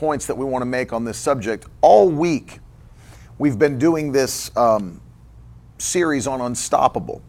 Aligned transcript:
points 0.00 0.24
that 0.24 0.34
we 0.34 0.46
want 0.46 0.62
to 0.62 0.66
make 0.66 0.94
on 0.94 1.04
this 1.04 1.18
subject. 1.18 1.66
All 1.82 2.08
week, 2.08 2.60
we've 3.36 3.58
been 3.58 3.78
doing 3.78 4.12
this 4.12 4.50
um, 4.56 4.98
series 5.76 6.26
on 6.26 6.40
Unstoppable, 6.40 7.20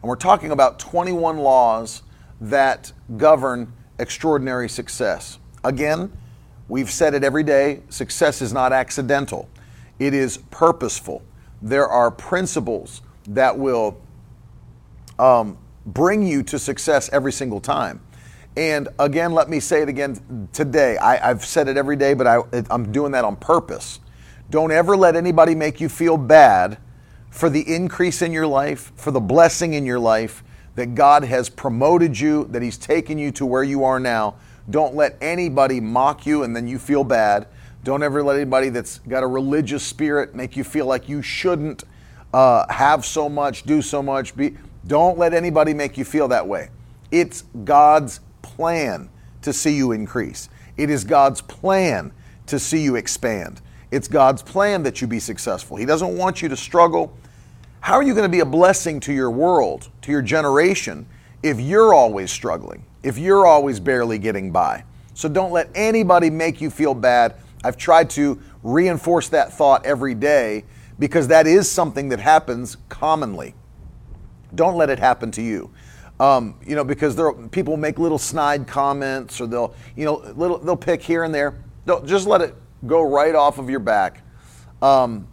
and 0.00 0.08
we're 0.08 0.14
talking 0.14 0.52
about 0.52 0.78
21 0.78 1.38
laws 1.38 2.04
that 2.40 2.92
govern 3.16 3.72
extraordinary 3.98 4.68
success. 4.68 5.40
Again, 5.64 6.12
we've 6.68 6.88
said 6.88 7.14
it 7.14 7.24
every 7.24 7.42
day 7.42 7.82
success 7.88 8.40
is 8.40 8.52
not 8.52 8.72
accidental, 8.72 9.48
it 9.98 10.14
is 10.14 10.38
purposeful. 10.52 11.22
There 11.60 11.88
are 11.88 12.12
principles 12.12 13.02
that 13.26 13.58
will 13.58 14.00
um, 15.18 15.58
bring 15.84 16.24
you 16.24 16.44
to 16.44 16.60
success 16.60 17.10
every 17.12 17.32
single 17.32 17.60
time. 17.60 18.00
And 18.56 18.88
again, 18.98 19.32
let 19.32 19.48
me 19.48 19.60
say 19.60 19.82
it 19.82 19.88
again 19.88 20.48
today. 20.52 20.98
I, 20.98 21.28
have 21.28 21.44
said 21.44 21.68
it 21.68 21.76
every 21.76 21.96
day, 21.96 22.14
but 22.14 22.26
I, 22.26 22.40
I'm 22.70 22.90
doing 22.90 23.12
that 23.12 23.24
on 23.24 23.36
purpose. 23.36 24.00
Don't 24.50 24.72
ever 24.72 24.96
let 24.96 25.14
anybody 25.14 25.54
make 25.54 25.80
you 25.80 25.88
feel 25.88 26.16
bad 26.16 26.78
for 27.30 27.48
the 27.48 27.62
increase 27.72 28.22
in 28.22 28.32
your 28.32 28.46
life, 28.46 28.92
for 28.96 29.12
the 29.12 29.20
blessing 29.20 29.74
in 29.74 29.86
your 29.86 30.00
life, 30.00 30.42
that 30.74 30.94
God 30.96 31.22
has 31.24 31.48
promoted 31.48 32.18
you, 32.18 32.44
that 32.46 32.60
He's 32.60 32.76
taken 32.76 33.18
you 33.18 33.30
to 33.32 33.46
where 33.46 33.62
you 33.62 33.84
are 33.84 34.00
now. 34.00 34.34
Don't 34.68 34.94
let 34.94 35.16
anybody 35.20 35.80
mock 35.80 36.26
you 36.26 36.42
and 36.42 36.54
then 36.54 36.66
you 36.66 36.78
feel 36.78 37.04
bad. 37.04 37.46
Don't 37.84 38.02
ever 38.02 38.22
let 38.22 38.36
anybody 38.36 38.68
that's 38.68 38.98
got 38.98 39.22
a 39.22 39.26
religious 39.26 39.82
spirit 39.84 40.34
make 40.34 40.56
you 40.56 40.64
feel 40.64 40.86
like 40.86 41.08
you 41.08 41.22
shouldn't 41.22 41.84
uh, 42.34 42.70
have 42.72 43.04
so 43.04 43.28
much, 43.28 43.62
do 43.62 43.80
so 43.80 44.02
much. 44.02 44.36
Be, 44.36 44.56
don't 44.86 45.18
let 45.18 45.32
anybody 45.34 45.72
make 45.72 45.96
you 45.96 46.04
feel 46.04 46.28
that 46.28 46.46
way. 46.46 46.70
It's 47.10 47.42
God's 47.64 48.20
plan 48.60 49.08
to 49.40 49.54
see 49.54 49.74
you 49.74 49.92
increase. 49.92 50.50
It 50.76 50.90
is 50.90 51.02
God's 51.02 51.40
plan 51.40 52.12
to 52.44 52.58
see 52.58 52.82
you 52.82 52.96
expand. 52.96 53.62
It's 53.90 54.06
God's 54.06 54.42
plan 54.42 54.82
that 54.82 55.00
you 55.00 55.06
be 55.06 55.18
successful. 55.18 55.78
He 55.78 55.86
doesn't 55.86 56.14
want 56.14 56.42
you 56.42 56.50
to 56.50 56.56
struggle. 56.58 57.16
How 57.80 57.94
are 57.94 58.02
you 58.02 58.12
going 58.12 58.26
to 58.26 58.28
be 58.28 58.40
a 58.40 58.44
blessing 58.44 59.00
to 59.00 59.14
your 59.14 59.30
world, 59.30 59.88
to 60.02 60.12
your 60.12 60.20
generation, 60.20 61.06
if 61.42 61.58
you're 61.58 61.94
always 61.94 62.30
struggling, 62.30 62.84
if 63.02 63.16
you're 63.16 63.46
always 63.46 63.80
barely 63.80 64.18
getting 64.18 64.52
by? 64.52 64.84
So 65.14 65.26
don't 65.26 65.52
let 65.52 65.70
anybody 65.74 66.28
make 66.28 66.60
you 66.60 66.68
feel 66.68 66.92
bad. 66.92 67.36
I've 67.64 67.78
tried 67.78 68.10
to 68.10 68.38
reinforce 68.62 69.30
that 69.30 69.54
thought 69.54 69.86
every 69.86 70.14
day 70.14 70.66
because 70.98 71.28
that 71.28 71.46
is 71.46 71.66
something 71.70 72.10
that 72.10 72.20
happens 72.20 72.76
commonly. 72.90 73.54
Don't 74.54 74.76
let 74.76 74.90
it 74.90 74.98
happen 74.98 75.30
to 75.30 75.42
you. 75.42 75.70
Um, 76.20 76.56
you 76.66 76.76
know, 76.76 76.84
because 76.84 77.18
people 77.50 77.78
make 77.78 77.98
little 77.98 78.18
snide 78.18 78.66
comments 78.66 79.40
or 79.40 79.46
they'll, 79.46 79.74
you 79.96 80.04
know, 80.04 80.16
little 80.36 80.58
they'll 80.58 80.76
pick 80.76 81.00
here 81.00 81.24
and 81.24 81.34
there. 81.34 81.64
Don't 81.86 82.06
just 82.06 82.26
let 82.26 82.42
it 82.42 82.54
go 82.86 83.00
right 83.00 83.34
off 83.34 83.58
of 83.58 83.70
your 83.70 83.80
back. 83.80 84.22
Um, 84.82 85.26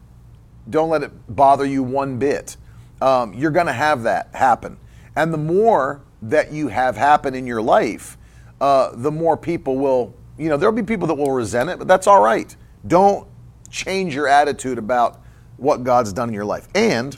don't 0.70 0.90
let 0.90 1.04
it 1.04 1.12
bother 1.36 1.66
you 1.66 1.84
one 1.84 2.18
bit. 2.18 2.56
Um, 3.02 3.34
you're 3.34 3.52
going 3.52 3.66
to 3.66 3.74
have 3.74 4.04
that 4.04 4.34
happen, 4.34 4.78
and 5.18 5.34
the 5.34 5.38
more 5.38 6.02
that 6.22 6.54
you 6.54 6.70
have 6.70 6.96
happen 6.96 7.36
in 7.36 7.46
your 7.46 7.62
life, 7.62 8.18
uh, 8.62 8.92
the 8.94 9.12
more 9.12 9.36
people 9.36 9.78
will. 9.78 10.16
You 10.38 10.48
know, 10.48 10.56
there'll 10.56 10.74
be 10.74 10.84
people 10.84 11.08
that 11.08 11.16
will 11.16 11.32
resent 11.32 11.70
it, 11.70 11.80
but 11.80 11.90
that's 11.90 12.08
all 12.08 12.22
right. 12.22 12.56
Don't 12.86 13.28
change 13.70 14.16
your 14.16 14.28
attitude 14.28 14.78
about 14.78 15.20
what 15.58 15.84
God's 15.84 16.14
done 16.14 16.30
in 16.30 16.34
your 16.34 16.46
life. 16.46 16.70
And 16.76 17.18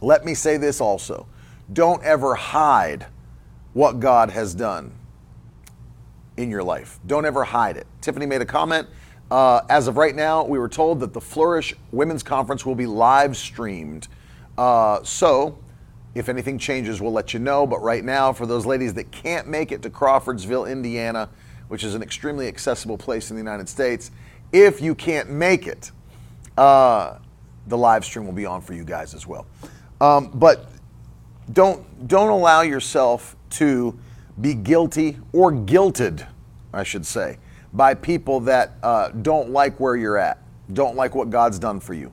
let 0.00 0.24
me 0.24 0.34
say 0.34 0.56
this 0.56 0.80
also 0.80 1.26
don't 1.72 2.02
ever 2.02 2.34
hide 2.34 3.06
what 3.72 4.00
God 4.00 4.30
has 4.30 4.54
done 4.54 4.92
in 6.36 6.50
your 6.50 6.62
life. 6.62 6.98
Don't 7.06 7.24
ever 7.24 7.44
hide 7.44 7.76
it. 7.76 7.86
Tiffany 8.00 8.26
made 8.26 8.40
a 8.40 8.46
comment. 8.46 8.88
Uh, 9.30 9.60
as 9.68 9.86
of 9.86 9.96
right 9.96 10.14
now, 10.14 10.44
we 10.44 10.58
were 10.58 10.68
told 10.68 11.00
that 11.00 11.12
the 11.12 11.20
Flourish 11.20 11.74
Women's 11.92 12.22
Conference 12.22 12.66
will 12.66 12.74
be 12.74 12.86
live 12.86 13.36
streamed. 13.36 14.08
Uh, 14.58 15.02
so, 15.04 15.58
if 16.14 16.28
anything 16.28 16.58
changes, 16.58 17.00
we'll 17.00 17.12
let 17.12 17.32
you 17.32 17.38
know. 17.38 17.66
But 17.66 17.80
right 17.80 18.04
now, 18.04 18.32
for 18.32 18.46
those 18.46 18.66
ladies 18.66 18.94
that 18.94 19.12
can't 19.12 19.46
make 19.46 19.70
it 19.70 19.82
to 19.82 19.90
Crawfordsville, 19.90 20.66
Indiana, 20.66 21.28
which 21.68 21.84
is 21.84 21.94
an 21.94 22.02
extremely 22.02 22.48
accessible 22.48 22.98
place 22.98 23.30
in 23.30 23.36
the 23.36 23.40
United 23.40 23.68
States, 23.68 24.10
if 24.52 24.80
you 24.80 24.96
can't 24.96 25.30
make 25.30 25.68
it, 25.68 25.92
uh, 26.58 27.18
the 27.68 27.78
live 27.78 28.04
stream 28.04 28.26
will 28.26 28.32
be 28.32 28.46
on 28.46 28.60
for 28.60 28.72
you 28.72 28.82
guys 28.82 29.14
as 29.14 29.28
well. 29.28 29.46
Um, 30.00 30.32
but 30.34 30.69
don't 31.52 32.08
don't 32.08 32.30
allow 32.30 32.62
yourself 32.62 33.36
to 33.50 33.98
be 34.40 34.54
guilty 34.54 35.18
or 35.32 35.52
guilted, 35.52 36.26
I 36.72 36.82
should 36.82 37.04
say, 37.04 37.38
by 37.72 37.94
people 37.94 38.40
that 38.40 38.72
uh, 38.82 39.08
don't 39.08 39.50
like 39.50 39.78
where 39.78 39.96
you're 39.96 40.18
at, 40.18 40.42
don't 40.72 40.96
like 40.96 41.14
what 41.14 41.30
God's 41.30 41.58
done 41.58 41.80
for 41.80 41.94
you. 41.94 42.12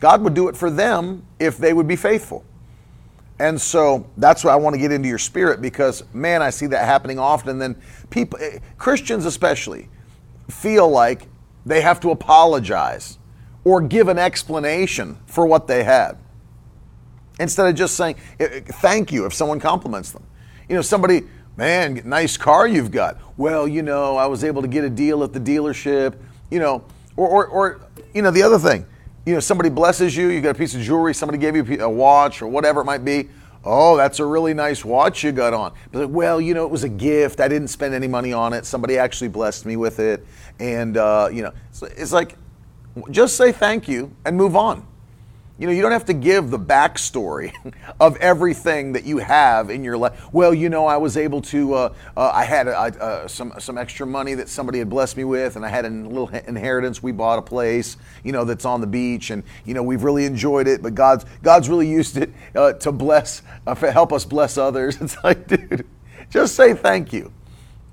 God 0.00 0.22
would 0.22 0.34
do 0.34 0.48
it 0.48 0.56
for 0.56 0.70
them 0.70 1.24
if 1.38 1.58
they 1.58 1.72
would 1.72 1.88
be 1.88 1.96
faithful. 1.96 2.44
And 3.40 3.60
so 3.60 4.08
that's 4.16 4.42
why 4.42 4.52
I 4.52 4.56
want 4.56 4.74
to 4.74 4.80
get 4.80 4.90
into 4.90 5.08
your 5.08 5.18
spirit 5.18 5.60
because, 5.60 6.02
man, 6.12 6.42
I 6.42 6.50
see 6.50 6.66
that 6.66 6.84
happening 6.84 7.18
often. 7.18 7.50
And 7.50 7.60
then 7.60 7.76
people, 8.10 8.38
eh, 8.40 8.58
Christians 8.78 9.26
especially, 9.26 9.88
feel 10.48 10.88
like 10.88 11.28
they 11.64 11.80
have 11.80 12.00
to 12.00 12.10
apologize 12.10 13.18
or 13.64 13.80
give 13.80 14.08
an 14.08 14.18
explanation 14.18 15.18
for 15.26 15.46
what 15.46 15.66
they 15.68 15.84
had 15.84 16.18
instead 17.38 17.68
of 17.68 17.74
just 17.74 17.96
saying 17.96 18.16
thank 18.38 19.12
you 19.12 19.26
if 19.26 19.34
someone 19.34 19.60
compliments 19.60 20.12
them. 20.12 20.24
You 20.68 20.76
know, 20.76 20.82
somebody, 20.82 21.22
man, 21.56 22.02
nice 22.04 22.36
car 22.36 22.66
you've 22.68 22.90
got. 22.90 23.18
Well, 23.36 23.66
you 23.66 23.82
know, 23.82 24.16
I 24.16 24.26
was 24.26 24.44
able 24.44 24.62
to 24.62 24.68
get 24.68 24.84
a 24.84 24.90
deal 24.90 25.22
at 25.24 25.32
the 25.32 25.40
dealership. 25.40 26.16
You 26.50 26.60
know, 26.60 26.84
or, 27.16 27.28
or, 27.28 27.46
or 27.46 27.80
you 28.14 28.22
know, 28.22 28.30
the 28.30 28.42
other 28.42 28.58
thing, 28.58 28.86
you 29.26 29.34
know, 29.34 29.40
somebody 29.40 29.68
blesses 29.68 30.16
you, 30.16 30.28
you 30.28 30.40
got 30.40 30.56
a 30.56 30.58
piece 30.58 30.74
of 30.74 30.80
jewelry, 30.80 31.12
somebody 31.12 31.38
gave 31.38 31.54
you 31.54 31.84
a 31.84 31.90
watch 31.90 32.40
or 32.40 32.48
whatever 32.48 32.80
it 32.80 32.84
might 32.84 33.04
be. 33.04 33.28
Oh, 33.64 33.96
that's 33.96 34.20
a 34.20 34.24
really 34.24 34.54
nice 34.54 34.84
watch 34.84 35.22
you 35.24 35.32
got 35.32 35.52
on. 35.52 35.74
But 35.92 36.08
well, 36.08 36.40
you 36.40 36.54
know, 36.54 36.64
it 36.64 36.70
was 36.70 36.84
a 36.84 36.88
gift. 36.88 37.40
I 37.40 37.48
didn't 37.48 37.68
spend 37.68 37.92
any 37.92 38.08
money 38.08 38.32
on 38.32 38.52
it. 38.52 38.64
Somebody 38.64 38.96
actually 38.96 39.28
blessed 39.28 39.66
me 39.66 39.76
with 39.76 39.98
it, 39.98 40.24
and 40.58 40.96
uh, 40.96 41.28
you 41.30 41.42
know, 41.42 41.52
it's 41.82 42.12
like 42.12 42.36
just 43.10 43.36
say 43.36 43.52
thank 43.52 43.88
you 43.88 44.14
and 44.24 44.36
move 44.36 44.56
on. 44.56 44.86
You 45.58 45.66
know, 45.66 45.72
you 45.72 45.82
don't 45.82 45.90
have 45.90 46.04
to 46.04 46.14
give 46.14 46.50
the 46.50 46.58
backstory 46.58 47.52
of 48.00 48.16
everything 48.18 48.92
that 48.92 49.04
you 49.04 49.18
have 49.18 49.70
in 49.70 49.82
your 49.82 49.96
life. 49.96 50.32
Well, 50.32 50.54
you 50.54 50.68
know, 50.68 50.86
I 50.86 50.98
was 50.98 51.16
able 51.16 51.42
to. 51.42 51.74
Uh, 51.74 51.94
uh, 52.16 52.30
I 52.32 52.44
had 52.44 52.68
uh, 52.68 53.26
some 53.26 53.52
some 53.58 53.76
extra 53.76 54.06
money 54.06 54.34
that 54.34 54.48
somebody 54.48 54.78
had 54.78 54.88
blessed 54.88 55.16
me 55.16 55.24
with, 55.24 55.56
and 55.56 55.66
I 55.66 55.68
had 55.68 55.84
a 55.84 55.90
little 55.90 56.28
inheritance. 56.28 57.02
We 57.02 57.10
bought 57.10 57.40
a 57.40 57.42
place, 57.42 57.96
you 58.22 58.30
know, 58.30 58.44
that's 58.44 58.64
on 58.64 58.80
the 58.80 58.86
beach, 58.86 59.30
and 59.30 59.42
you 59.64 59.74
know, 59.74 59.82
we've 59.82 60.04
really 60.04 60.26
enjoyed 60.26 60.68
it. 60.68 60.80
But 60.80 60.94
God's 60.94 61.24
God's 61.42 61.68
really 61.68 61.88
used 61.88 62.16
it 62.18 62.30
uh, 62.54 62.74
to 62.74 62.92
bless, 62.92 63.42
uh, 63.66 63.74
help 63.74 64.12
us 64.12 64.24
bless 64.24 64.58
others. 64.58 64.98
It's 65.08 65.16
like, 65.24 65.48
dude, 65.48 65.86
just 66.30 66.54
say 66.54 66.74
thank 66.74 67.12
you. 67.12 67.32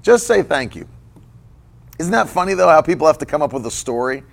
Just 0.04 0.28
say 0.28 0.44
thank 0.44 0.76
you. 0.76 0.88
Isn't 1.98 2.12
that 2.12 2.30
funny 2.30 2.54
though? 2.54 2.68
How 2.68 2.82
people 2.82 3.08
have 3.08 3.18
to 3.20 3.26
come 3.26 3.42
up 3.42 3.54
with 3.54 3.66
a 3.66 3.72
story 3.72 4.24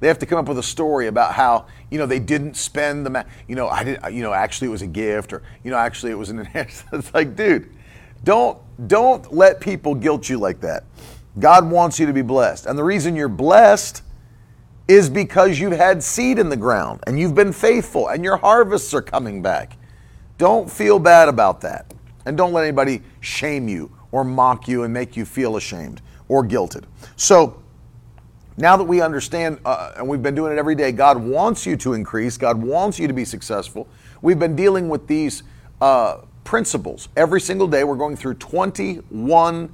they 0.00 0.08
have 0.08 0.18
to 0.20 0.26
come 0.26 0.38
up 0.38 0.48
with 0.48 0.58
a 0.58 0.62
story 0.62 1.08
about 1.08 1.34
how 1.34 1.66
you 1.90 1.98
know 1.98 2.06
they 2.06 2.18
didn't 2.18 2.56
spend 2.56 3.04
the, 3.04 3.10
ma- 3.10 3.24
you 3.46 3.56
know, 3.56 3.68
I 3.68 3.84
did, 3.84 4.00
you 4.12 4.22
know, 4.22 4.32
actually 4.32 4.68
it 4.68 4.70
was 4.70 4.82
a 4.82 4.86
gift, 4.86 5.32
or 5.32 5.42
you 5.64 5.70
know, 5.70 5.76
actually 5.76 6.12
it 6.12 6.16
was 6.16 6.30
an 6.30 6.48
it's 6.54 7.14
like, 7.14 7.34
dude, 7.34 7.70
don't 8.24 8.58
don't 8.86 9.32
let 9.32 9.60
people 9.60 9.94
guilt 9.94 10.28
you 10.28 10.38
like 10.38 10.60
that. 10.60 10.84
God 11.38 11.68
wants 11.70 11.98
you 11.98 12.06
to 12.06 12.12
be 12.12 12.22
blessed, 12.22 12.66
and 12.66 12.78
the 12.78 12.84
reason 12.84 13.16
you're 13.16 13.28
blessed 13.28 14.02
is 14.86 15.10
because 15.10 15.58
you've 15.58 15.72
had 15.72 16.02
seed 16.02 16.38
in 16.38 16.48
the 16.48 16.56
ground 16.56 17.00
and 17.06 17.20
you've 17.20 17.34
been 17.34 17.52
faithful, 17.52 18.08
and 18.08 18.24
your 18.24 18.36
harvests 18.36 18.94
are 18.94 19.02
coming 19.02 19.42
back. 19.42 19.76
Don't 20.38 20.70
feel 20.70 21.00
bad 21.00 21.28
about 21.28 21.60
that, 21.62 21.92
and 22.24 22.36
don't 22.36 22.52
let 22.52 22.62
anybody 22.62 23.02
shame 23.20 23.68
you 23.68 23.90
or 24.12 24.22
mock 24.22 24.68
you 24.68 24.84
and 24.84 24.94
make 24.94 25.16
you 25.16 25.24
feel 25.24 25.56
ashamed 25.56 26.00
or 26.28 26.44
guilted. 26.44 26.84
So 27.16 27.62
now 28.58 28.76
that 28.76 28.84
we 28.84 29.00
understand, 29.00 29.60
uh, 29.64 29.92
and 29.96 30.08
we've 30.08 30.22
been 30.22 30.34
doing 30.34 30.52
it 30.52 30.58
every 30.58 30.74
day, 30.74 30.90
God 30.90 31.16
wants 31.16 31.64
you 31.64 31.76
to 31.78 31.92
increase, 31.92 32.36
God 32.36 32.60
wants 32.60 32.98
you 32.98 33.06
to 33.06 33.12
be 33.12 33.24
successful. 33.24 33.86
We've 34.20 34.38
been 34.38 34.56
dealing 34.56 34.88
with 34.88 35.06
these 35.06 35.44
uh, 35.80 36.22
principles 36.42 37.08
every 37.16 37.40
single 37.40 37.68
day. 37.68 37.84
We're 37.84 37.94
going 37.94 38.16
through 38.16 38.34
21 38.34 39.72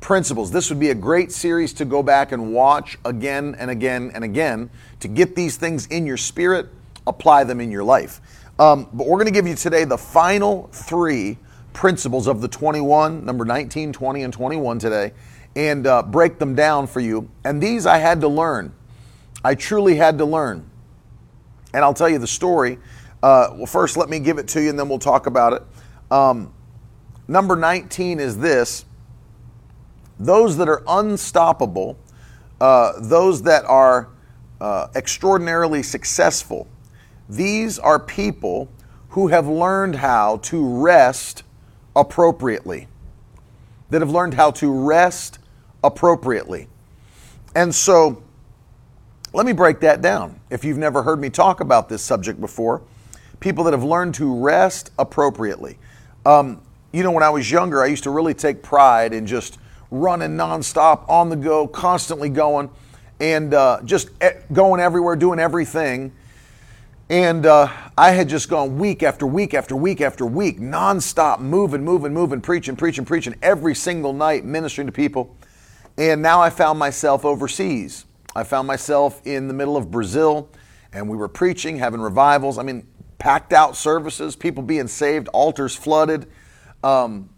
principles. 0.00 0.50
This 0.50 0.68
would 0.68 0.80
be 0.80 0.90
a 0.90 0.94
great 0.94 1.30
series 1.30 1.72
to 1.74 1.84
go 1.84 2.02
back 2.02 2.32
and 2.32 2.52
watch 2.52 2.98
again 3.04 3.54
and 3.56 3.70
again 3.70 4.10
and 4.14 4.24
again 4.24 4.68
to 4.98 5.08
get 5.08 5.36
these 5.36 5.56
things 5.56 5.86
in 5.86 6.04
your 6.04 6.16
spirit, 6.16 6.66
apply 7.06 7.44
them 7.44 7.60
in 7.60 7.70
your 7.70 7.84
life. 7.84 8.20
Um, 8.58 8.88
but 8.92 9.06
we're 9.06 9.16
going 9.16 9.26
to 9.26 9.32
give 9.32 9.46
you 9.46 9.54
today 9.54 9.84
the 9.84 9.98
final 9.98 10.68
three 10.72 11.38
principles 11.72 12.26
of 12.26 12.40
the 12.40 12.48
21, 12.48 13.24
number 13.24 13.44
19, 13.44 13.92
20, 13.92 14.22
and 14.22 14.32
21 14.32 14.78
today, 14.78 15.12
and 15.56 15.86
uh, 15.86 16.02
break 16.02 16.38
them 16.38 16.54
down 16.54 16.86
for 16.86 17.00
you. 17.00 17.28
And 17.44 17.62
these 17.62 17.86
I 17.86 17.98
had 17.98 18.20
to 18.22 18.28
learn. 18.28 18.72
I 19.44 19.54
truly 19.54 19.96
had 19.96 20.18
to 20.18 20.24
learn. 20.24 20.68
And 21.72 21.84
I'll 21.84 21.94
tell 21.94 22.08
you 22.08 22.18
the 22.18 22.26
story. 22.26 22.78
Uh, 23.22 23.48
well, 23.54 23.66
first, 23.66 23.96
let 23.96 24.08
me 24.08 24.18
give 24.18 24.38
it 24.38 24.48
to 24.48 24.62
you 24.62 24.70
and 24.70 24.78
then 24.78 24.88
we'll 24.88 24.98
talk 24.98 25.26
about 25.26 25.52
it. 25.52 25.62
Um, 26.10 26.52
number 27.28 27.56
19 27.56 28.20
is 28.20 28.38
this 28.38 28.84
those 30.18 30.56
that 30.58 30.68
are 30.68 30.82
unstoppable, 30.86 31.98
uh, 32.60 32.92
those 33.00 33.42
that 33.42 33.64
are 33.64 34.08
uh, 34.60 34.86
extraordinarily 34.94 35.82
successful, 35.82 36.68
these 37.28 37.78
are 37.78 37.98
people 37.98 38.68
who 39.10 39.28
have 39.28 39.48
learned 39.48 39.96
how 39.96 40.36
to 40.38 40.64
rest 40.82 41.42
appropriately. 41.96 42.86
That 43.90 44.02
have 44.02 44.10
learned 44.10 44.34
how 44.34 44.50
to 44.52 44.72
rest 44.72 45.38
appropriately. 45.84 46.66
And 47.54 47.72
so, 47.72 48.22
let 49.32 49.46
me 49.46 49.52
break 49.52 49.80
that 49.80 50.00
down. 50.00 50.40
If 50.50 50.64
you've 50.64 50.78
never 50.78 51.02
heard 51.02 51.20
me 51.20 51.28
talk 51.28 51.60
about 51.60 51.88
this 51.88 52.02
subject 52.02 52.40
before, 52.40 52.82
people 53.40 53.64
that 53.64 53.72
have 53.72 53.84
learned 53.84 54.14
to 54.14 54.34
rest 54.34 54.90
appropriately. 54.98 55.76
Um, 56.24 56.62
you 56.92 57.02
know, 57.02 57.10
when 57.10 57.24
I 57.24 57.30
was 57.30 57.50
younger, 57.50 57.82
I 57.82 57.86
used 57.86 58.04
to 58.04 58.10
really 58.10 58.34
take 58.34 58.62
pride 58.62 59.12
in 59.12 59.26
just 59.26 59.58
running 59.90 60.30
nonstop, 60.30 61.08
on 61.08 61.28
the 61.28 61.36
go, 61.36 61.66
constantly 61.66 62.28
going, 62.28 62.70
and 63.20 63.52
uh, 63.54 63.80
just 63.84 64.08
going 64.52 64.80
everywhere, 64.80 65.16
doing 65.16 65.38
everything. 65.38 66.12
And 67.10 67.44
uh, 67.44 67.68
I 67.98 68.12
had 68.12 68.28
just 68.28 68.48
gone 68.48 68.78
week 68.78 69.02
after 69.02 69.26
week 69.26 69.52
after 69.52 69.76
week 69.76 70.00
after 70.00 70.24
week, 70.24 70.58
nonstop, 70.58 71.40
moving, 71.40 71.84
moving, 71.84 72.14
moving, 72.14 72.40
preaching, 72.40 72.76
preaching, 72.76 73.04
preaching 73.04 73.34
every 73.42 73.74
single 73.74 74.12
night, 74.12 74.44
ministering 74.44 74.86
to 74.86 74.92
people. 74.92 75.36
And 75.96 76.22
now 76.22 76.40
I 76.40 76.50
found 76.50 76.78
myself 76.78 77.24
overseas. 77.24 78.04
I 78.34 78.42
found 78.42 78.66
myself 78.66 79.24
in 79.24 79.46
the 79.46 79.54
middle 79.54 79.76
of 79.76 79.90
Brazil, 79.90 80.48
and 80.92 81.08
we 81.08 81.16
were 81.16 81.28
preaching, 81.28 81.78
having 81.78 82.00
revivals. 82.00 82.58
I 82.58 82.62
mean, 82.62 82.86
packed 83.18 83.52
out 83.52 83.76
services, 83.76 84.34
people 84.34 84.62
being 84.62 84.88
saved, 84.88 85.28
altars 85.28 85.76
flooded. 85.76 86.26
Um, 86.82 87.30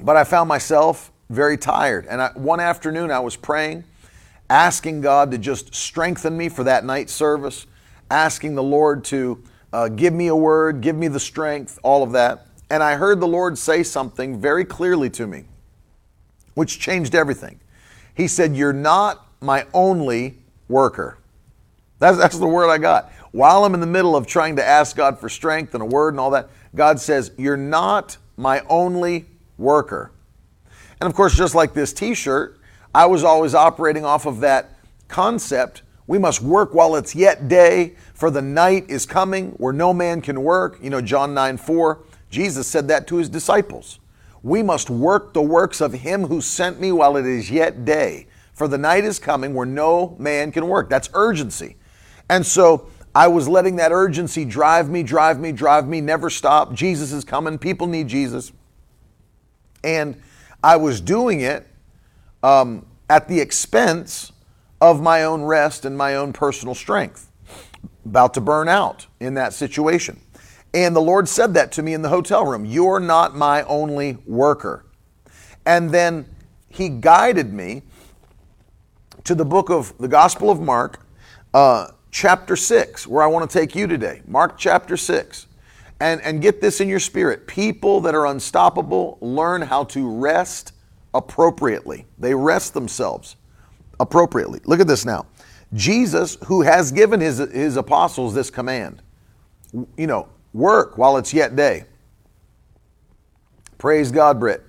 but 0.00 0.16
I 0.16 0.24
found 0.24 0.48
myself 0.48 1.12
very 1.28 1.56
tired. 1.56 2.06
And 2.06 2.20
I, 2.20 2.30
one 2.34 2.58
afternoon, 2.58 3.10
I 3.12 3.20
was 3.20 3.36
praying, 3.36 3.84
asking 4.48 5.00
God 5.02 5.30
to 5.30 5.38
just 5.38 5.74
strengthen 5.74 6.36
me 6.36 6.48
for 6.48 6.64
that 6.64 6.84
night 6.84 7.08
service, 7.08 7.66
asking 8.10 8.56
the 8.56 8.62
Lord 8.62 9.04
to 9.04 9.42
uh, 9.72 9.88
give 9.88 10.12
me 10.12 10.26
a 10.26 10.34
word, 10.34 10.80
give 10.80 10.96
me 10.96 11.06
the 11.06 11.20
strength, 11.20 11.78
all 11.84 12.02
of 12.02 12.12
that. 12.12 12.46
And 12.68 12.82
I 12.82 12.96
heard 12.96 13.20
the 13.20 13.28
Lord 13.28 13.56
say 13.58 13.84
something 13.84 14.40
very 14.40 14.64
clearly 14.64 15.10
to 15.10 15.26
me, 15.26 15.44
which 16.54 16.80
changed 16.80 17.14
everything. 17.14 17.59
He 18.20 18.28
said, 18.28 18.54
You're 18.54 18.74
not 18.74 19.26
my 19.40 19.66
only 19.72 20.36
worker. 20.68 21.16
That's, 22.00 22.18
that's 22.18 22.38
the 22.38 22.46
word 22.46 22.68
I 22.68 22.76
got. 22.76 23.10
While 23.32 23.64
I'm 23.64 23.72
in 23.72 23.80
the 23.80 23.86
middle 23.86 24.14
of 24.14 24.26
trying 24.26 24.56
to 24.56 24.64
ask 24.64 24.94
God 24.94 25.18
for 25.18 25.30
strength 25.30 25.72
and 25.72 25.82
a 25.82 25.86
word 25.86 26.12
and 26.12 26.20
all 26.20 26.30
that, 26.32 26.50
God 26.74 27.00
says, 27.00 27.32
You're 27.38 27.56
not 27.56 28.18
my 28.36 28.60
only 28.68 29.24
worker. 29.56 30.12
And 31.00 31.08
of 31.08 31.14
course, 31.14 31.34
just 31.34 31.54
like 31.54 31.72
this 31.72 31.94
t 31.94 32.12
shirt, 32.12 32.58
I 32.94 33.06
was 33.06 33.24
always 33.24 33.54
operating 33.54 34.04
off 34.04 34.26
of 34.26 34.40
that 34.40 34.74
concept. 35.08 35.80
We 36.06 36.18
must 36.18 36.42
work 36.42 36.74
while 36.74 36.96
it's 36.96 37.14
yet 37.14 37.48
day, 37.48 37.94
for 38.12 38.30
the 38.30 38.42
night 38.42 38.90
is 38.90 39.06
coming 39.06 39.52
where 39.52 39.72
no 39.72 39.94
man 39.94 40.20
can 40.20 40.42
work. 40.42 40.78
You 40.82 40.90
know, 40.90 41.00
John 41.00 41.32
9 41.32 41.56
4, 41.56 42.00
Jesus 42.28 42.66
said 42.66 42.86
that 42.88 43.06
to 43.06 43.16
his 43.16 43.30
disciples. 43.30 43.98
We 44.42 44.62
must 44.62 44.88
work 44.88 45.32
the 45.32 45.42
works 45.42 45.80
of 45.80 45.92
him 45.92 46.24
who 46.24 46.40
sent 46.40 46.80
me 46.80 46.92
while 46.92 47.16
it 47.16 47.26
is 47.26 47.50
yet 47.50 47.84
day, 47.84 48.26
for 48.52 48.68
the 48.68 48.78
night 48.78 49.04
is 49.04 49.18
coming 49.18 49.54
where 49.54 49.66
no 49.66 50.16
man 50.18 50.52
can 50.52 50.66
work. 50.66 50.88
That's 50.88 51.10
urgency. 51.12 51.76
And 52.28 52.46
so 52.46 52.88
I 53.14 53.28
was 53.28 53.48
letting 53.48 53.76
that 53.76 53.92
urgency 53.92 54.44
drive 54.44 54.88
me, 54.88 55.02
drive 55.02 55.40
me, 55.40 55.52
drive 55.52 55.88
me, 55.88 56.00
never 56.00 56.30
stop. 56.30 56.72
Jesus 56.72 57.12
is 57.12 57.24
coming. 57.24 57.58
People 57.58 57.86
need 57.86 58.08
Jesus. 58.08 58.52
And 59.82 60.20
I 60.62 60.76
was 60.76 61.00
doing 61.00 61.40
it 61.40 61.66
um, 62.42 62.86
at 63.08 63.28
the 63.28 63.40
expense 63.40 64.32
of 64.80 65.02
my 65.02 65.24
own 65.24 65.42
rest 65.42 65.84
and 65.84 65.96
my 65.98 66.14
own 66.16 66.32
personal 66.32 66.74
strength. 66.74 67.30
About 68.04 68.34
to 68.34 68.40
burn 68.40 68.68
out 68.68 69.06
in 69.18 69.34
that 69.34 69.52
situation. 69.52 70.20
And 70.72 70.94
the 70.94 71.00
Lord 71.00 71.28
said 71.28 71.54
that 71.54 71.72
to 71.72 71.82
me 71.82 71.94
in 71.94 72.02
the 72.02 72.08
hotel 72.08 72.46
room 72.46 72.64
You're 72.64 73.00
not 73.00 73.34
my 73.34 73.62
only 73.64 74.18
worker. 74.26 74.84
And 75.66 75.90
then 75.90 76.26
He 76.68 76.88
guided 76.88 77.52
me 77.52 77.82
to 79.24 79.34
the 79.34 79.44
book 79.44 79.70
of 79.70 79.96
the 79.98 80.08
Gospel 80.08 80.50
of 80.50 80.60
Mark, 80.60 81.04
uh, 81.52 81.88
chapter 82.10 82.56
6, 82.56 83.06
where 83.06 83.22
I 83.22 83.26
want 83.26 83.48
to 83.48 83.58
take 83.58 83.74
you 83.74 83.86
today. 83.86 84.22
Mark 84.26 84.56
chapter 84.56 84.96
6 84.96 85.46
and, 86.00 86.20
and 86.22 86.40
get 86.40 86.60
this 86.60 86.80
in 86.80 86.88
your 86.88 87.00
spirit. 87.00 87.46
People 87.46 88.00
that 88.00 88.14
are 88.14 88.26
unstoppable 88.26 89.18
learn 89.20 89.62
how 89.62 89.84
to 89.84 90.08
rest 90.08 90.72
appropriately. 91.12 92.06
They 92.18 92.34
rest 92.34 92.74
themselves 92.74 93.36
appropriately. 93.98 94.60
Look 94.64 94.80
at 94.80 94.86
this 94.86 95.04
now. 95.04 95.26
Jesus, 95.74 96.36
who 96.46 96.62
has 96.62 96.90
given 96.90 97.20
his, 97.20 97.38
his 97.38 97.76
apostles 97.76 98.34
this 98.34 98.50
command, 98.50 99.02
you 99.96 100.06
know, 100.06 100.28
work 100.52 100.98
while 100.98 101.16
it's 101.16 101.32
yet 101.32 101.56
day. 101.56 101.84
Praise 103.78 104.12
God, 104.12 104.38
Britt. 104.38 104.62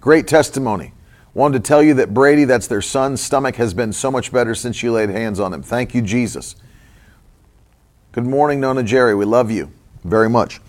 Great 0.00 0.26
testimony. 0.26 0.92
Wanted 1.34 1.64
to 1.64 1.68
tell 1.68 1.82
you 1.82 1.94
that 1.94 2.14
Brady, 2.14 2.44
that's 2.44 2.66
their 2.66 2.82
son's 2.82 3.20
stomach, 3.20 3.56
has 3.56 3.74
been 3.74 3.92
so 3.92 4.10
much 4.10 4.32
better 4.32 4.54
since 4.54 4.82
you 4.82 4.92
laid 4.92 5.10
hands 5.10 5.40
on 5.40 5.52
him. 5.52 5.62
Thank 5.62 5.94
you, 5.94 6.00
Jesus. 6.00 6.56
Good 8.12 8.26
morning, 8.26 8.60
Nona 8.60 8.84
Jerry. 8.84 9.14
We 9.14 9.24
love 9.24 9.50
you 9.50 9.72
very 10.04 10.30
much. 10.30 10.60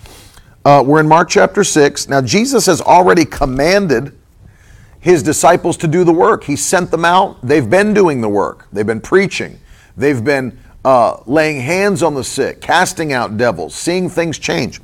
Uh, 0.65 0.83
we're 0.85 1.00
in 1.00 1.07
Mark 1.07 1.29
chapter 1.29 1.63
6. 1.63 2.09
Now, 2.09 2.21
Jesus 2.21 2.65
has 2.65 2.81
already 2.81 3.23
commanded 3.23 4.17
his 5.00 5.22
disciples 5.22 5.77
to 5.77 5.88
do 5.88 6.03
the 6.03 6.12
work. 6.12 6.45
He 6.45 6.55
sent 6.55 6.89
them 6.89 7.05
out. 7.05 7.38
They've 7.43 7.69
been 7.69 7.93
doing 7.93 8.22
the 8.22 8.29
work, 8.29 8.67
they've 8.74 8.88
been 8.88 9.01
preaching, 9.01 9.60
they've 9.95 10.24
been 10.24 10.57
uh, 10.86 11.24
laying 11.25 11.60
hands 11.60 12.04
on 12.04 12.13
the 12.13 12.24
sick, 12.24 12.62
casting 12.62 13.12
out 13.12 13.38
devils, 13.38 13.74
seeing 13.74 14.08
things 14.08 14.38
change. 14.38 14.80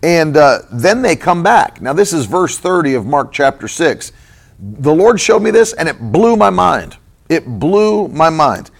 And 0.00 0.36
uh, 0.36 0.60
then 0.72 1.02
they 1.02 1.16
come 1.16 1.42
back. 1.42 1.82
Now, 1.82 1.92
this 1.92 2.12
is 2.12 2.26
verse 2.26 2.58
30 2.58 2.94
of 2.94 3.06
Mark 3.06 3.32
chapter 3.32 3.66
6. 3.66 4.12
The 4.60 4.94
Lord 4.94 5.20
showed 5.20 5.42
me 5.42 5.50
this 5.50 5.72
and 5.72 5.88
it 5.88 5.98
blew 6.12 6.36
my 6.36 6.50
mind. 6.50 6.96
It 7.28 7.44
blew 7.44 8.06
my 8.08 8.30
mind. 8.30 8.70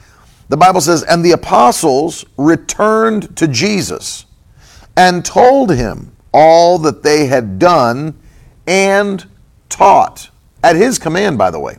The 0.50 0.57
Bible 0.57 0.81
says, 0.81 1.02
And 1.02 1.25
the 1.25 1.33
apostles 1.33 2.25
returned 2.37 3.37
to 3.38 3.49
Jesus 3.49 4.26
and 4.97 5.25
told 5.25 5.71
him 5.71 6.12
all 6.33 6.78
that 6.78 7.02
they 7.02 7.26
had 7.26 7.59
done 7.59 8.16
and 8.69 9.26
taught. 9.69 10.31
At 10.62 10.76
his 10.76 11.00
command, 11.00 11.38
by 11.38 11.50
the 11.50 11.59
way. 11.59 11.78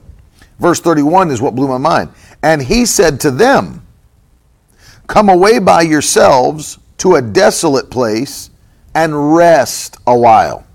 Verse 0.60 0.82
31 0.82 1.32
is 1.32 1.42
what 1.42 1.56
blew 1.56 1.70
my 1.70 1.78
mind. 1.78 2.10
And 2.42 2.62
he 2.62 2.86
said 2.86 3.22
to 3.22 3.32
them, 3.32 3.84
Come 5.13 5.29
away 5.29 5.60
by 5.60 5.84
yourselves 5.84 6.79
to 6.98 7.17
a 7.17 7.22
desolate 7.22 7.91
place 7.91 8.50
and 8.96 9.36
rest 9.36 9.96
a 10.08 10.17
while. 10.17 10.65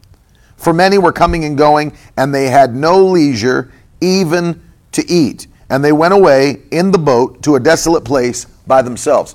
For 0.56 0.72
many 0.72 0.96
were 0.96 1.10
coming 1.10 1.44
and 1.44 1.58
going, 1.58 1.92
and 2.16 2.32
they 2.32 2.48
had 2.48 2.72
no 2.72 3.04
leisure 3.04 3.72
even 4.00 4.62
to 4.92 5.04
eat. 5.10 5.48
And 5.70 5.84
they 5.84 5.90
went 5.90 6.14
away 6.14 6.62
in 6.70 6.92
the 6.92 7.00
boat 7.00 7.42
to 7.42 7.56
a 7.56 7.60
desolate 7.60 8.04
place 8.04 8.44
by 8.44 8.80
themselves. 8.80 9.34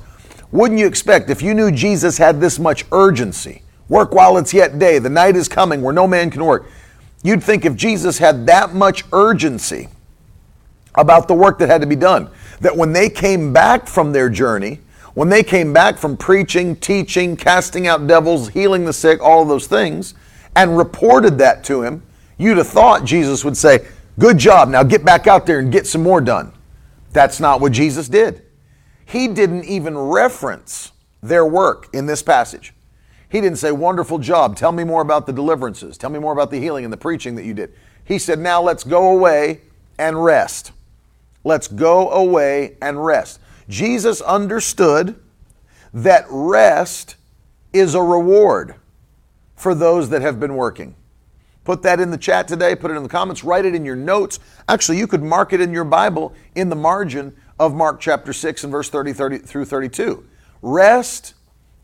Wouldn't 0.54 0.80
you 0.80 0.88
expect 0.88 1.30
if 1.30 1.42
you 1.42 1.54
knew 1.54 1.70
Jesus 1.70 2.18
had 2.18 2.40
this 2.40 2.58
much 2.58 2.86
urgency? 2.94 3.62
Work 3.90 4.14
while 4.14 4.38
it's 4.38 4.54
yet 4.54 4.80
day, 4.80 5.00
the 5.00 5.10
night 5.10 5.36
is 5.36 5.50
coming 5.50 5.82
where 5.82 5.94
no 5.94 6.08
man 6.08 6.32
can 6.32 6.46
work. 6.46 6.66
You'd 7.24 7.44
think 7.44 7.66
if 7.66 7.76
Jesus 7.76 8.20
had 8.20 8.46
that 8.46 8.74
much 8.74 9.04
urgency 9.12 9.90
about 10.96 11.28
the 11.28 11.34
work 11.34 11.60
that 11.60 11.68
had 11.68 11.82
to 11.82 11.88
be 11.88 11.98
done, 11.98 12.30
that 12.62 12.78
when 12.78 12.94
they 12.94 13.10
came 13.10 13.52
back 13.52 13.86
from 13.86 14.14
their 14.14 14.30
journey, 14.30 14.80
when 15.14 15.30
they 15.30 15.44
came 15.44 15.74
back 15.74 15.98
from 15.98 16.18
preaching, 16.18 16.76
teaching, 16.76 17.36
casting 17.36 17.88
out 17.88 18.08
devils, 18.08 18.50
healing 18.50 18.86
the 18.86 18.94
sick, 18.94 19.22
all 19.22 19.44
of 19.44 19.48
those 19.48 19.68
things, 19.68 20.16
and 20.56 20.78
reported 20.78 21.38
that 21.38 21.64
to 21.66 21.84
him, 21.84 22.04
you'd 22.38 22.58
have 22.58 22.68
thought 22.68 23.06
Jesus 23.06 23.46
would 23.46 23.58
say, 23.58 23.88
Good 24.20 24.38
job, 24.38 24.70
now 24.70 24.84
get 24.84 25.04
back 25.04 25.26
out 25.26 25.48
there 25.48 25.58
and 25.60 25.72
get 25.72 25.88
some 25.88 26.04
more 26.04 26.22
done. 26.22 26.54
That's 27.12 27.40
not 27.40 27.62
what 27.62 27.72
Jesus 27.72 28.08
did. 28.08 28.44
He 29.06 29.28
didn't 29.28 29.66
even 29.66 29.98
reference 29.98 30.92
their 31.22 31.46
work 31.46 31.90
in 31.94 32.06
this 32.06 32.22
passage. 32.22 32.74
He 33.30 33.42
didn't 33.42 33.58
say, 33.58 33.72
Wonderful 33.72 34.20
job. 34.20 34.56
Tell 34.56 34.72
me 34.72 34.84
more 34.84 35.02
about 35.02 35.26
the 35.26 35.34
deliverances. 35.34 35.98
Tell 35.98 36.10
me 36.10 36.20
more 36.20 36.34
about 36.34 36.52
the 36.52 36.60
healing 36.60 36.86
and 36.86 36.94
the 36.94 36.98
preaching 36.98 37.36
that 37.36 37.46
you 37.46 37.54
did. 37.54 37.74
He 38.06 38.20
said, 38.20 38.40
Now 38.40 38.62
let's 38.62 38.84
go 38.84 39.16
away 39.16 39.62
and 39.98 40.24
rest. 40.24 40.72
Let's 41.44 41.68
go 41.68 42.12
away 42.12 42.78
and 42.82 43.04
rest. 43.04 43.40
Jesus 43.70 44.22
understood 44.22 45.20
that 45.94 46.26
rest 46.30 47.16
is 47.72 47.96
a 47.96 48.02
reward 48.02 48.76
for 49.56 49.74
those 49.74 50.10
that 50.10 50.22
have 50.22 50.40
been 50.40 50.56
working. 50.56 50.96
Put 51.64 51.82
that 51.84 52.00
in 52.00 52.12
the 52.12 52.18
chat 52.18 52.48
today, 52.48 52.76
put 52.76 52.92
it 52.92 52.96
in 52.96 53.04
the 53.04 53.10
comments, 53.10 53.44
write 53.44 53.66
it 53.66 53.74
in 53.74 53.86
your 53.86 53.96
notes. 53.96 54.40
Actually, 54.68 54.98
you 54.98 55.08
could 55.08 55.24
mark 55.24 55.54
it 55.54 55.62
in 55.62 55.72
your 55.72 55.86
Bible 55.86 56.34
in 56.56 56.70
the 56.70 56.76
margin 56.76 57.36
of 57.60 57.74
Mark 57.74 58.02
chapter 58.02 58.34
6 58.34 58.66
and 58.66 58.72
verse 58.72 58.90
30, 58.90 59.14
30 59.14 59.38
through 59.40 59.66
32. 59.66 60.26
Rest 60.62 61.36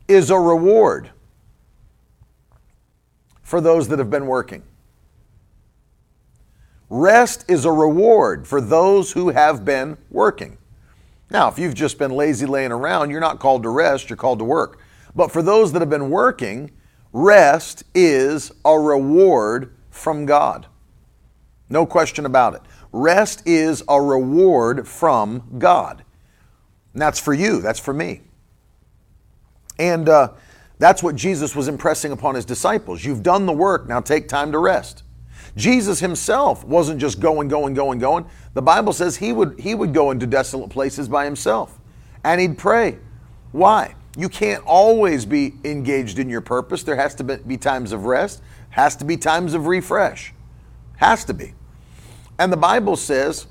is 0.08 0.30
a 0.30 0.40
reward 0.40 1.12
for 3.42 3.62
those 3.62 3.88
that 3.88 4.00
have 4.00 4.10
been 4.10 4.28
working. 4.28 4.64
Rest 6.90 7.46
is 7.48 7.66
a 7.66 7.72
reward 7.72 8.48
for 8.48 8.60
those 8.60 9.14
who 9.14 9.30
have 9.30 9.64
been 9.64 9.98
working. 10.10 10.58
Now, 11.30 11.48
if 11.48 11.60
you've 11.60 11.76
just 11.76 12.00
been 12.00 12.12
lazy 12.12 12.46
laying 12.46 12.72
around, 12.72 13.12
you're 13.12 13.20
not 13.20 13.40
called 13.40 13.64
to 13.64 13.70
rest, 13.70 14.10
you're 14.10 14.18
called 14.18 14.40
to 14.40 14.46
work. 14.46 14.80
But 15.16 15.32
for 15.32 15.42
those 15.42 15.72
that 15.74 15.82
have 15.82 15.90
been 15.90 16.10
working, 16.10 16.72
rest 17.14 17.84
is 17.94 18.52
a 18.66 18.80
reward 18.80 19.76
from 19.90 20.26
God. 20.26 20.68
No 21.70 21.86
question 21.86 22.26
about 22.26 22.56
it. 22.56 22.62
Rest 22.92 23.44
is 23.46 23.84
a 23.88 24.02
reward 24.02 24.88
from 24.88 25.60
God. 25.60 26.04
And 26.94 27.02
that's 27.02 27.20
for 27.20 27.34
you, 27.34 27.62
that's 27.62 27.80
for 27.80 27.94
me. 27.94 28.22
And 29.78 30.10
uh, 30.10 30.34
that's 30.80 31.04
what 31.04 31.16
Jesus 31.16 31.56
was 31.56 31.68
impressing 31.68 32.12
upon 32.12 32.36
his 32.36 32.46
disciples. 32.46 33.06
You've 33.06 33.24
done 33.24 33.46
the 33.46 33.54
work, 33.54 33.88
now 33.88 34.02
take 34.02 34.28
time 34.28 34.52
to 34.52 34.58
rest. 34.58 35.04
Jesus 35.56 36.00
himself 36.00 36.64
wasn't 36.64 37.00
just 37.00 37.20
going, 37.20 37.48
going, 37.48 37.74
going, 37.74 38.00
going. 38.00 38.26
The 38.54 38.62
Bible 38.62 38.94
says 38.94 39.18
he 39.18 39.32
would, 39.32 39.60
he 39.60 39.76
would 39.76 39.94
go 39.94 40.12
into 40.12 40.26
desolate 40.26 40.70
places 40.70 41.08
by 41.08 41.26
himself 41.26 41.80
and 42.24 42.42
he'd 42.42 42.58
pray. 42.58 42.98
Why? 43.52 43.96
You 44.18 44.30
can't 44.30 44.64
always 44.66 45.26
be 45.26 45.54
engaged 45.64 46.20
in 46.20 46.30
your 46.30 46.42
purpose. 46.42 46.84
There 46.84 46.96
has 46.96 47.16
to 47.16 47.24
be 47.24 47.58
times 47.58 47.92
of 47.92 48.06
rest, 48.06 48.42
has 48.72 48.96
to 48.98 49.06
be 49.06 49.18
times 49.18 49.54
of 49.54 49.68
refresh. 49.68 50.34
Has 50.98 51.24
to 51.26 51.34
be. 51.34 51.54
And 52.38 52.52
the 52.52 52.58
Bible 52.58 52.96
says, 52.96 53.48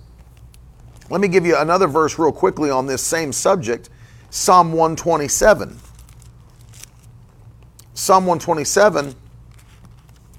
let 1.10 1.20
me 1.20 1.28
give 1.28 1.46
you 1.46 1.56
another 1.56 1.86
verse 1.86 2.18
real 2.18 2.32
quickly 2.32 2.70
on 2.70 2.86
this 2.86 3.02
same 3.02 3.32
subject 3.32 3.88
Psalm 4.30 4.72
127. 4.72 5.78
Psalm 7.94 8.26
127 8.26 9.14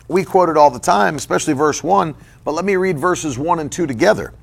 we 0.09 0.23
quote 0.23 0.49
it 0.49 0.57
all 0.57 0.71
the 0.71 0.79
time, 0.79 1.15
especially 1.15 1.53
verse 1.53 1.83
1, 1.83 2.15
but 2.43 2.53
let 2.53 2.65
me 2.65 2.75
read 2.75 2.99
verses 2.99 3.37
1 3.37 3.59
and 3.59 3.71
2 3.71 3.85
together. 3.85 4.33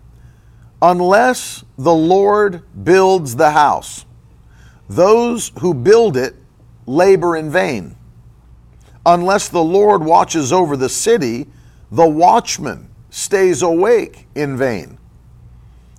Unless 0.82 1.64
the 1.78 1.94
Lord 1.94 2.62
builds 2.84 3.36
the 3.36 3.50
house, 3.50 4.04
those 4.88 5.50
who 5.60 5.72
build 5.72 6.16
it 6.16 6.36
labor 6.86 7.36
in 7.36 7.50
vain. 7.50 7.96
Unless 9.04 9.48
the 9.48 9.62
Lord 9.62 10.04
watches 10.04 10.52
over 10.52 10.76
the 10.76 10.88
city, 10.88 11.46
the 11.90 12.08
watchman 12.08 12.90
stays 13.10 13.62
awake 13.62 14.26
in 14.34 14.56
vain. 14.56 14.98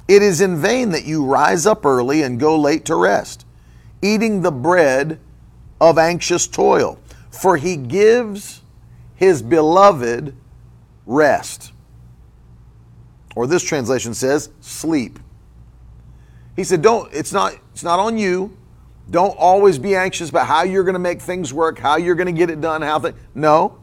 It 0.07 0.21
is 0.21 0.41
in 0.41 0.57
vain 0.61 0.91
that 0.91 1.05
you 1.05 1.25
rise 1.25 1.65
up 1.65 1.85
early 1.85 2.21
and 2.21 2.39
go 2.39 2.57
late 2.57 2.85
to 2.85 2.95
rest, 2.95 3.45
eating 4.01 4.41
the 4.41 4.51
bread 4.51 5.19
of 5.81 5.97
anxious 5.97 6.47
toil, 6.47 6.99
for 7.31 7.57
he 7.57 7.75
gives 7.75 8.61
his 9.15 9.41
beloved 9.41 10.35
rest. 11.05 11.73
Or 13.37 13.45
this 13.45 13.61
translation 13.61 14.15
says 14.15 14.49
sleep. 14.61 15.19
He 16.55 16.63
said, 16.63 16.81
Don't, 16.81 17.13
it's 17.13 17.31
not, 17.31 17.53
it's 17.71 17.83
not 17.83 17.99
on 17.99 18.17
you. 18.17 18.57
Don't 19.11 19.37
always 19.37 19.77
be 19.77 19.95
anxious 19.95 20.31
about 20.31 20.47
how 20.47 20.63
you're 20.63 20.83
going 20.83 20.93
to 20.93 20.99
make 20.99 21.21
things 21.21 21.53
work, 21.53 21.77
how 21.77 21.97
you're 21.97 22.15
going 22.15 22.33
to 22.33 22.37
get 22.37 22.49
it 22.49 22.61
done, 22.61 22.81
how 22.81 22.97
things. 22.97 23.15
No. 23.35 23.77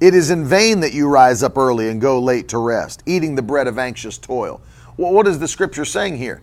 It 0.00 0.14
is 0.14 0.30
in 0.30 0.44
vain 0.44 0.78
that 0.78 0.94
you 0.94 1.08
rise 1.08 1.42
up 1.42 1.58
early 1.58 1.88
and 1.88 2.00
go 2.00 2.20
late 2.20 2.46
to 2.50 2.58
rest, 2.58 3.02
eating 3.04 3.34
the 3.34 3.42
bread 3.42 3.66
of 3.66 3.80
anxious 3.80 4.16
toil. 4.16 4.62
Well, 4.96 5.12
what 5.12 5.26
is 5.26 5.40
the 5.40 5.48
scripture 5.48 5.84
saying 5.84 6.16
here? 6.16 6.40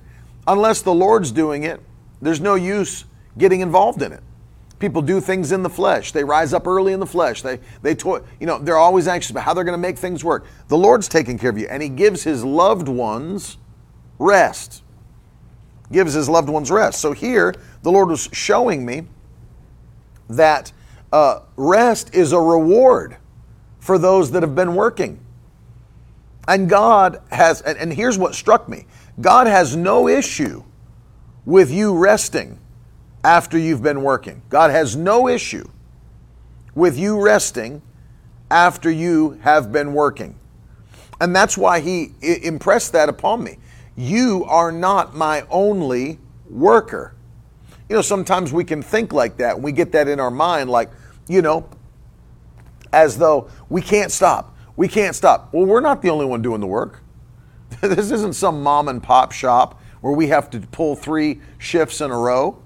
Unless 0.48 0.82
the 0.82 0.94
Lord's 0.94 1.32
doing 1.32 1.64
it, 1.64 1.80
there's 2.22 2.42
no 2.42 2.56
use 2.56 3.06
getting 3.38 3.62
involved 3.62 4.02
in 4.02 4.12
it. 4.12 4.24
People 4.82 5.04
do 5.04 5.22
things 5.22 5.52
in 5.52 5.62
the 5.62 5.70
flesh. 5.70 6.12
They 6.12 6.24
rise 6.24 6.54
up 6.54 6.66
early 6.66 6.92
in 6.92 7.00
the 7.00 7.06
flesh. 7.06 7.44
They 7.44 7.60
they 7.84 7.94
toy, 7.94 8.22
you 8.40 8.48
know, 8.48 8.58
they're 8.58 8.78
always 8.78 9.08
anxious 9.08 9.30
about 9.30 9.44
how 9.44 9.54
they're 9.54 9.64
going 9.64 9.78
to 9.78 9.82
make 9.82 9.98
things 9.98 10.24
work. 10.24 10.48
The 10.70 10.78
Lord's 10.78 11.08
taking 11.08 11.38
care 11.38 11.52
of 11.52 11.58
you 11.58 11.68
and 11.68 11.84
he 11.84 11.88
gives 11.90 12.24
his 12.24 12.44
loved 12.44 12.88
ones 12.88 13.58
rest. 14.18 14.82
Gives 15.92 16.14
his 16.14 16.28
loved 16.28 16.50
ones 16.50 16.72
rest. 16.72 17.00
So 17.00 17.12
here 17.12 17.54
the 17.84 17.92
Lord 17.92 18.10
was 18.10 18.28
showing 18.34 18.84
me 18.84 19.04
that 20.30 20.72
uh, 21.14 21.42
rest 21.58 22.16
is 22.16 22.32
a 22.32 22.40
reward 22.40 23.18
for 23.80 24.00
those 24.00 24.32
that 24.32 24.42
have 24.42 24.56
been 24.56 24.74
working. 24.74 25.20
And 26.48 26.68
God 26.68 27.22
has, 27.32 27.62
and, 27.62 27.78
and 27.78 27.94
here's 27.94 28.18
what 28.18 28.34
struck 28.34 28.68
me 28.68 28.88
God 29.20 29.46
has 29.46 29.76
no 29.76 30.08
issue 30.08 30.64
with 31.46 31.72
you 31.72 31.96
resting 31.96 32.58
after 33.24 33.58
you've 33.58 33.84
been 33.84 34.02
working. 34.02 34.42
God 34.50 34.72
has 34.72 34.96
no 34.96 35.28
issue 35.28 35.68
with 36.76 36.98
you 36.98 37.22
resting 37.22 37.82
after 38.50 38.90
you 38.90 39.40
have 39.42 39.72
been 39.72 39.94
working. 39.94 40.36
And 41.20 41.36
that's 41.36 41.58
why 41.58 41.80
He 41.80 42.14
impressed 42.22 42.94
that 42.94 43.10
upon 43.10 43.44
me. 43.44 43.58
You 43.96 44.46
are 44.48 44.72
not 44.72 45.16
my 45.16 45.46
only 45.50 46.20
worker. 46.50 47.14
You 47.90 47.98
know, 47.98 48.02
sometimes 48.02 48.52
we 48.54 48.64
can 48.64 48.82
think 48.82 49.14
like 49.14 49.38
that 49.38 49.56
and 49.56 49.64
we 49.64 49.72
get 49.72 49.92
that 49.92 50.08
in 50.08 50.20
our 50.20 50.32
mind, 50.32 50.70
like, 50.70 50.90
you 51.28 51.42
know, 51.42 51.70
as 52.94 53.18
though 53.18 53.50
we 53.70 53.82
can't 53.82 54.12
stop. 54.12 54.56
We 54.76 54.88
can't 54.88 55.16
stop. 55.16 55.54
Well, 55.54 55.66
we're 55.66 55.82
not 55.82 56.02
the 56.02 56.10
only 56.10 56.26
one 56.26 56.42
doing 56.42 56.62
the 56.62 56.68
work. 56.68 57.02
this 57.82 58.12
isn't 58.12 58.34
some 58.34 58.64
mom 58.64 58.88
and 58.88 59.02
pop 59.02 59.32
shop 59.32 59.80
where 60.02 60.14
we 60.14 60.28
have 60.28 60.50
to 60.52 60.60
pull 60.60 60.96
three 60.96 61.42
shifts 61.58 62.02
in 62.02 62.12
a 62.12 62.18
row. 62.18 62.62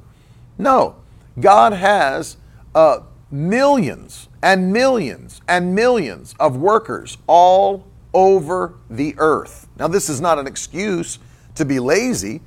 No, 0.57 0.95
God 1.39 1.73
has 1.73 2.37
uh, 2.73 2.99
millions 3.31 4.29
and 4.41 4.71
millions 4.71 5.41
and 5.47 5.75
millions 5.75 6.35
of 6.39 6.55
workers 6.57 7.17
all 7.27 7.87
over 8.13 8.75
the 8.89 9.15
earth. 9.17 9.67
Now, 9.77 9.87
this 9.87 10.09
is 10.09 10.21
not 10.21 10.39
an 10.39 10.47
excuse 10.47 11.19
to 11.55 11.65
be 11.65 11.79
lazy. 11.79 12.41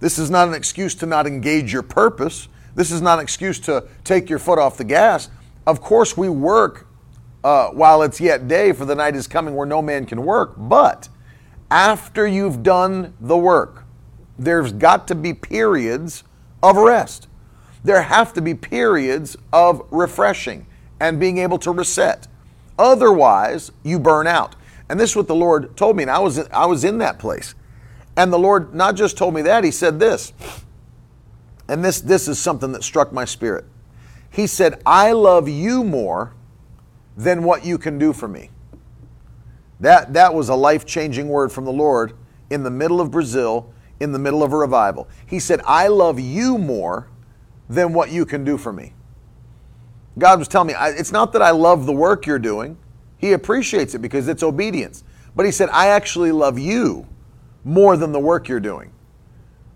This 0.00 0.18
is 0.18 0.30
not 0.30 0.48
an 0.48 0.54
excuse 0.54 0.94
to 0.96 1.06
not 1.06 1.26
engage 1.26 1.72
your 1.72 1.82
purpose. 1.82 2.48
This 2.74 2.90
is 2.90 3.00
not 3.00 3.18
an 3.18 3.22
excuse 3.22 3.60
to 3.60 3.86
take 4.02 4.28
your 4.28 4.40
foot 4.40 4.58
off 4.58 4.76
the 4.76 4.84
gas. 4.84 5.30
Of 5.66 5.80
course, 5.80 6.16
we 6.16 6.28
work 6.28 6.88
uh, 7.44 7.68
while 7.68 8.02
it's 8.02 8.20
yet 8.20 8.48
day, 8.48 8.72
for 8.72 8.84
the 8.84 8.94
night 8.94 9.14
is 9.14 9.28
coming 9.28 9.54
where 9.54 9.66
no 9.66 9.82
man 9.82 10.06
can 10.06 10.24
work. 10.24 10.54
But 10.56 11.08
after 11.70 12.26
you've 12.26 12.62
done 12.62 13.14
the 13.20 13.36
work, 13.36 13.84
there's 14.38 14.72
got 14.72 15.06
to 15.08 15.14
be 15.14 15.34
periods 15.34 16.24
of 16.62 16.76
rest 16.76 17.28
there 17.84 18.02
have 18.02 18.32
to 18.34 18.42
be 18.42 18.54
periods 18.54 19.36
of 19.52 19.82
refreshing 19.90 20.66
and 21.00 21.18
being 21.18 21.38
able 21.38 21.58
to 21.58 21.70
reset. 21.72 22.28
Otherwise, 22.78 23.72
you 23.82 23.98
burn 23.98 24.26
out. 24.26 24.54
And 24.88 25.00
this 25.00 25.10
is 25.10 25.16
what 25.16 25.26
the 25.26 25.34
Lord 25.34 25.76
told 25.76 25.96
me, 25.96 26.02
and 26.02 26.10
I 26.10 26.18
was 26.18 26.38
I 26.50 26.66
was 26.66 26.84
in 26.84 26.98
that 26.98 27.18
place. 27.18 27.54
And 28.16 28.32
the 28.32 28.38
Lord 28.38 28.74
not 28.74 28.94
just 28.94 29.16
told 29.16 29.34
me 29.34 29.42
that, 29.42 29.64
he 29.64 29.70
said 29.70 29.98
this. 29.98 30.32
And 31.68 31.84
this 31.84 32.00
this 32.00 32.28
is 32.28 32.38
something 32.38 32.72
that 32.72 32.82
struck 32.84 33.12
my 33.12 33.24
spirit. 33.24 33.64
He 34.30 34.46
said, 34.46 34.80
"I 34.84 35.12
love 35.12 35.48
you 35.48 35.82
more 35.82 36.34
than 37.16 37.42
what 37.42 37.64
you 37.64 37.78
can 37.78 37.98
do 37.98 38.12
for 38.12 38.28
me." 38.28 38.50
That 39.80 40.12
that 40.12 40.34
was 40.34 40.48
a 40.48 40.54
life-changing 40.54 41.28
word 41.28 41.52
from 41.52 41.64
the 41.64 41.72
Lord 41.72 42.12
in 42.50 42.62
the 42.62 42.70
middle 42.70 43.00
of 43.00 43.10
Brazil, 43.10 43.72
in 43.98 44.12
the 44.12 44.18
middle 44.18 44.42
of 44.42 44.52
a 44.52 44.56
revival. 44.56 45.08
He 45.24 45.38
said, 45.38 45.60
"I 45.66 45.88
love 45.88 46.20
you 46.20 46.58
more 46.58 47.08
than 47.68 47.92
what 47.92 48.10
you 48.10 48.26
can 48.26 48.44
do 48.44 48.58
for 48.58 48.72
me. 48.72 48.92
God 50.18 50.38
was 50.38 50.48
telling 50.48 50.68
me, 50.68 50.74
it's 50.78 51.12
not 51.12 51.32
that 51.32 51.42
I 51.42 51.50
love 51.50 51.86
the 51.86 51.92
work 51.92 52.26
you're 52.26 52.38
doing. 52.38 52.76
He 53.16 53.32
appreciates 53.32 53.94
it 53.94 54.00
because 54.00 54.28
it's 54.28 54.42
obedience. 54.42 55.04
But 55.34 55.46
He 55.46 55.52
said, 55.52 55.70
I 55.70 55.88
actually 55.88 56.32
love 56.32 56.58
you 56.58 57.06
more 57.64 57.96
than 57.96 58.12
the 58.12 58.18
work 58.18 58.48
you're 58.48 58.60
doing. 58.60 58.92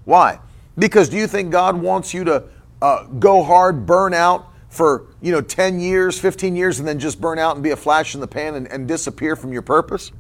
Why? 0.05 0.41
Because 0.79 1.09
do 1.09 1.17
you 1.17 1.27
think 1.27 1.51
God 1.51 1.77
wants 1.77 2.13
you 2.13 2.25
to 2.25 2.45
uh, 2.83 3.05
go 3.05 3.43
hard, 3.43 3.87
burn 3.87 4.13
out 4.13 4.53
for 4.69 5.07
you 5.23 5.33
know 5.33 5.41
10 5.41 5.81
years, 5.81 6.19
15 6.19 6.55
years, 6.55 6.79
and 6.79 6.87
then 6.87 6.99
just 6.99 7.21
burn 7.21 7.39
out 7.39 7.57
and 7.57 7.63
be 7.63 7.71
a 7.71 7.77
flash 7.77 8.15
in 8.15 8.21
the 8.21 8.27
pan 8.27 8.55
and, 8.57 8.71
and 8.71 8.87
disappear 8.87 9.37
from 9.37 9.53
your 9.53 9.63
purpose? 9.63 10.13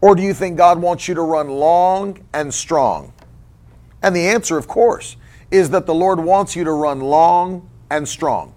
Or 0.00 0.14
do 0.14 0.22
you 0.22 0.34
think 0.34 0.56
God 0.56 0.80
wants 0.80 1.08
you 1.08 1.14
to 1.14 1.22
run 1.22 1.48
long 1.48 2.24
and 2.32 2.52
strong? 2.52 3.12
And 4.02 4.14
the 4.14 4.26
answer, 4.26 4.58
of 4.58 4.66
course, 4.66 5.16
is 5.52 5.70
that 5.70 5.86
the 5.86 5.94
Lord 5.94 6.18
wants 6.18 6.56
you 6.56 6.64
to 6.64 6.72
run 6.72 7.00
long 7.00 7.68
and 7.90 8.08
strong. 8.08 8.54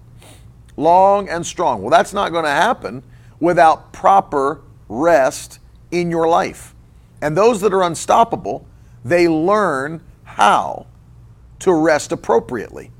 Long 0.76 1.28
and 1.28 1.46
strong. 1.46 1.82
Well, 1.82 1.90
that's 1.90 2.12
not 2.12 2.32
going 2.32 2.44
to 2.44 2.50
happen 2.50 3.02
without 3.38 3.92
proper 3.92 4.62
rest 4.88 5.60
in 5.90 6.10
your 6.10 6.26
life. 6.26 6.74
And 7.20 7.36
those 7.36 7.60
that 7.60 7.72
are 7.72 7.82
unstoppable, 7.82 8.66
they 9.04 9.28
learn 9.28 10.02
how 10.24 10.86
to 11.60 11.72
rest 11.72 12.12
appropriately. 12.12 12.90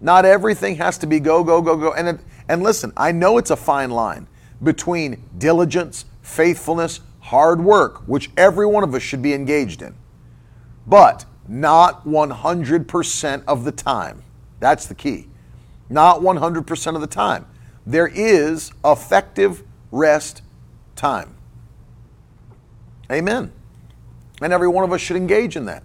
Not 0.00 0.24
everything 0.24 0.76
has 0.76 0.96
to 0.98 1.06
be 1.06 1.18
go, 1.18 1.42
go, 1.42 1.60
go, 1.60 1.76
go. 1.76 1.92
And, 1.92 2.20
and 2.48 2.62
listen, 2.62 2.92
I 2.96 3.10
know 3.12 3.38
it's 3.38 3.50
a 3.50 3.56
fine 3.56 3.90
line 3.90 4.28
between 4.62 5.22
diligence, 5.38 6.04
faithfulness, 6.22 7.00
hard 7.20 7.60
work, 7.60 8.06
which 8.06 8.30
every 8.36 8.66
one 8.66 8.84
of 8.84 8.94
us 8.94 9.02
should 9.02 9.22
be 9.22 9.32
engaged 9.32 9.82
in, 9.82 9.94
but 10.86 11.24
not 11.48 12.06
100% 12.06 13.44
of 13.46 13.64
the 13.64 13.72
time. 13.72 14.22
That's 14.60 14.86
the 14.86 14.94
key. 14.94 15.28
Not 15.90 16.20
100% 16.20 16.94
of 16.94 17.00
the 17.00 17.06
time. 17.06 17.46
There 17.86 18.06
is 18.06 18.72
effective 18.84 19.62
rest 19.90 20.42
time. 20.96 21.34
Amen. 23.10 23.52
And 24.40 24.52
every 24.52 24.68
one 24.68 24.84
of 24.84 24.92
us 24.92 25.00
should 25.00 25.16
engage 25.16 25.56
in 25.56 25.66
that. 25.66 25.84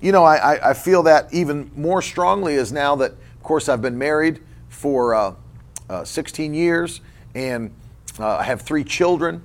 You 0.00 0.12
know, 0.12 0.24
I, 0.24 0.70
I 0.70 0.74
feel 0.74 1.02
that 1.04 1.32
even 1.32 1.70
more 1.76 2.00
strongly 2.00 2.56
as 2.56 2.72
now 2.72 2.96
that, 2.96 3.12
of 3.12 3.42
course, 3.42 3.68
I've 3.68 3.82
been 3.82 3.98
married 3.98 4.40
for 4.68 5.14
uh, 5.14 5.34
uh, 5.90 6.04
16 6.04 6.54
years 6.54 7.00
and 7.34 7.72
uh, 8.18 8.36
I 8.36 8.44
have 8.44 8.62
three 8.62 8.84
children, 8.84 9.42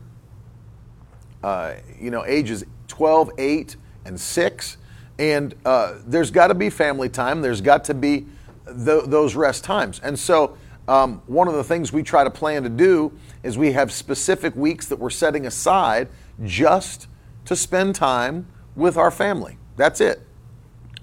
uh, 1.44 1.74
you 2.00 2.12
know, 2.12 2.26
ages 2.26 2.64
12, 2.88 3.32
8, 3.38 3.76
and 4.06 4.20
6. 4.20 4.78
And 5.20 5.54
uh, 5.66 5.96
there's 6.06 6.32
got 6.32 6.48
to 6.48 6.56
be 6.56 6.70
family 6.70 7.10
time. 7.10 7.42
There's 7.42 7.62
got 7.62 7.84
to 7.86 7.94
be 7.94 8.26
th- 8.66 9.06
those 9.06 9.36
rest 9.36 9.64
times. 9.64 10.00
And 10.04 10.18
so, 10.18 10.58
um, 10.88 11.22
one 11.28 11.48
of 11.48 11.54
the 11.54 11.64
things 11.64 11.94
we 11.94 12.04
try 12.04 12.24
to 12.24 12.30
plan 12.30 12.64
to 12.64 12.70
do 12.70 13.14
is 13.42 13.58
we 13.58 13.72
have 13.72 13.92
specific 13.92 14.56
weeks 14.56 14.88
that 14.88 15.00
we're 15.00 15.10
setting 15.10 15.46
aside 15.46 16.10
just 16.44 17.08
to 17.46 17.56
spend 17.56 17.96
time 17.96 18.48
with 18.76 18.98
our 18.98 19.12
family. 19.12 19.58
That's 19.78 20.02
it. 20.02 20.22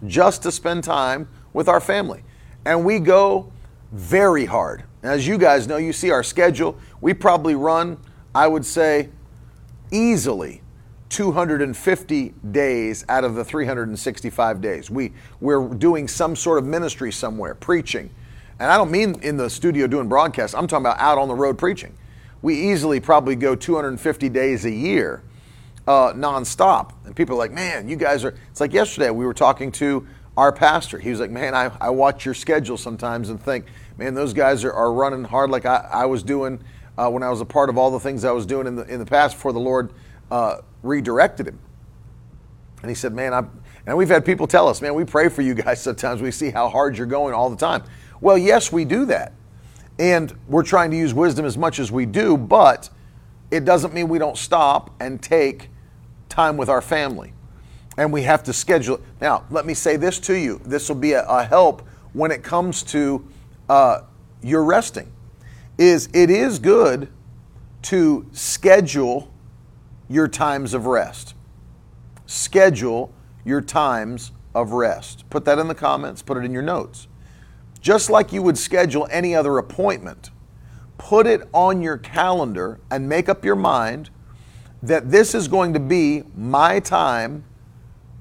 Just 0.06 0.42
to 0.42 0.52
spend 0.52 0.84
time 0.84 1.28
with 1.52 1.68
our 1.68 1.80
family. 1.80 2.22
And 2.64 2.84
we 2.84 2.98
go 2.98 3.52
very 3.92 4.44
hard. 4.44 4.84
As 5.02 5.26
you 5.26 5.38
guys 5.38 5.66
know, 5.66 5.78
you 5.78 5.92
see 5.92 6.10
our 6.10 6.22
schedule. 6.22 6.78
We 7.00 7.14
probably 7.14 7.54
run, 7.54 7.98
I 8.34 8.48
would 8.48 8.66
say, 8.66 9.08
easily 9.90 10.60
250 11.10 12.34
days 12.50 13.04
out 13.08 13.24
of 13.24 13.34
the 13.34 13.44
365 13.44 14.60
days. 14.60 14.90
We, 14.90 15.12
we're 15.40 15.68
doing 15.68 16.08
some 16.08 16.34
sort 16.34 16.58
of 16.58 16.64
ministry 16.64 17.12
somewhere, 17.12 17.54
preaching. 17.54 18.10
And 18.58 18.70
I 18.70 18.76
don't 18.76 18.90
mean 18.90 19.20
in 19.22 19.36
the 19.36 19.50
studio 19.50 19.86
doing 19.86 20.08
broadcasts, 20.08 20.54
I'm 20.54 20.66
talking 20.66 20.86
about 20.86 20.98
out 20.98 21.18
on 21.18 21.28
the 21.28 21.34
road 21.34 21.58
preaching. 21.58 21.94
We 22.42 22.72
easily 22.72 23.00
probably 23.00 23.36
go 23.36 23.54
250 23.54 24.28
days 24.28 24.64
a 24.64 24.70
year 24.70 25.22
uh, 25.86 26.12
nonstop. 26.12 26.92
And 27.04 27.14
people 27.14 27.34
are 27.34 27.38
like, 27.38 27.52
man, 27.52 27.88
you 27.88 27.96
guys 27.96 28.24
are. 28.24 28.34
It's 28.50 28.60
like 28.60 28.72
yesterday 28.72 29.10
we 29.10 29.26
were 29.26 29.34
talking 29.34 29.72
to 29.72 30.06
our 30.36 30.52
pastor. 30.52 30.98
He 30.98 31.10
was 31.10 31.18
like, 31.18 31.30
man, 31.30 31.54
I, 31.54 31.72
I 31.80 31.90
watch 31.90 32.24
your 32.24 32.34
schedule 32.34 32.76
sometimes 32.76 33.30
and 33.30 33.42
think, 33.42 33.66
man, 33.98 34.14
those 34.14 34.32
guys 34.32 34.64
are, 34.64 34.72
are 34.72 34.92
running 34.92 35.24
hard 35.24 35.50
like 35.50 35.66
I, 35.66 35.88
I 35.92 36.06
was 36.06 36.22
doing 36.22 36.62
uh, 36.96 37.10
when 37.10 37.22
I 37.22 37.30
was 37.30 37.40
a 37.40 37.44
part 37.44 37.68
of 37.68 37.76
all 37.76 37.90
the 37.90 38.00
things 38.00 38.24
I 38.24 38.32
was 38.32 38.46
doing 38.46 38.66
in 38.66 38.76
the, 38.76 38.84
in 38.84 39.00
the 39.00 39.06
past 39.06 39.36
before 39.36 39.52
the 39.52 39.60
Lord 39.60 39.92
uh, 40.30 40.58
redirected 40.82 41.48
him. 41.48 41.58
And 42.82 42.90
he 42.90 42.94
said, 42.94 43.12
man, 43.12 43.34
I'm, 43.34 43.62
and 43.86 43.96
we've 43.96 44.08
had 44.08 44.24
people 44.24 44.46
tell 44.46 44.68
us, 44.68 44.80
man, 44.80 44.94
we 44.94 45.04
pray 45.04 45.28
for 45.28 45.42
you 45.42 45.54
guys 45.54 45.82
sometimes. 45.82 46.22
We 46.22 46.30
see 46.30 46.50
how 46.50 46.68
hard 46.68 46.96
you're 46.96 47.06
going 47.06 47.34
all 47.34 47.50
the 47.50 47.56
time. 47.56 47.82
Well, 48.20 48.38
yes, 48.38 48.70
we 48.72 48.84
do 48.84 49.06
that. 49.06 49.32
And 49.98 50.34
we're 50.48 50.62
trying 50.62 50.90
to 50.92 50.96
use 50.96 51.12
wisdom 51.12 51.44
as 51.44 51.58
much 51.58 51.78
as 51.78 51.92
we 51.92 52.06
do, 52.06 52.36
but 52.36 52.88
it 53.50 53.64
doesn't 53.64 53.92
mean 53.92 54.08
we 54.08 54.18
don't 54.18 54.38
stop 54.38 54.94
and 55.00 55.20
take 55.20 55.68
time 56.28 56.56
with 56.56 56.68
our 56.68 56.80
family. 56.80 57.32
And 57.98 58.12
we 58.12 58.22
have 58.22 58.42
to 58.44 58.52
schedule 58.52 58.96
it. 58.96 59.02
Now, 59.20 59.44
let 59.50 59.66
me 59.66 59.74
say 59.74 59.96
this 59.96 60.18
to 60.20 60.34
you 60.34 60.60
this 60.64 60.88
will 60.88 60.96
be 60.96 61.12
a, 61.12 61.26
a 61.26 61.44
help 61.44 61.82
when 62.12 62.30
it 62.30 62.42
comes 62.42 62.82
to 62.84 63.26
uh, 63.68 64.02
your 64.42 64.64
resting. 64.64 65.12
Is 65.76 66.08
it 66.14 66.30
is 66.30 66.58
good 66.58 67.08
to 67.82 68.26
schedule 68.32 69.32
your 70.10 70.26
times 70.26 70.74
of 70.74 70.86
rest. 70.86 71.34
Schedule 72.26 73.14
your 73.44 73.60
times 73.60 74.32
of 74.54 74.72
rest. 74.72 75.24
Put 75.30 75.44
that 75.44 75.58
in 75.58 75.68
the 75.68 75.74
comments, 75.74 76.20
put 76.20 76.36
it 76.36 76.44
in 76.44 76.52
your 76.52 76.62
notes. 76.62 77.06
Just 77.80 78.10
like 78.10 78.32
you 78.32 78.42
would 78.42 78.58
schedule 78.58 79.06
any 79.10 79.34
other 79.34 79.56
appointment, 79.56 80.30
put 80.98 81.26
it 81.26 81.48
on 81.54 81.80
your 81.80 81.96
calendar 81.96 82.80
and 82.90 83.08
make 83.08 83.28
up 83.28 83.44
your 83.44 83.54
mind 83.54 84.10
that 84.82 85.10
this 85.10 85.34
is 85.34 85.46
going 85.46 85.72
to 85.74 85.80
be 85.80 86.24
my 86.36 86.80
time 86.80 87.44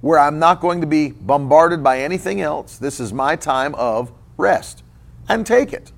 where 0.02 0.20
I'm 0.20 0.40
not 0.40 0.62
going 0.62 0.82
to 0.82 0.88
be 0.88 1.10
bombarded 1.10 1.84
by 1.84 2.00
anything 2.00 2.40
else. 2.40 2.78
This 2.78 3.00
is 3.00 3.12
my 3.12 3.36
time 3.36 3.74
of 3.76 4.12
rest. 4.38 4.84
And 5.28 5.46
take 5.46 5.74
it. 5.74 5.92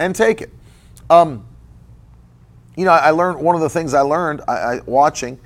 And 0.00 0.16
take 0.16 0.40
it. 0.40 0.50
Um, 1.10 1.46
you 2.76 2.84
know, 2.84 2.92
I 2.92 3.10
learned 3.10 3.38
one 3.38 3.54
of 3.54 3.60
the 3.60 3.70
things 3.70 3.94
I 3.94 4.00
learned 4.00 4.42
I, 4.48 4.52
I, 4.52 4.80
watching. 4.86 5.38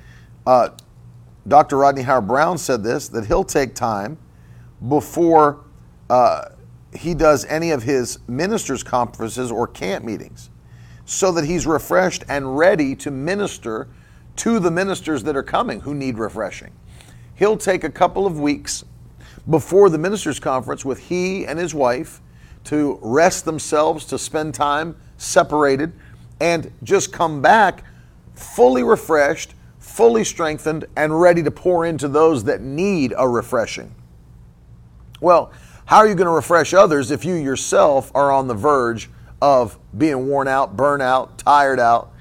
Uh, 0.46 0.70
Dr. 1.46 1.76
Rodney 1.76 2.02
Howard-Browne 2.02 2.58
said 2.58 2.82
this 2.82 3.08
that 3.08 3.26
he'll 3.26 3.44
take 3.44 3.74
time 3.74 4.18
before 4.88 5.64
uh, 6.08 6.50
he 6.94 7.14
does 7.14 7.44
any 7.46 7.70
of 7.70 7.82
his 7.82 8.18
ministers' 8.28 8.82
conferences 8.82 9.50
or 9.50 9.66
camp 9.66 10.04
meetings 10.04 10.50
so 11.04 11.32
that 11.32 11.44
he's 11.44 11.66
refreshed 11.66 12.24
and 12.28 12.56
ready 12.56 12.94
to 12.94 13.10
minister 13.10 13.88
to 14.36 14.58
the 14.58 14.70
ministers 14.70 15.22
that 15.24 15.36
are 15.36 15.42
coming 15.42 15.80
who 15.80 15.94
need 15.94 16.18
refreshing. 16.18 16.72
He'll 17.34 17.56
take 17.56 17.84
a 17.84 17.90
couple 17.90 18.26
of 18.26 18.38
weeks 18.38 18.84
before 19.48 19.90
the 19.90 19.98
ministers' 19.98 20.38
conference 20.38 20.84
with 20.84 21.08
he 21.08 21.46
and 21.46 21.58
his 21.58 21.74
wife 21.74 22.20
to 22.64 22.98
rest 23.00 23.44
themselves, 23.44 24.04
to 24.06 24.18
spend 24.18 24.54
time 24.54 24.96
separated 25.16 25.92
and 26.40 26.72
just 26.82 27.12
come 27.12 27.42
back 27.42 27.84
fully 28.34 28.82
refreshed, 28.82 29.54
fully 29.78 30.24
strengthened, 30.24 30.86
and 30.96 31.20
ready 31.20 31.42
to 31.42 31.50
pour 31.50 31.84
into 31.84 32.08
those 32.08 32.44
that 32.44 32.60
need 32.60 33.12
a 33.16 33.28
refreshing. 33.28 33.94
Well, 35.20 35.52
how 35.86 35.98
are 35.98 36.06
you 36.06 36.14
going 36.14 36.26
to 36.26 36.32
refresh 36.32 36.74
others 36.74 37.10
if 37.10 37.24
you 37.24 37.34
yourself 37.34 38.12
are 38.14 38.30
on 38.30 38.46
the 38.46 38.54
verge 38.54 39.10
of 39.40 39.78
being 39.96 40.28
worn 40.28 40.46
out, 40.46 40.76
burnt 40.76 41.02
out, 41.02 41.38
tired 41.38 41.80
out? 41.80 42.12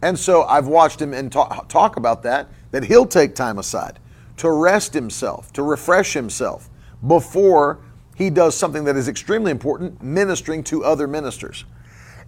And 0.00 0.18
so 0.18 0.44
I've 0.44 0.66
watched 0.66 1.00
him 1.00 1.12
and 1.12 1.30
talk, 1.30 1.68
talk 1.68 1.96
about 1.96 2.22
that, 2.22 2.48
that 2.70 2.84
he'll 2.84 3.06
take 3.06 3.34
time 3.34 3.58
aside 3.58 3.98
to 4.36 4.50
rest 4.50 4.94
himself, 4.94 5.52
to 5.52 5.62
refresh 5.62 6.12
himself 6.12 6.68
before 7.06 7.80
he 8.14 8.30
does 8.30 8.56
something 8.56 8.84
that 8.84 8.96
is 8.96 9.08
extremely 9.08 9.50
important 9.50 10.02
ministering 10.02 10.62
to 10.64 10.84
other 10.84 11.06
ministers. 11.06 11.64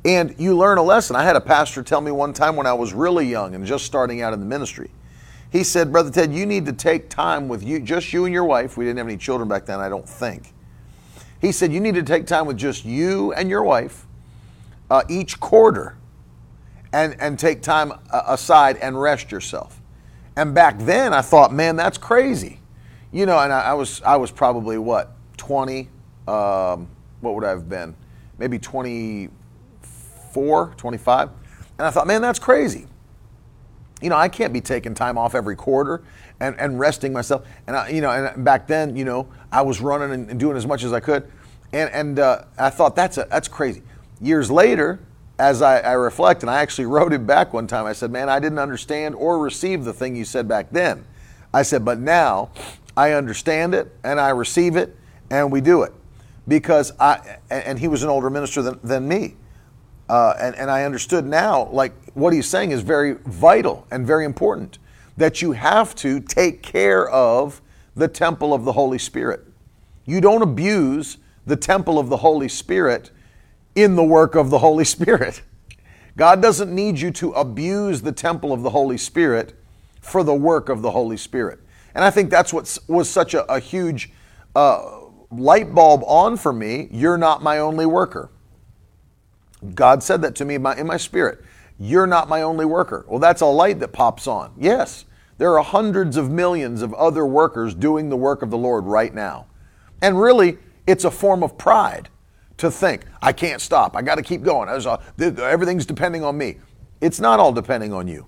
And 0.06 0.36
you 0.38 0.56
learn 0.56 0.78
a 0.78 0.82
lesson. 0.84 1.16
I 1.16 1.24
had 1.24 1.34
a 1.34 1.40
pastor 1.40 1.82
tell 1.82 2.00
me 2.00 2.12
one 2.12 2.32
time 2.32 2.54
when 2.54 2.68
I 2.68 2.72
was 2.72 2.94
really 2.94 3.26
young 3.26 3.56
and 3.56 3.66
just 3.66 3.84
starting 3.84 4.22
out 4.22 4.32
in 4.32 4.38
the 4.38 4.46
ministry. 4.46 4.88
He 5.50 5.64
said, 5.64 5.90
Brother 5.90 6.12
Ted, 6.12 6.32
you 6.32 6.46
need 6.46 6.64
to 6.66 6.72
take 6.72 7.10
time 7.10 7.48
with 7.48 7.64
you, 7.64 7.80
just 7.80 8.12
you 8.12 8.24
and 8.24 8.32
your 8.32 8.44
wife. 8.44 8.76
We 8.76 8.84
didn't 8.84 8.98
have 8.98 9.08
any 9.08 9.16
children 9.16 9.48
back 9.48 9.66
then, 9.66 9.80
I 9.80 9.88
don't 9.88 10.08
think. 10.08 10.54
He 11.40 11.50
said, 11.50 11.72
You 11.72 11.80
need 11.80 11.96
to 11.96 12.04
take 12.04 12.24
time 12.24 12.46
with 12.46 12.56
just 12.56 12.84
you 12.84 13.32
and 13.32 13.50
your 13.50 13.64
wife 13.64 14.06
uh, 14.90 15.02
each 15.08 15.40
quarter 15.40 15.96
and, 16.92 17.20
and 17.20 17.36
take 17.36 17.60
time 17.60 17.90
uh, 17.90 18.22
aside 18.28 18.76
and 18.76 19.00
rest 19.00 19.32
yourself. 19.32 19.80
And 20.36 20.54
back 20.54 20.78
then 20.78 21.14
I 21.14 21.20
thought, 21.20 21.52
man, 21.52 21.74
that's 21.74 21.98
crazy. 21.98 22.60
You 23.10 23.26
know, 23.26 23.40
and 23.40 23.52
I, 23.52 23.60
I 23.62 23.74
was 23.74 24.02
I 24.02 24.16
was 24.16 24.30
probably 24.30 24.78
what, 24.78 25.16
20, 25.36 25.88
um, 26.28 26.86
what 27.22 27.34
would 27.34 27.44
I 27.44 27.50
have 27.50 27.68
been? 27.68 27.96
Maybe 28.38 28.60
20 28.60 29.30
24, 30.36 30.74
25. 30.76 31.30
And 31.78 31.86
I 31.86 31.90
thought, 31.90 32.06
man, 32.06 32.20
that's 32.20 32.38
crazy. 32.38 32.86
You 34.02 34.10
know, 34.10 34.16
I 34.16 34.28
can't 34.28 34.52
be 34.52 34.60
taking 34.60 34.92
time 34.92 35.16
off 35.16 35.34
every 35.34 35.56
quarter 35.56 36.02
and, 36.40 36.54
and 36.60 36.78
resting 36.78 37.14
myself. 37.14 37.46
And, 37.66 37.74
I, 37.74 37.88
you 37.88 38.02
know, 38.02 38.10
and 38.10 38.44
back 38.44 38.66
then, 38.66 38.94
you 38.96 39.06
know, 39.06 39.28
I 39.50 39.62
was 39.62 39.80
running 39.80 40.28
and, 40.28 40.38
doing 40.38 40.58
as 40.58 40.66
much 40.66 40.84
as 40.84 40.92
I 40.92 41.00
could. 41.00 41.30
And, 41.72 41.90
and 41.90 42.18
uh, 42.18 42.44
I 42.58 42.68
thought, 42.68 42.94
that's, 42.94 43.16
a, 43.16 43.26
that's 43.30 43.48
crazy. 43.48 43.82
Years 44.20 44.50
later, 44.50 45.00
as 45.38 45.62
I, 45.62 45.78
I 45.78 45.92
reflect, 45.92 46.42
and 46.42 46.50
I 46.50 46.60
actually 46.60 46.86
wrote 46.94 47.14
it 47.14 47.26
back 47.26 47.54
one 47.54 47.66
time, 47.66 47.86
I 47.86 47.94
said, 47.94 48.10
man, 48.10 48.28
I 48.28 48.38
didn't 48.38 48.58
understand 48.58 49.14
or 49.14 49.38
receive 49.38 49.84
the 49.84 49.94
thing 49.94 50.14
you 50.14 50.26
said 50.26 50.46
back 50.46 50.70
then. 50.70 51.06
I 51.54 51.62
said, 51.62 51.82
but 51.82 51.98
now 51.98 52.50
I 52.94 53.12
understand 53.12 53.74
it 53.74 53.90
and 54.04 54.20
I 54.20 54.30
receive 54.30 54.76
it 54.76 54.94
and 55.30 55.50
we 55.50 55.62
do 55.62 55.82
it. 55.82 55.94
Because 56.46 56.92
I, 57.00 57.38
and 57.50 57.78
he 57.78 57.88
was 57.88 58.02
an 58.02 58.10
older 58.10 58.28
minister 58.28 58.60
than, 58.60 58.78
than 58.84 59.08
me. 59.08 59.36
Uh, 60.08 60.34
and, 60.40 60.54
and 60.54 60.70
I 60.70 60.84
understood 60.84 61.26
now, 61.26 61.68
like 61.70 61.92
what 62.14 62.32
he's 62.32 62.46
saying 62.46 62.70
is 62.70 62.82
very 62.82 63.14
vital 63.24 63.86
and 63.90 64.06
very 64.06 64.24
important 64.24 64.78
that 65.16 65.42
you 65.42 65.52
have 65.52 65.94
to 65.96 66.20
take 66.20 66.62
care 66.62 67.08
of 67.08 67.60
the 67.94 68.08
temple 68.08 68.52
of 68.52 68.64
the 68.64 68.72
Holy 68.72 68.98
Spirit. 68.98 69.44
You 70.04 70.20
don't 70.20 70.42
abuse 70.42 71.18
the 71.46 71.56
temple 71.56 71.98
of 71.98 72.08
the 72.08 72.18
Holy 72.18 72.48
Spirit 72.48 73.10
in 73.74 73.96
the 73.96 74.04
work 74.04 74.34
of 74.34 74.50
the 74.50 74.58
Holy 74.58 74.84
Spirit. 74.96 75.42
God 76.16 76.40
doesn't 76.40 76.74
need 76.74 76.98
you 76.98 77.10
to 77.12 77.32
abuse 77.32 78.02
the 78.02 78.12
temple 78.12 78.52
of 78.52 78.62
the 78.62 78.70
Holy 78.70 78.96
Spirit 78.96 79.54
for 80.00 80.22
the 80.22 80.34
work 80.34 80.68
of 80.68 80.82
the 80.82 80.90
Holy 80.90 81.16
Spirit. 81.16 81.60
And 81.94 82.04
I 82.04 82.10
think 82.10 82.30
that's 82.30 82.52
what 82.52 82.78
was 82.88 83.08
such 83.08 83.34
a, 83.34 83.50
a 83.52 83.58
huge 83.58 84.12
uh, 84.54 85.00
light 85.30 85.74
bulb 85.74 86.02
on 86.06 86.36
for 86.36 86.52
me. 86.52 86.88
You're 86.90 87.18
not 87.18 87.42
my 87.42 87.58
only 87.58 87.86
worker. 87.86 88.30
God 89.74 90.02
said 90.02 90.22
that 90.22 90.34
to 90.36 90.44
me 90.44 90.56
in 90.56 90.62
my, 90.62 90.76
in 90.76 90.86
my 90.86 90.96
spirit. 90.96 91.42
You're 91.78 92.06
not 92.06 92.28
my 92.28 92.42
only 92.42 92.64
worker. 92.64 93.04
Well, 93.08 93.18
that's 93.18 93.42
a 93.42 93.46
light 93.46 93.80
that 93.80 93.92
pops 93.92 94.26
on. 94.26 94.52
Yes, 94.56 95.04
there 95.38 95.58
are 95.58 95.62
hundreds 95.62 96.16
of 96.16 96.30
millions 96.30 96.80
of 96.80 96.94
other 96.94 97.26
workers 97.26 97.74
doing 97.74 98.08
the 98.08 98.16
work 98.16 98.42
of 98.42 98.50
the 98.50 98.56
Lord 98.56 98.84
right 98.84 99.12
now. 99.14 99.46
And 100.00 100.18
really, 100.20 100.58
it's 100.86 101.04
a 101.04 101.10
form 101.10 101.42
of 101.42 101.58
pride 101.58 102.08
to 102.58 102.70
think, 102.70 103.04
I 103.20 103.32
can't 103.32 103.60
stop. 103.60 103.96
I 103.96 104.02
got 104.02 104.14
to 104.14 104.22
keep 104.22 104.42
going. 104.42 104.68
Everything's 104.68 105.84
depending 105.84 106.24
on 106.24 106.38
me. 106.38 106.56
It's 107.02 107.20
not 107.20 107.40
all 107.40 107.52
depending 107.52 107.92
on 107.92 108.08
you. 108.08 108.26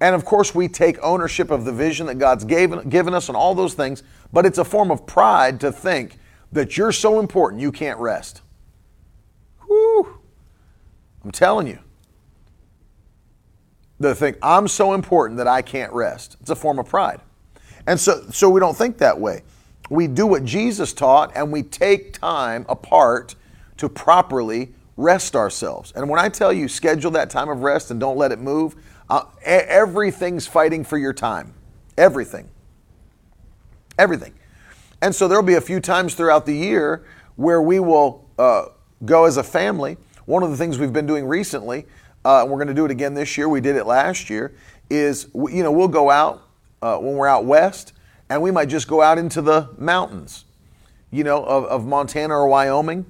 And 0.00 0.14
of 0.14 0.24
course, 0.24 0.54
we 0.54 0.68
take 0.68 0.96
ownership 1.02 1.50
of 1.50 1.64
the 1.64 1.72
vision 1.72 2.06
that 2.06 2.20
God's 2.20 2.44
given, 2.44 2.88
given 2.88 3.14
us 3.14 3.26
and 3.28 3.36
all 3.36 3.56
those 3.56 3.74
things, 3.74 4.04
but 4.32 4.46
it's 4.46 4.58
a 4.58 4.64
form 4.64 4.92
of 4.92 5.06
pride 5.06 5.58
to 5.60 5.72
think 5.72 6.18
that 6.52 6.76
you're 6.76 6.92
so 6.92 7.18
important 7.18 7.60
you 7.60 7.72
can't 7.72 7.98
rest. 7.98 8.42
Whew. 9.66 10.17
I'm 11.28 11.32
telling 11.32 11.66
you. 11.66 11.78
The 14.00 14.14
thing, 14.14 14.36
I'm 14.42 14.66
so 14.66 14.94
important 14.94 15.36
that 15.36 15.46
I 15.46 15.60
can't 15.60 15.92
rest. 15.92 16.38
It's 16.40 16.48
a 16.48 16.56
form 16.56 16.78
of 16.78 16.86
pride. 16.86 17.20
And 17.86 18.00
so, 18.00 18.24
so 18.30 18.48
we 18.48 18.60
don't 18.60 18.74
think 18.74 18.96
that 18.98 19.20
way. 19.20 19.42
We 19.90 20.06
do 20.06 20.26
what 20.26 20.46
Jesus 20.46 20.94
taught 20.94 21.36
and 21.36 21.52
we 21.52 21.62
take 21.62 22.18
time 22.18 22.64
apart 22.66 23.34
to 23.76 23.90
properly 23.90 24.72
rest 24.96 25.36
ourselves. 25.36 25.92
And 25.94 26.08
when 26.08 26.18
I 26.18 26.30
tell 26.30 26.50
you 26.50 26.66
schedule 26.66 27.10
that 27.10 27.28
time 27.28 27.50
of 27.50 27.60
rest 27.60 27.90
and 27.90 28.00
don't 28.00 28.16
let 28.16 28.32
it 28.32 28.38
move, 28.38 28.74
uh, 29.10 29.24
everything's 29.44 30.46
fighting 30.46 30.82
for 30.82 30.96
your 30.96 31.12
time. 31.12 31.52
Everything. 31.98 32.48
Everything. 33.98 34.32
And 35.02 35.14
so 35.14 35.28
there'll 35.28 35.42
be 35.42 35.56
a 35.56 35.60
few 35.60 35.80
times 35.80 36.14
throughout 36.14 36.46
the 36.46 36.56
year 36.56 37.04
where 37.36 37.60
we 37.60 37.80
will 37.80 38.26
uh, 38.38 38.66
go 39.04 39.26
as 39.26 39.36
a 39.36 39.44
family. 39.44 39.98
One 40.28 40.42
of 40.42 40.50
the 40.50 40.58
things 40.58 40.78
we've 40.78 40.92
been 40.92 41.06
doing 41.06 41.26
recently, 41.26 41.86
uh, 42.22 42.42
and 42.42 42.50
we're 42.50 42.58
going 42.58 42.68
to 42.68 42.74
do 42.74 42.84
it 42.84 42.90
again 42.90 43.14
this 43.14 43.38
year, 43.38 43.48
we 43.48 43.62
did 43.62 43.76
it 43.76 43.86
last 43.86 44.28
year, 44.28 44.52
is, 44.90 45.28
you 45.32 45.62
know, 45.62 45.72
we'll 45.72 45.88
go 45.88 46.10
out 46.10 46.42
uh, 46.82 46.98
when 46.98 47.14
we're 47.14 47.26
out 47.26 47.46
west 47.46 47.94
and 48.28 48.42
we 48.42 48.50
might 48.50 48.68
just 48.68 48.88
go 48.88 49.00
out 49.00 49.16
into 49.16 49.40
the 49.40 49.70
mountains, 49.78 50.44
you 51.10 51.24
know, 51.24 51.42
of, 51.44 51.64
of 51.64 51.86
Montana 51.86 52.34
or 52.34 52.46
Wyoming 52.46 53.06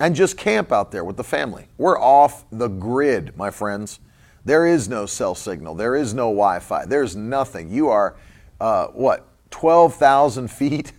and 0.00 0.16
just 0.16 0.38
camp 0.38 0.72
out 0.72 0.90
there 0.90 1.04
with 1.04 1.18
the 1.18 1.24
family. 1.24 1.66
We're 1.76 2.00
off 2.00 2.46
the 2.50 2.68
grid, 2.68 3.36
my 3.36 3.50
friends. 3.50 4.00
There 4.46 4.66
is 4.66 4.88
no 4.88 5.04
cell 5.04 5.34
signal. 5.34 5.74
There 5.74 5.94
is 5.94 6.14
no 6.14 6.28
Wi 6.30 6.58
Fi. 6.60 6.86
There's 6.86 7.14
nothing. 7.14 7.70
You 7.70 7.90
are, 7.90 8.16
uh, 8.62 8.86
what, 8.86 9.26
12,000 9.50 10.50
feet 10.50 10.92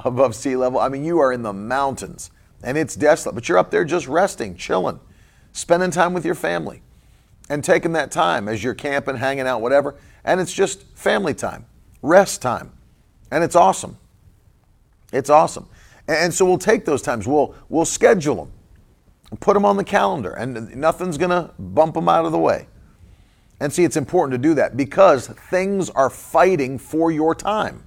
above 0.00 0.34
sea 0.34 0.56
level? 0.56 0.80
I 0.80 0.88
mean, 0.88 1.04
you 1.04 1.20
are 1.20 1.32
in 1.32 1.42
the 1.42 1.52
mountains 1.52 2.32
and 2.62 2.76
it's 2.78 2.96
desolate, 2.96 3.34
but 3.34 3.48
you're 3.48 3.58
up 3.58 3.70
there 3.70 3.84
just 3.84 4.08
resting, 4.08 4.56
chilling, 4.56 5.00
spending 5.52 5.90
time 5.90 6.14
with 6.14 6.24
your 6.24 6.34
family 6.34 6.82
and 7.48 7.62
taking 7.62 7.92
that 7.92 8.10
time 8.10 8.48
as 8.48 8.62
you're 8.64 8.74
camping, 8.74 9.16
hanging 9.16 9.46
out, 9.46 9.60
whatever. 9.60 9.94
And 10.24 10.40
it's 10.40 10.52
just 10.52 10.82
family 10.96 11.34
time, 11.34 11.66
rest 12.02 12.42
time. 12.42 12.72
And 13.30 13.44
it's 13.44 13.56
awesome. 13.56 13.98
It's 15.12 15.30
awesome. 15.30 15.68
And 16.08 16.32
so 16.32 16.44
we'll 16.44 16.58
take 16.58 16.84
those 16.84 17.02
times, 17.02 17.26
we'll, 17.26 17.54
we'll 17.68 17.84
schedule 17.84 18.36
them 18.36 18.52
put 19.40 19.54
them 19.54 19.64
on 19.64 19.76
the 19.76 19.84
calendar, 19.84 20.32
and 20.32 20.74
nothing's 20.76 21.18
to 21.30 21.50
bump 21.58 21.94
them 21.94 22.08
out 22.08 22.24
of 22.24 22.32
the 22.32 22.38
way. 22.38 22.68
And 23.58 23.72
see, 23.72 23.84
it's 23.84 23.96
important 23.96 24.40
to 24.40 24.48
do 24.48 24.54
that 24.54 24.76
because 24.76 25.28
things 25.28 25.90
are 25.90 26.10
fighting 26.10 26.78
for 26.78 27.10
your 27.10 27.34
time, 27.34 27.82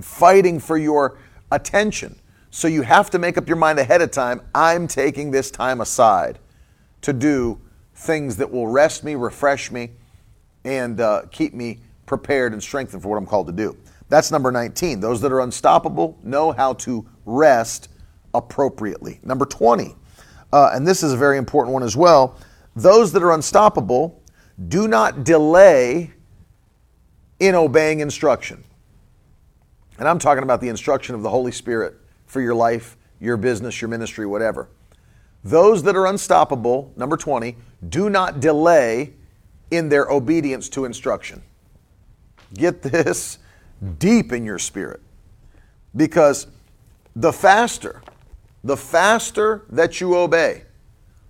fighting 0.00 0.58
for 0.58 0.76
your 0.76 1.16
attention. 1.50 2.19
So 2.50 2.66
you 2.66 2.82
have 2.82 3.10
to 3.10 3.18
make 3.18 3.38
up 3.38 3.46
your 3.46 3.56
mind 3.56 3.78
ahead 3.78 4.02
of 4.02 4.10
time 4.10 4.40
I'm 4.54 4.88
taking 4.88 5.30
this 5.30 5.50
time 5.50 5.80
aside 5.80 6.38
to 7.02 7.12
do 7.12 7.60
things 7.94 8.36
that 8.36 8.50
will 8.50 8.66
rest 8.66 9.04
me, 9.04 9.14
refresh 9.14 9.70
me, 9.70 9.90
and 10.64 11.00
uh, 11.00 11.22
keep 11.30 11.54
me 11.54 11.78
prepared 12.06 12.52
and 12.52 12.62
strengthened 12.62 13.02
for 13.02 13.08
what 13.08 13.16
I'm 13.16 13.26
called 13.26 13.46
to 13.46 13.52
do. 13.52 13.76
That's 14.08 14.32
number 14.32 14.50
19. 14.50 14.98
Those 14.98 15.20
that 15.20 15.30
are 15.30 15.40
unstoppable 15.40 16.18
know 16.24 16.50
how 16.50 16.72
to 16.74 17.06
rest 17.24 17.88
appropriately. 18.34 19.20
Number 19.22 19.46
20, 19.46 19.94
uh, 20.52 20.70
and 20.74 20.86
this 20.86 21.04
is 21.04 21.12
a 21.12 21.16
very 21.16 21.38
important 21.38 21.72
one 21.72 21.84
as 21.84 21.96
well. 21.96 22.36
Those 22.74 23.12
that 23.12 23.22
are 23.22 23.32
unstoppable 23.32 24.20
do 24.68 24.88
not 24.88 25.22
delay 25.22 26.10
in 27.38 27.54
obeying 27.54 28.00
instruction. 28.00 28.64
And 29.98 30.08
I'm 30.08 30.18
talking 30.18 30.42
about 30.42 30.60
the 30.60 30.68
instruction 30.68 31.14
of 31.14 31.22
the 31.22 31.30
Holy 31.30 31.52
Spirit 31.52 31.99
for 32.30 32.40
your 32.40 32.54
life, 32.54 32.96
your 33.20 33.36
business, 33.36 33.80
your 33.80 33.88
ministry, 33.88 34.26
whatever. 34.26 34.68
Those 35.42 35.82
that 35.82 35.96
are 35.96 36.06
unstoppable, 36.06 36.92
number 36.96 37.16
20, 37.16 37.56
do 37.88 38.10
not 38.10 38.40
delay 38.40 39.14
in 39.70 39.88
their 39.88 40.08
obedience 40.08 40.68
to 40.70 40.84
instruction. 40.84 41.42
Get 42.54 42.82
this 42.82 43.38
deep 43.98 44.32
in 44.32 44.44
your 44.44 44.58
spirit 44.58 45.00
because 45.96 46.46
the 47.16 47.32
faster 47.32 48.02
the 48.62 48.76
faster 48.76 49.62
that 49.70 50.00
you 50.00 50.16
obey, 50.16 50.64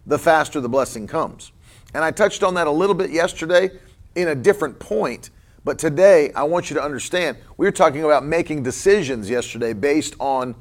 the 0.06 0.18
faster 0.18 0.60
the 0.60 0.68
blessing 0.68 1.06
comes. 1.06 1.52
And 1.94 2.04
I 2.04 2.10
touched 2.10 2.42
on 2.42 2.54
that 2.54 2.66
a 2.66 2.70
little 2.70 2.94
bit 2.94 3.10
yesterday 3.10 3.70
in 4.14 4.28
a 4.28 4.34
different 4.34 4.78
point, 4.78 5.30
but 5.64 5.78
today 5.78 6.32
I 6.32 6.42
want 6.44 6.70
you 6.70 6.74
to 6.74 6.82
understand 6.82 7.36
we 7.56 7.66
were 7.66 7.72
talking 7.72 8.04
about 8.04 8.24
making 8.24 8.62
decisions 8.62 9.30
yesterday 9.30 9.72
based 9.72 10.14
on 10.18 10.54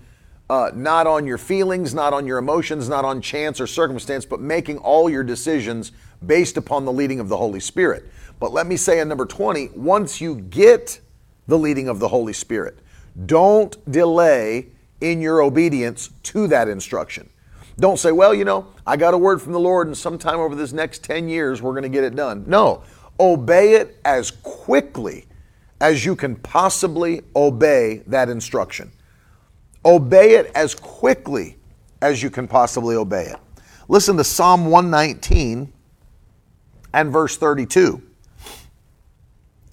uh, 0.49 0.71
not 0.73 1.05
on 1.05 1.27
your 1.27 1.37
feelings, 1.37 1.93
not 1.93 2.13
on 2.13 2.25
your 2.25 2.37
emotions, 2.37 2.89
not 2.89 3.05
on 3.05 3.21
chance 3.21 3.61
or 3.61 3.67
circumstance, 3.67 4.25
but 4.25 4.39
making 4.41 4.77
all 4.79 5.09
your 5.09 5.23
decisions 5.23 5.91
based 6.25 6.57
upon 6.57 6.85
the 6.85 6.91
leading 6.91 7.19
of 7.19 7.29
the 7.29 7.37
Holy 7.37 7.59
Spirit. 7.59 8.09
But 8.39 8.51
let 8.51 8.65
me 8.65 8.75
say 8.75 8.99
in 8.99 9.07
number 9.07 9.25
20, 9.25 9.69
once 9.75 10.19
you 10.19 10.35
get 10.35 10.99
the 11.47 11.57
leading 11.57 11.87
of 11.87 11.99
the 11.99 12.07
Holy 12.07 12.33
Spirit, 12.33 12.79
don't 13.25 13.91
delay 13.91 14.67
in 15.01 15.21
your 15.21 15.41
obedience 15.41 16.09
to 16.23 16.47
that 16.47 16.67
instruction. 16.67 17.29
Don't 17.79 17.97
say, 17.97 18.11
well, 18.11 18.33
you 18.33 18.43
know, 18.43 18.67
I 18.85 18.97
got 18.97 19.13
a 19.13 19.17
word 19.17 19.41
from 19.41 19.53
the 19.53 19.59
Lord, 19.59 19.87
and 19.87 19.97
sometime 19.97 20.39
over 20.39 20.55
this 20.55 20.73
next 20.73 21.03
10 21.03 21.29
years, 21.29 21.61
we're 21.61 21.71
going 21.71 21.83
to 21.83 21.89
get 21.89 22.03
it 22.03 22.15
done. 22.15 22.43
No, 22.47 22.83
obey 23.19 23.75
it 23.75 23.99
as 24.03 24.31
quickly 24.31 25.27
as 25.79 26.03
you 26.03 26.15
can 26.15 26.35
possibly 26.35 27.21
obey 27.35 28.03
that 28.07 28.29
instruction. 28.29 28.91
Obey 29.89 30.35
it 30.35 30.51
as 30.53 30.75
quickly 30.75 31.57
as 31.99 32.21
you 32.21 32.29
can 32.29 32.47
possibly 32.47 32.95
obey 32.95 33.23
it. 33.23 33.37
Listen 33.87 34.15
to 34.17 34.23
Psalm 34.23 34.67
119 34.67 35.73
and 36.93 37.11
verse 37.11 37.37
32. 37.37 37.99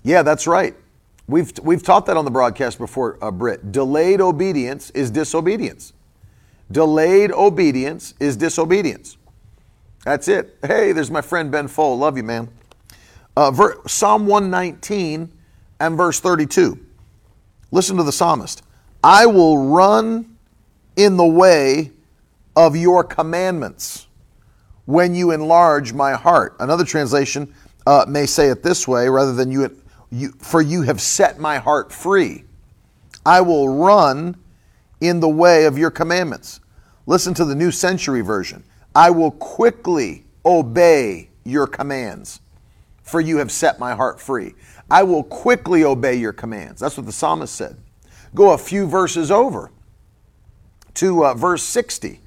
Yeah, 0.02 0.22
that's 0.22 0.46
right. 0.46 0.74
We've, 1.28 1.52
we've 1.62 1.82
taught 1.82 2.06
that 2.06 2.16
on 2.16 2.24
the 2.24 2.30
broadcast 2.30 2.78
before, 2.78 3.18
uh, 3.22 3.30
Britt. 3.30 3.72
Delayed 3.72 4.22
obedience 4.22 4.88
is 4.92 5.10
disobedience. 5.10 5.92
Delayed 6.72 7.30
obedience 7.30 8.14
is 8.18 8.38
disobedience. 8.38 9.18
That's 10.02 10.28
it. 10.28 10.56
Hey, 10.62 10.92
there's 10.92 11.10
my 11.10 11.20
friend 11.20 11.50
Ben 11.50 11.68
Fole. 11.68 11.98
Love 11.98 12.16
you, 12.16 12.22
man. 12.22 12.48
Uh, 13.36 13.50
ver- 13.50 13.82
Psalm 13.86 14.26
119 14.26 15.30
and 15.78 15.96
verse 15.98 16.20
32. 16.20 16.78
Listen 17.70 17.98
to 17.98 18.02
the 18.02 18.12
psalmist. 18.12 18.62
I 19.02 19.26
will 19.26 19.58
run 19.68 20.36
in 20.96 21.16
the 21.16 21.26
way 21.26 21.92
of 22.54 22.76
your 22.76 23.04
commandments 23.04 24.06
when 24.86 25.14
you 25.14 25.30
enlarge 25.30 25.92
my 25.92 26.14
heart. 26.14 26.56
Another 26.58 26.84
translation 26.84 27.52
uh, 27.86 28.04
may 28.08 28.26
say 28.26 28.48
it 28.48 28.62
this 28.62 28.88
way 28.88 29.08
rather 29.08 29.32
than 29.32 29.50
you 29.50 29.82
you, 30.10 30.32
for 30.38 30.62
you 30.62 30.82
have 30.82 31.00
set 31.00 31.38
my 31.38 31.58
heart 31.58 31.92
free. 31.92 32.44
I 33.24 33.40
will 33.40 33.68
run 33.68 34.36
in 35.00 35.20
the 35.20 35.28
way 35.28 35.64
of 35.64 35.76
your 35.76 35.90
commandments. 35.90 36.60
Listen 37.06 37.34
to 37.34 37.44
the 37.44 37.54
New 37.54 37.70
Century 37.70 38.20
Version. 38.20 38.64
I 38.94 39.10
will 39.10 39.32
quickly 39.32 40.24
obey 40.44 41.30
your 41.44 41.66
commands, 41.66 42.40
for 43.02 43.20
you 43.20 43.38
have 43.38 43.50
set 43.50 43.78
my 43.78 43.94
heart 43.94 44.20
free. 44.20 44.54
I 44.90 45.02
will 45.02 45.24
quickly 45.24 45.84
obey 45.84 46.14
your 46.14 46.32
commands. 46.32 46.80
That's 46.80 46.96
what 46.96 47.06
the 47.06 47.12
psalmist 47.12 47.54
said. 47.54 47.76
Go 48.36 48.52
a 48.52 48.58
few 48.58 48.86
verses 48.86 49.32
over 49.32 49.72
to 50.94 51.24
uh, 51.24 51.34
verse 51.34 51.64
60. 51.64 52.20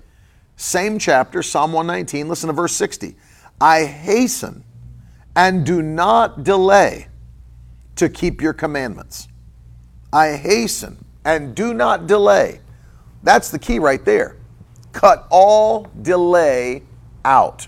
Same 0.57 0.99
chapter, 0.99 1.41
Psalm 1.41 1.71
119. 1.71 2.27
Listen 2.27 2.47
to 2.47 2.53
verse 2.53 2.73
60. 2.73 3.15
I 3.61 3.85
hasten 3.85 4.65
and 5.35 5.65
do 5.65 5.81
not 5.81 6.43
delay 6.43 7.07
to 7.95 8.09
keep 8.09 8.41
your 8.41 8.51
commandments. 8.51 9.29
I 10.11 10.31
hasten 10.31 10.97
and 11.23 11.55
do 11.55 11.73
not 11.73 12.07
delay. 12.07 12.59
That's 13.23 13.51
the 13.51 13.59
key 13.59 13.79
right 13.79 14.03
there. 14.03 14.35
Cut 14.91 15.27
all 15.29 15.87
delay 16.01 16.83
out. 17.23 17.67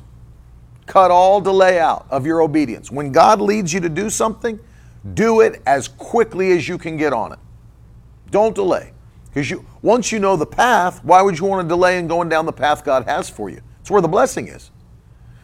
Cut 0.88 1.12
all 1.12 1.40
delay 1.40 1.80
out 1.80 2.08
of 2.10 2.26
your 2.26 2.42
obedience. 2.42 2.92
When 2.92 3.12
God 3.12 3.40
leads 3.40 3.72
you 3.72 3.80
to 3.80 3.90
do 3.90 4.10
something, 4.10 4.60
Do 5.14 5.42
it 5.42 5.62
as 5.66 5.88
quickly 5.88 6.52
as 6.52 6.68
you 6.68 6.78
can 6.78 6.96
get 6.98 7.14
on 7.14 7.34
it. 7.34 7.40
Don't 8.32 8.56
delay. 8.56 8.94
Because 9.28 9.50
you 9.50 9.65
once 9.82 10.12
you 10.12 10.20
know 10.20 10.36
the 10.36 10.46
path, 10.46 11.04
why 11.04 11.22
would 11.22 11.39
you 11.39 11.46
want 11.46 11.63
to 11.63 11.67
delay 11.67 11.98
in 11.98 12.08
going 12.08 12.30
down 12.30 12.46
the 12.46 12.52
path 12.52 12.84
God 12.84 13.06
has 13.06 13.30
for 13.30 13.50
you? 13.50 13.62
It's 13.80 13.89
where 13.89 14.02
the 14.02 14.08
blessing 14.08 14.48
is. 14.48 14.72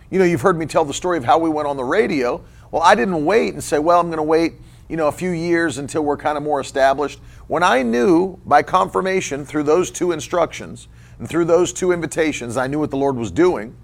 You 0.10 0.20
know, 0.20 0.26
you've 0.26 0.42
heard 0.42 0.58
me 0.58 0.66
tell 0.66 0.86
the 0.86 0.94
story 0.94 1.18
of 1.18 1.26
how 1.26 1.38
we 1.38 1.50
went 1.50 1.68
on 1.68 1.78
the 1.78 1.84
radio. 1.84 2.44
Well, 2.72 2.82
I 2.82 2.96
didn't 2.96 3.26
wait 3.26 3.54
and 3.54 3.64
say, 3.64 3.80
well, 3.80 4.00
I'm 4.00 4.08
going 4.08 4.18
to 4.18 4.24
wait, 4.24 4.54
you 4.90 4.98
know, 4.98 5.08
a 5.08 5.12
few 5.12 5.32
years 5.32 5.78
until 5.78 6.04
we're 6.04 6.18
kind 6.18 6.38
of 6.38 6.44
more 6.44 6.60
established. 6.60 7.20
When 7.48 7.64
I 7.64 7.82
knew 7.82 8.38
by 8.46 8.62
confirmation 8.62 9.46
through 9.46 9.64
those 9.64 9.90
two 9.92 10.12
instructions 10.12 10.88
and 11.20 11.28
through 11.28 11.46
those 11.46 11.74
two 11.74 11.92
invitations, 11.92 12.58
I 12.58 12.68
knew 12.68 12.80
what 12.80 12.90
the 12.90 12.98
Lord 12.98 13.16
was 13.16 13.32
doing. 13.32 13.76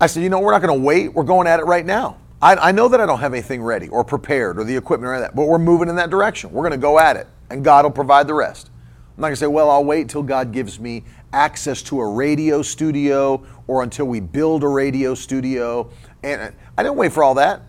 I 0.00 0.06
said, 0.06 0.22
you 0.22 0.28
know, 0.28 0.40
we're 0.40 0.52
not 0.52 0.62
going 0.62 0.78
to 0.78 0.84
wait. 0.84 1.14
We're 1.14 1.22
going 1.22 1.46
at 1.46 1.60
it 1.60 1.64
right 1.64 1.86
now. 1.86 2.18
I, 2.42 2.56
I, 2.56 2.72
know 2.72 2.88
that 2.88 3.00
I 3.00 3.06
don't 3.06 3.20
have 3.20 3.32
anything 3.32 3.62
ready 3.62 3.88
or 3.88 4.04
prepared 4.04 4.58
or 4.58 4.64
the 4.64 4.76
equipment 4.76 5.10
or 5.10 5.20
that, 5.20 5.34
but 5.34 5.46
we're 5.46 5.58
moving 5.58 5.88
in 5.88 5.96
that 5.96 6.10
direction. 6.10 6.52
We're 6.52 6.62
going 6.62 6.72
to 6.72 6.76
go 6.78 6.98
at 6.98 7.16
it, 7.16 7.26
and 7.50 7.64
God 7.64 7.84
will 7.84 7.92
provide 7.92 8.26
the 8.26 8.34
rest. 8.34 8.70
I'm 9.16 9.20
not 9.20 9.28
going 9.28 9.34
to 9.34 9.40
say, 9.40 9.46
well, 9.46 9.70
I'll 9.70 9.84
wait 9.84 10.08
till 10.08 10.22
God 10.22 10.50
gives 10.52 10.80
me 10.80 11.04
access 11.32 11.82
to 11.82 12.00
a 12.00 12.10
radio 12.10 12.62
studio 12.62 13.46
or 13.66 13.82
until 13.82 14.06
we 14.06 14.20
build 14.20 14.64
a 14.64 14.68
radio 14.68 15.14
studio. 15.14 15.90
And 16.22 16.52
I 16.76 16.82
didn't 16.82 16.96
wait 16.96 17.12
for 17.12 17.22
all 17.22 17.34
that. 17.34 17.62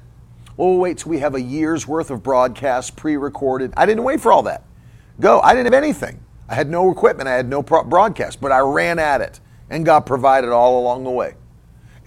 Well, 0.57 0.69
we'll 0.69 0.79
wait 0.79 0.99
till 0.99 1.09
we 1.09 1.19
have 1.19 1.35
a 1.35 1.41
year's 1.41 1.87
worth 1.87 2.09
of 2.09 2.23
broadcasts 2.23 2.89
pre 2.89 3.17
recorded. 3.17 3.73
I 3.77 3.85
didn't 3.85 4.03
wait 4.03 4.21
for 4.21 4.31
all 4.31 4.43
that. 4.43 4.63
Go. 5.19 5.39
I 5.41 5.53
didn't 5.53 5.73
have 5.73 5.83
anything. 5.83 6.19
I 6.47 6.55
had 6.55 6.69
no 6.69 6.91
equipment. 6.91 7.27
I 7.27 7.33
had 7.33 7.49
no 7.49 7.61
broadcast, 7.61 8.39
but 8.39 8.51
I 8.51 8.59
ran 8.59 8.99
at 8.99 9.21
it, 9.21 9.39
and 9.69 9.85
God 9.85 10.01
provided 10.01 10.51
all 10.51 10.79
along 10.79 11.03
the 11.03 11.11
way. 11.11 11.35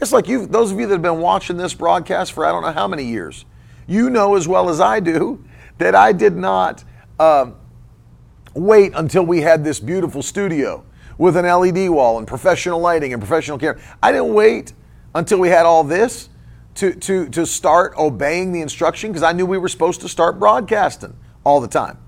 It's 0.01 0.13
like 0.13 0.29
you, 0.29 0.47
those 0.47 0.71
of 0.71 0.79
you 0.79 0.87
that 0.87 0.95
have 0.95 1.03
been 1.03 1.21
watching 1.21 1.57
this 1.57 1.75
broadcast 1.75 2.33
for 2.33 2.45
I 2.47 2.53
don't 2.53 2.63
know 2.63 2.73
how 2.73 2.87
many 2.87 3.05
years, 3.05 3.45
you 3.87 4.11
know 4.11 4.37
as 4.37 4.47
well 4.47 4.69
as 4.69 4.81
I 4.81 5.01
do 5.01 5.45
that 5.79 5.95
I 5.95 6.13
did 6.13 6.37
not 6.37 6.85
uh, 7.19 7.51
wait 8.55 8.93
until 8.95 9.25
we 9.25 9.41
had 9.41 9.65
this 9.65 9.81
beautiful 9.81 10.23
studio 10.23 10.85
with 11.17 11.37
an 11.37 11.45
LED 11.45 11.91
wall 11.91 12.19
and 12.19 12.27
professional 12.27 12.81
lighting 12.81 13.13
and 13.13 13.21
professional 13.21 13.59
camera. 13.59 13.81
I 14.03 14.13
didn't 14.13 14.33
wait 14.33 14.73
until 15.15 15.39
we 15.39 15.49
had 15.49 15.67
all 15.67 15.85
this 15.85 16.29
to, 16.77 16.95
to, 16.95 17.29
to 17.31 17.45
start 17.45 17.95
obeying 17.99 18.53
the 18.53 18.61
instruction 18.61 19.11
because 19.11 19.25
I 19.25 19.33
knew 19.33 19.47
we 19.47 19.59
were 19.59 19.69
supposed 19.69 20.01
to 20.03 20.09
start 20.09 20.39
broadcasting 20.39 21.17
all 21.45 21.61
the 21.61 21.69
time. 21.69 21.99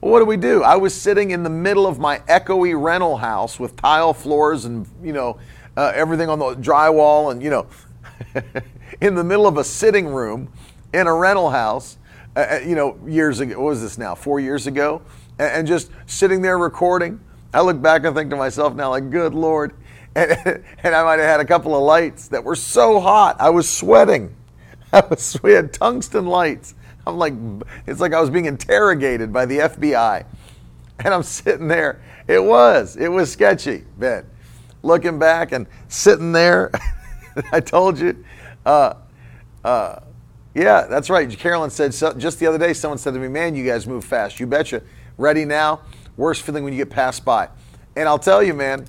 Well, 0.00 0.12
what 0.12 0.18
do 0.20 0.24
we 0.24 0.36
do? 0.36 0.62
I 0.62 0.76
was 0.76 0.94
sitting 0.94 1.30
in 1.30 1.42
the 1.42 1.50
middle 1.50 1.86
of 1.86 1.98
my 1.98 2.18
echoey 2.20 2.80
rental 2.80 3.16
house 3.16 3.58
with 3.58 3.76
tile 3.76 4.14
floors 4.14 4.64
and, 4.64 4.86
you 5.02 5.12
know, 5.12 5.38
uh, 5.76 5.92
everything 5.94 6.28
on 6.28 6.38
the 6.38 6.54
drywall 6.56 7.30
and, 7.30 7.42
you 7.42 7.50
know, 7.50 7.66
in 9.00 9.14
the 9.14 9.24
middle 9.24 9.46
of 9.46 9.56
a 9.56 9.64
sitting 9.64 10.06
room 10.08 10.52
in 10.92 11.06
a 11.06 11.14
rental 11.14 11.50
house, 11.50 11.98
uh, 12.38 12.54
uh, 12.54 12.58
you 12.60 12.76
know, 12.76 12.96
years 13.04 13.40
ago. 13.40 13.60
What 13.60 13.70
was 13.70 13.82
this 13.82 13.98
now? 13.98 14.14
Four 14.14 14.38
years 14.38 14.68
ago? 14.68 15.02
And, 15.40 15.50
and, 15.50 15.66
just 15.66 15.90
sitting 16.06 16.40
there 16.40 16.56
recording. 16.56 17.18
I 17.52 17.62
look 17.62 17.82
back 17.82 18.04
and 18.04 18.14
think 18.14 18.30
to 18.30 18.36
myself 18.36 18.76
now, 18.76 18.90
like, 18.90 19.10
good 19.10 19.34
Lord. 19.34 19.74
And, 20.14 20.64
and 20.82 20.94
I 20.96 21.04
might 21.04 21.20
have 21.20 21.28
had 21.28 21.40
a 21.40 21.44
couple 21.44 21.76
of 21.76 21.82
lights 21.82 22.28
that 22.28 22.42
were 22.42 22.56
so 22.56 22.98
hot. 22.98 23.36
I 23.38 23.50
was 23.50 23.68
sweating. 23.68 24.34
I 24.92 25.00
was, 25.08 25.38
we 25.42 25.52
had 25.52 25.72
tungsten 25.72 26.26
lights. 26.26 26.74
I'm 27.06 27.18
like, 27.18 27.34
it's 27.86 28.00
like 28.00 28.12
I 28.12 28.20
was 28.20 28.30
being 28.30 28.46
interrogated 28.46 29.32
by 29.32 29.46
the 29.46 29.58
FBI. 29.58 30.24
And 31.00 31.14
I'm 31.14 31.22
sitting 31.22 31.68
there. 31.68 32.02
It 32.26 32.42
was, 32.42 32.96
it 32.96 33.08
was 33.08 33.30
sketchy, 33.30 33.84
Ben 33.96 34.26
looking 34.82 35.18
back 35.18 35.52
and 35.52 35.66
sitting 35.88 36.32
there. 36.32 36.70
I 37.52 37.60
told 37.60 37.98
you. 37.98 38.24
Uh, 38.64 38.94
uh, 39.64 40.00
yeah, 40.58 40.86
that's 40.88 41.08
right. 41.08 41.30
Carolyn 41.30 41.70
said 41.70 41.94
so, 41.94 42.12
just 42.14 42.38
the 42.38 42.46
other 42.46 42.58
day, 42.58 42.72
someone 42.72 42.98
said 42.98 43.14
to 43.14 43.20
me, 43.20 43.28
Man, 43.28 43.54
you 43.54 43.64
guys 43.64 43.86
move 43.86 44.04
fast. 44.04 44.40
You 44.40 44.46
betcha. 44.46 44.82
Ready 45.16 45.44
now? 45.44 45.80
Worst 46.16 46.42
feeling 46.42 46.64
when 46.64 46.72
you 46.72 46.78
get 46.78 46.90
passed 46.90 47.24
by. 47.24 47.48
And 47.96 48.08
I'll 48.08 48.18
tell 48.18 48.42
you, 48.42 48.54
man, 48.54 48.86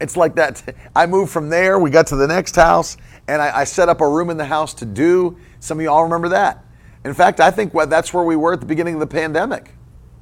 it's 0.00 0.16
like 0.16 0.34
that. 0.36 0.74
I 0.96 1.06
moved 1.06 1.30
from 1.30 1.48
there. 1.50 1.78
We 1.78 1.90
got 1.90 2.06
to 2.08 2.16
the 2.16 2.26
next 2.26 2.56
house, 2.56 2.96
and 3.28 3.40
I, 3.40 3.60
I 3.60 3.64
set 3.64 3.88
up 3.88 4.00
a 4.00 4.08
room 4.08 4.30
in 4.30 4.36
the 4.36 4.44
house 4.46 4.72
to 4.74 4.84
do. 4.84 5.36
Some 5.60 5.78
of 5.78 5.82
you 5.82 5.90
all 5.90 6.04
remember 6.04 6.30
that. 6.30 6.64
In 7.04 7.14
fact, 7.14 7.38
I 7.38 7.50
think 7.50 7.72
that's 7.72 8.12
where 8.12 8.24
we 8.24 8.34
were 8.34 8.54
at 8.54 8.60
the 8.60 8.66
beginning 8.66 8.94
of 8.94 9.00
the 9.00 9.06
pandemic, 9.06 9.74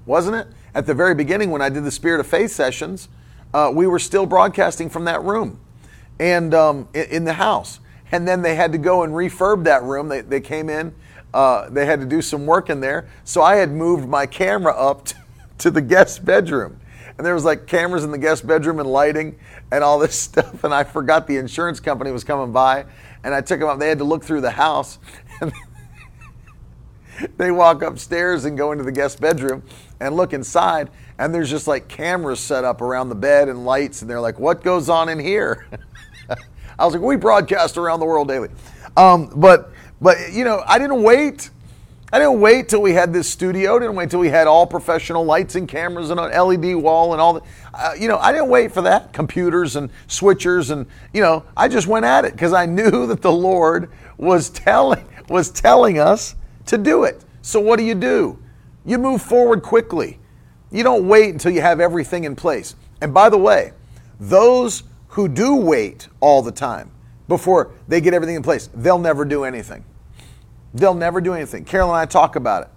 wasn't 0.05 0.37
it? 0.37 0.49
At 0.75 0.87
the 0.87 0.94
very 0.94 1.14
beginning, 1.14 1.51
when 1.51 1.62
I 1.62 1.68
did 1.68 1.85
the 1.85 1.90
Spirit 1.90 2.20
of 2.20 2.27
Faith 2.27 2.51
sessions, 2.51 3.09
uh, 3.55 3.70
we 3.73 3.87
were 3.87 4.01
still 4.01 4.27
broadcasting 4.27 4.90
from 4.90 5.05
that 5.05 5.23
room 5.23 5.61
and 6.18 6.53
um, 6.55 6.88
in, 6.92 7.25
the 7.25 7.33
house. 7.33 7.81
And 8.14 8.29
then 8.29 8.42
they 8.42 8.55
had 8.55 8.70
to 8.70 8.79
go 8.79 9.03
and 9.03 9.12
refurb 9.12 9.64
that 9.64 9.83
room. 9.83 10.07
They, 10.09 10.20
they 10.20 10.40
came 10.40 10.70
in, 10.70 10.94
uh, 11.35 11.68
they 11.68 11.85
had 11.85 11.98
to 11.98 12.07
do 12.07 12.22
some 12.22 12.46
work 12.46 12.70
in 12.70 12.79
there. 12.79 13.09
So 13.24 13.42
I 13.42 13.57
had 13.57 13.72
moved 13.72 14.09
my 14.09 14.24
camera 14.24 14.72
up 14.72 15.09
to 15.59 15.68
the 15.68 15.81
guest 15.81 16.24
bedroom. 16.24 16.79
And 17.18 17.27
there 17.27 17.35
was 17.35 17.44
like 17.44 17.66
cameras 17.66 18.05
in 18.05 18.12
the 18.12 18.18
guest 18.18 18.46
bedroom 18.46 18.79
and 18.79 18.88
lighting 18.88 19.37
and 19.72 19.83
all 19.83 19.98
this 19.98 20.14
stuff. 20.20 20.62
And 20.62 20.72
I 20.72 20.85
forgot 20.85 21.27
the 21.27 21.38
insurance 21.38 21.81
company 21.81 22.12
was 22.12 22.22
coming 22.22 22.53
by. 22.53 22.85
And 23.24 23.35
I 23.35 23.40
took 23.40 23.59
them 23.59 23.68
up. 23.68 23.81
They 23.81 23.88
had 23.88 23.98
to 23.98 24.05
look 24.05 24.22
through 24.22 24.42
the 24.42 24.53
house. 24.53 25.00
And 25.40 25.53
they 27.37 27.50
walk 27.50 27.83
upstairs 27.83 28.44
and 28.44 28.57
go 28.57 28.70
into 28.70 28.85
the 28.85 28.92
guest 28.92 29.20
bedroom 29.20 29.64
and 29.98 30.14
look 30.14 30.33
inside 30.33 30.88
and 31.18 31.35
there's 31.35 31.50
just 31.50 31.66
like 31.66 31.88
cameras 31.88 32.40
set 32.40 32.64
up 32.64 32.81
around 32.81 33.09
the 33.09 33.14
bed 33.14 33.48
and 33.48 33.64
lights 33.64 34.03
and 34.03 34.11
they're 34.11 34.20
like 34.20 34.38
what 34.38 34.64
goes 34.64 34.88
on 34.88 35.09
in 35.09 35.18
here 35.20 35.66
i 36.79 36.85
was 36.85 36.95
like 36.95 37.03
we 37.03 37.17
broadcast 37.17 37.77
around 37.77 38.01
the 38.01 38.07
world 38.07 38.29
daily. 38.29 38.49
Um, 38.97 39.31
but 39.37 39.73
but 40.01 40.33
you 40.33 40.45
know 40.45 40.63
i 40.67 40.79
didn't 40.79 41.03
wait. 41.03 41.51
I 42.13 42.19
didn't 42.19 42.41
wait 42.41 42.69
till 42.69 42.81
we 42.81 42.93
had 42.93 43.13
this 43.13 43.29
studio. 43.29 43.75
I 43.75 43.81
didn't 43.81 43.97
wait 43.97 44.09
till 44.09 44.21
we 44.21 44.29
had 44.29 44.47
all 44.47 44.69
professional 44.69 45.25
lights 45.25 45.57
and 45.57 45.67
cameras 45.69 46.11
and 46.11 46.21
an 46.21 46.31
led 46.31 46.77
wall 46.77 47.13
and 47.13 47.21
all 47.21 47.33
that 47.33 47.43
uh, 47.75 47.93
you 47.99 48.07
know 48.07 48.19
i 48.19 48.31
didn't 48.31 48.49
wait 48.49 48.73
for 48.73 48.83
that. 48.83 49.13
Computers 49.13 49.75
and 49.75 49.91
switchers 50.07 50.71
and 50.71 50.87
you 51.13 51.23
know 51.23 51.45
i 51.57 51.67
just 51.67 51.89
went 51.89 52.05
at 52.05 52.25
it 52.25 52.33
because 52.33 52.53
i 52.53 52.67
knew 52.67 53.07
that 53.09 53.21
the 53.21 53.33
lord 53.33 53.91
was 54.17 54.49
telling 54.51 55.05
was 55.29 55.51
telling 55.51 55.99
us 55.99 56.35
to 56.67 56.79
do 56.79 57.05
it. 57.05 57.25
So 57.43 57.61
what 57.61 57.79
do 57.79 57.85
you 57.85 57.95
do? 57.95 58.39
You 58.85 58.99
move 58.99 59.23
forward 59.23 59.63
quickly. 59.63 60.19
You 60.71 60.83
don't 60.83 61.07
wait 61.07 61.31
until 61.31 61.53
you 61.53 61.61
have 61.61 61.81
everything 61.81 62.25
in 62.25 62.37
place. 62.37 62.75
And 63.01 63.15
by 63.15 63.29
the 63.29 63.39
way, 63.39 63.73
those 64.19 64.85
who 65.14 65.29
do 65.29 65.55
wait 65.55 66.09
all 66.18 66.42
the 66.42 66.50
time 66.50 66.90
before 67.29 67.70
they 67.87 68.00
get 68.00 68.14
everything 68.14 68.35
in 68.35 68.42
place, 68.42 68.68
they'll 68.74 68.98
never 68.98 69.24
do 69.24 69.44
anything. 69.44 69.85
They'll 70.74 70.92
never 70.92 71.20
do 71.20 71.35
anything. 71.35 71.64
Carol 71.64 71.90
and 71.90 71.98
I 71.98 72.05
talk 72.05 72.35
about 72.35 72.64
it. 72.64 72.68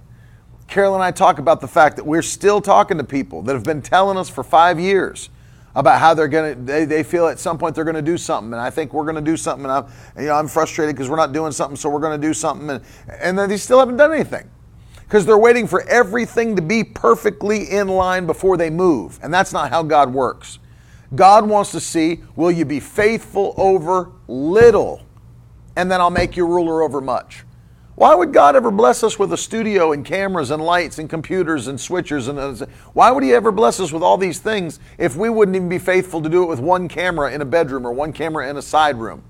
Carol 0.68 0.94
and 0.94 1.04
I 1.04 1.10
talk 1.10 1.40
about 1.40 1.62
the 1.62 1.68
fact 1.68 1.96
that 1.96 2.06
we're 2.06 2.22
still 2.22 2.62
talking 2.62 3.00
to 3.00 3.04
people 3.04 3.42
that 3.42 3.56
have 3.56 3.64
been 3.64 3.82
telling 3.82 4.18
us 4.18 4.30
for 4.30 4.44
five 4.44 4.80
years 4.80 5.32
about 5.74 6.00
how 6.00 6.14
they're 6.14 6.28
going 6.28 6.56
to, 6.56 6.62
they, 6.62 6.86
they 6.86 7.02
feel 7.02 7.28
at 7.28 7.40
some 7.40 7.58
point 7.58 7.74
they're 7.74 7.84
going 7.84 7.96
to 7.96 8.04
do 8.04 8.20
something. 8.20 8.54
And 8.54 8.62
I 8.62 8.70
think 8.70 8.94
we're 8.94 9.06
going 9.06 9.16
to 9.16 9.22
do 9.22 9.36
something. 9.36 9.66
And 9.66 9.72
I'm, 9.72 9.86
you 10.16 10.28
know, 10.28 10.36
I'm 10.36 10.48
frustrated 10.48 10.96
because 10.96 11.10
we're 11.10 11.18
not 11.18 11.34
doing 11.34 11.52
something, 11.52 11.76
so 11.76 11.90
we're 11.90 12.00
going 12.00 12.22
to 12.22 12.28
do 12.28 12.36
something. 12.36 12.70
And, 12.70 12.84
and 13.20 13.40
then 13.40 13.50
they 13.50 13.58
still 13.58 13.80
haven't 13.80 13.98
done 13.98 14.14
anything 14.14 14.48
because 15.06 15.26
they're 15.26 15.40
waiting 15.40 15.66
for 15.66 15.82
everything 15.90 16.56
to 16.56 16.62
be 16.62 16.84
perfectly 16.84 17.72
in 17.72 17.88
line 17.88 18.28
before 18.28 18.58
they 18.58 18.70
move. 18.70 19.20
And 19.24 19.34
that's 19.34 19.54
not 19.54 19.72
how 19.72 19.82
God 19.82 20.14
works. 20.14 20.60
God 21.16 21.48
wants 21.48 21.72
to 21.72 21.80
see 21.80 22.22
will 22.36 22.52
you 22.52 22.66
be 22.66 22.80
faithful 22.80 23.54
over 23.58 24.12
little, 24.28 25.02
and 25.76 25.90
then 25.90 26.02
I'll 26.02 26.10
make 26.10 26.36
you 26.36 26.46
ruler 26.46 26.82
over 26.82 27.02
much. 27.02 27.44
Why 27.96 28.14
would 28.14 28.32
God 28.32 28.56
ever 28.56 28.70
bless 28.70 29.04
us 29.04 29.18
with 29.18 29.34
a 29.34 29.38
studio 29.38 29.92
and 29.92 30.06
cameras 30.06 30.52
and 30.52 30.64
lights 30.64 31.00
and 31.00 31.10
computers 31.10 31.68
and 31.68 31.80
switchers 31.80 32.30
and 32.30 32.38
uh, 32.38 32.68
why 32.94 33.10
would 33.10 33.24
he 33.24 33.34
ever 33.34 33.52
bless 33.52 33.80
us 33.80 33.92
with 33.92 34.04
all 34.04 34.18
these 34.18 34.38
things 34.38 34.80
if 35.00 35.16
we 35.16 35.32
wouldn't 35.32 35.56
even 35.56 35.68
be 35.68 35.80
faithful 35.80 36.22
to 36.22 36.30
do 36.30 36.44
it 36.44 36.46
with 36.46 36.60
one 36.60 36.88
camera 36.88 37.32
in 37.32 37.42
a 37.42 37.46
bedroom 37.46 37.88
or 37.88 37.92
one 37.92 38.14
camera 38.14 38.48
in 38.48 38.56
a 38.56 38.62
side 38.62 38.98
room? 38.98 39.24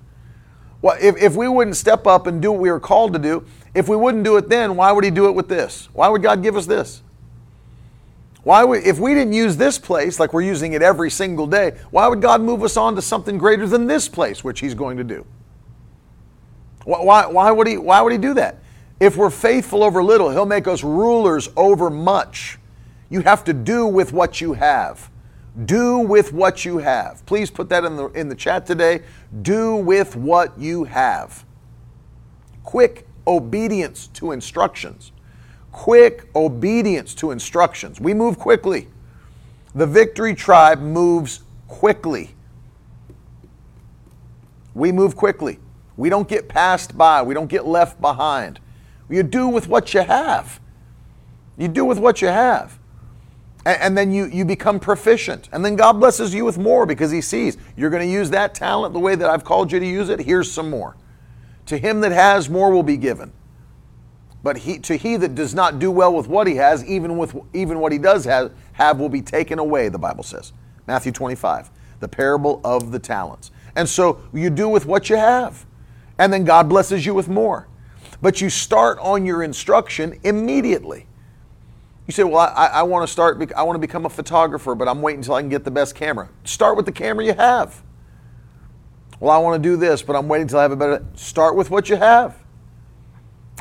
Well, 0.82 0.98
if, 1.00 1.16
if 1.16 1.36
we 1.36 1.48
wouldn't 1.48 1.78
step 1.78 2.06
up 2.06 2.28
and 2.28 2.42
do 2.42 2.52
what 2.52 2.60
we 2.60 2.70
were 2.70 2.80
called 2.82 3.14
to 3.14 3.20
do, 3.20 3.46
if 3.74 3.88
we 3.88 3.96
wouldn't 3.96 4.26
do 4.26 4.36
it 4.36 4.50
then, 4.50 4.76
why 4.76 4.92
would 4.92 5.06
He 5.06 5.12
do 5.12 5.28
it 5.28 5.32
with 5.32 5.48
this? 5.48 5.88
Why 5.94 6.10
would 6.10 6.22
God 6.22 6.44
give 6.44 6.58
us 6.58 6.66
this? 6.66 7.02
Why 8.48 8.64
would, 8.64 8.84
if 8.86 8.98
we 8.98 9.14
didn't 9.14 9.34
use 9.34 9.58
this 9.58 9.78
place 9.78 10.22
like 10.22 10.32
we're 10.32 10.40
using 10.40 10.72
it 10.72 10.82
every 10.82 11.12
single 11.12 11.48
day, 11.48 11.74
why 11.92 12.08
would 12.08 12.22
God 12.22 12.40
move 12.40 12.64
us 12.64 12.78
on 12.78 12.96
to 12.96 13.02
something 13.02 13.38
greater 13.38 13.68
than 13.68 13.88
this 13.88 14.08
place, 14.08 14.42
which 14.42 14.62
He's 14.62 14.74
going 14.74 14.96
to 14.96 15.04
do? 15.04 15.26
Why, 16.86 17.26
why, 17.26 17.52
would, 17.52 17.68
he, 17.68 17.78
why 17.78 18.00
would 18.00 18.14
He 18.14 18.18
do 18.18 18.34
that? 18.36 18.60
If 19.02 19.18
we're 19.18 19.32
faithful 19.32 19.84
over 19.84 20.02
little, 20.02 20.30
He'll 20.30 20.46
make 20.46 20.66
us 20.66 20.82
rulers 20.82 21.50
over 21.58 21.90
much. 21.90 22.58
You 23.10 23.20
have 23.20 23.44
to 23.44 23.54
do 23.54 23.86
with 23.86 24.14
what 24.14 24.40
you 24.40 24.54
have. 24.54 25.12
Do 25.66 25.98
with 25.98 26.32
what 26.32 26.64
you 26.64 26.78
have. 26.78 27.26
Please 27.26 27.52
put 27.52 27.68
that 27.68 27.84
in 27.84 27.98
the, 27.98 28.08
in 28.12 28.30
the 28.30 28.36
chat 28.36 28.66
today. 28.66 29.02
Do 29.42 29.76
with 29.76 30.16
what 30.16 30.58
you 30.58 30.86
have. 30.86 31.44
Quick 32.64 33.10
obedience 33.28 34.08
to 34.14 34.32
instructions. 34.32 35.12
Quick 35.78 36.28
obedience 36.36 37.14
to 37.14 37.30
instructions. 37.30 38.02
We 38.02 38.16
move 38.16 38.40
quickly. 38.40 38.88
The 39.76 39.86
victory 39.86 40.34
tribe 40.34 40.80
moves 40.80 41.42
quickly. 41.68 42.32
We 44.74 44.92
move 44.92 45.16
quickly. 45.16 45.60
We 45.96 46.10
don't 46.10 46.28
get 46.28 46.50
passed 46.50 46.98
by. 46.98 47.22
We 47.22 47.36
don't 47.36 47.46
get 47.46 47.68
left 47.68 48.02
behind. 48.02 48.60
You 49.08 49.22
do 49.22 49.48
with 49.48 49.68
what 49.68 49.94
you 49.94 50.02
have. 50.02 50.60
You 51.60 51.68
do 51.68 51.86
with 51.86 52.00
what 52.00 52.24
you 52.24 52.30
have. 52.30 52.80
And, 53.64 53.96
then 53.96 54.12
you, 54.12 54.26
you 54.26 54.46
become 54.46 54.80
proficient. 54.80 55.48
And 55.52 55.64
then 55.64 55.76
God 55.76 56.00
blesses 56.00 56.34
you 56.34 56.44
with 56.44 56.58
more 56.58 56.88
because 56.88 57.12
He 57.12 57.22
sees 57.22 57.56
you're 57.76 57.92
going 57.92 58.06
to 58.06 58.12
use 58.12 58.32
that 58.32 58.56
talent 58.56 58.96
the 58.96 59.00
way 59.00 59.14
that 59.14 59.30
I've 59.30 59.44
called 59.44 59.72
you 59.72 59.80
to 59.80 59.86
use 59.86 60.10
it. 60.10 60.22
Here's 60.22 60.52
some 60.52 60.72
more. 60.72 60.98
To 61.68 61.78
him 61.78 62.02
that 62.02 62.12
has, 62.12 62.50
more 62.50 62.72
will 62.72 62.82
be 62.82 62.98
given. 62.98 63.32
But 64.44 64.60
he, 64.60 64.80
to 64.80 64.96
he 64.96 65.18
that 65.18 65.36
does 65.36 65.56
not 65.56 65.80
do 65.80 65.92
well 65.92 66.14
with 66.14 66.28
what 66.28 66.48
he 66.48 66.56
has, 66.56 66.86
even 66.86 67.18
with 67.18 67.36
even 67.54 67.80
what 67.80 67.92
he 67.92 67.98
does 67.98 68.26
have, 68.26 68.52
have 68.74 69.00
will 69.00 69.10
be 69.10 69.22
taken 69.22 69.60
away, 69.60 69.90
the 69.90 69.98
Bible 69.98 70.24
says. 70.24 70.54
Matthew 70.86 71.12
25, 71.12 71.70
the 72.00 72.08
parable 72.08 72.62
of 72.64 72.92
the 72.92 73.00
talents. 73.00 73.52
And 73.76 73.88
so 73.88 74.22
you 74.34 74.50
do 74.50 74.70
with 74.70 74.86
what 74.86 75.10
you 75.10 75.16
have. 75.16 75.66
And 76.18 76.32
then 76.32 76.46
God 76.46 76.70
blesses 76.70 77.06
you 77.06 77.14
with 77.14 77.28
more. 77.28 77.68
But 78.22 78.42
you 78.42 78.50
start 78.50 78.98
on 79.00 79.26
your 79.26 79.44
instruction 79.44 80.20
immediately. 80.24 81.08
You 82.08 82.14
say, 82.14 82.24
Well, 82.24 82.38
I, 82.38 82.68
I 82.68 82.84
want 82.84 83.06
to 83.06 83.12
start, 83.12 83.52
I 83.56 83.64
want 83.64 83.76
to 83.76 83.80
become 83.80 84.06
a 84.06 84.10
photographer, 84.10 84.74
but 84.76 84.88
I'm 84.88 85.02
waiting 85.02 85.20
until 85.20 85.36
I 85.36 85.42
can 85.42 85.50
get 85.50 85.64
the 85.64 85.72
best 85.72 85.94
camera. 85.94 86.30
Start 86.44 86.78
with 86.78 86.86
the 86.86 86.92
camera 86.92 87.26
you 87.26 87.34
have. 87.34 87.84
Well, 89.20 89.32
I 89.32 89.38
want 89.40 89.62
to 89.62 89.70
do 89.70 89.76
this, 89.76 90.02
but 90.02 90.16
I'm 90.16 90.28
waiting 90.28 90.44
until 90.44 90.60
I 90.60 90.62
have 90.64 90.72
a 90.72 90.76
better. 90.76 91.06
Start 91.16 91.56
with 91.56 91.70
what 91.70 91.90
you 91.90 91.98
have. 91.98 92.38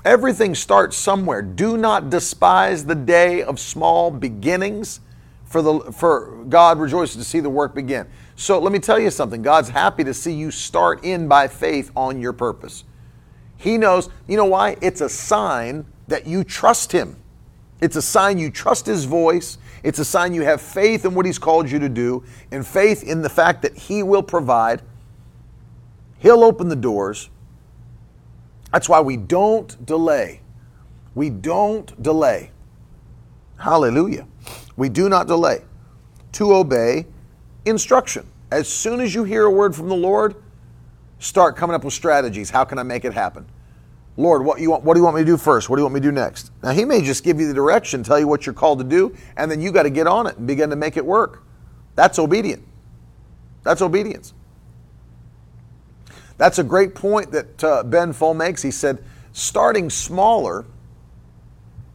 Everything 0.06 0.54
starts 0.54 0.96
somewhere. 0.96 1.42
Do 1.42 1.76
not 1.76 2.10
despise 2.10 2.84
the 2.84 2.94
day 2.94 3.42
of 3.42 3.58
small 3.58 4.12
beginnings, 4.12 5.00
for, 5.44 5.62
the, 5.62 5.80
for 5.92 6.44
God 6.48 6.78
rejoices 6.78 7.16
to 7.16 7.24
see 7.24 7.40
the 7.40 7.50
work 7.50 7.74
begin. 7.74 8.06
So 8.36 8.60
let 8.60 8.72
me 8.72 8.78
tell 8.78 9.00
you 9.00 9.10
something 9.10 9.42
God's 9.42 9.68
happy 9.68 10.04
to 10.04 10.14
see 10.14 10.32
you 10.32 10.52
start 10.52 11.02
in 11.02 11.26
by 11.26 11.48
faith 11.48 11.90
on 11.96 12.20
your 12.20 12.32
purpose. 12.32 12.84
He 13.56 13.76
knows, 13.76 14.08
you 14.28 14.36
know 14.36 14.44
why? 14.44 14.76
It's 14.80 15.00
a 15.00 15.08
sign 15.08 15.84
that 16.06 16.24
you 16.24 16.44
trust 16.44 16.92
Him. 16.92 17.16
It's 17.80 17.96
a 17.96 18.02
sign 18.02 18.38
you 18.38 18.48
trust 18.48 18.86
His 18.86 19.06
voice. 19.06 19.58
It's 19.82 19.98
a 19.98 20.04
sign 20.04 20.34
you 20.34 20.42
have 20.42 20.60
faith 20.60 21.04
in 21.04 21.16
what 21.16 21.26
He's 21.26 21.38
called 21.40 21.68
you 21.68 21.80
to 21.80 21.88
do, 21.88 22.22
and 22.52 22.64
faith 22.64 23.02
in 23.02 23.22
the 23.22 23.28
fact 23.28 23.62
that 23.62 23.76
He 23.76 24.04
will 24.04 24.22
provide. 24.22 24.82
He'll 26.20 26.44
open 26.44 26.68
the 26.68 26.76
doors. 26.76 27.28
That's 28.76 28.90
why 28.90 29.00
we 29.00 29.16
don't 29.16 29.86
delay. 29.86 30.42
We 31.14 31.30
don't 31.30 32.02
delay. 32.02 32.50
Hallelujah. 33.56 34.26
We 34.76 34.90
do 34.90 35.08
not 35.08 35.26
delay 35.26 35.64
to 36.32 36.52
obey 36.52 37.06
instruction. 37.64 38.26
As 38.50 38.68
soon 38.68 39.00
as 39.00 39.14
you 39.14 39.24
hear 39.24 39.46
a 39.46 39.50
word 39.50 39.74
from 39.74 39.88
the 39.88 39.94
Lord, 39.94 40.34
start 41.20 41.56
coming 41.56 41.74
up 41.74 41.84
with 41.84 41.94
strategies. 41.94 42.50
How 42.50 42.64
can 42.64 42.78
I 42.78 42.82
make 42.82 43.06
it 43.06 43.14
happen? 43.14 43.46
Lord, 44.18 44.44
what 44.44 44.60
you 44.60 44.72
want 44.72 44.84
what 44.84 44.92
do 44.92 45.00
you 45.00 45.04
want 45.04 45.16
me 45.16 45.22
to 45.22 45.26
do 45.26 45.38
first? 45.38 45.70
What 45.70 45.76
do 45.76 45.80
you 45.80 45.84
want 45.86 45.94
me 45.94 46.00
to 46.00 46.08
do 46.08 46.12
next? 46.12 46.52
Now 46.62 46.72
he 46.72 46.84
may 46.84 47.00
just 47.00 47.24
give 47.24 47.40
you 47.40 47.48
the 47.48 47.54
direction, 47.54 48.02
tell 48.02 48.18
you 48.18 48.28
what 48.28 48.44
you're 48.44 48.54
called 48.54 48.80
to 48.80 48.84
do, 48.84 49.16
and 49.38 49.50
then 49.50 49.58
you 49.58 49.72
got 49.72 49.84
to 49.84 49.90
get 49.90 50.06
on 50.06 50.26
it 50.26 50.36
and 50.36 50.46
begin 50.46 50.68
to 50.68 50.76
make 50.76 50.98
it 50.98 51.06
work. 51.06 51.42
That's 51.94 52.18
obedient. 52.18 52.62
That's 53.62 53.80
obedience. 53.80 54.34
That's 56.38 56.58
a 56.58 56.64
great 56.64 56.94
point 56.94 57.32
that 57.32 57.64
uh, 57.64 57.82
Ben 57.82 58.12
Full 58.12 58.34
makes. 58.34 58.62
He 58.62 58.70
said, 58.70 59.02
starting 59.32 59.90
smaller, 59.90 60.66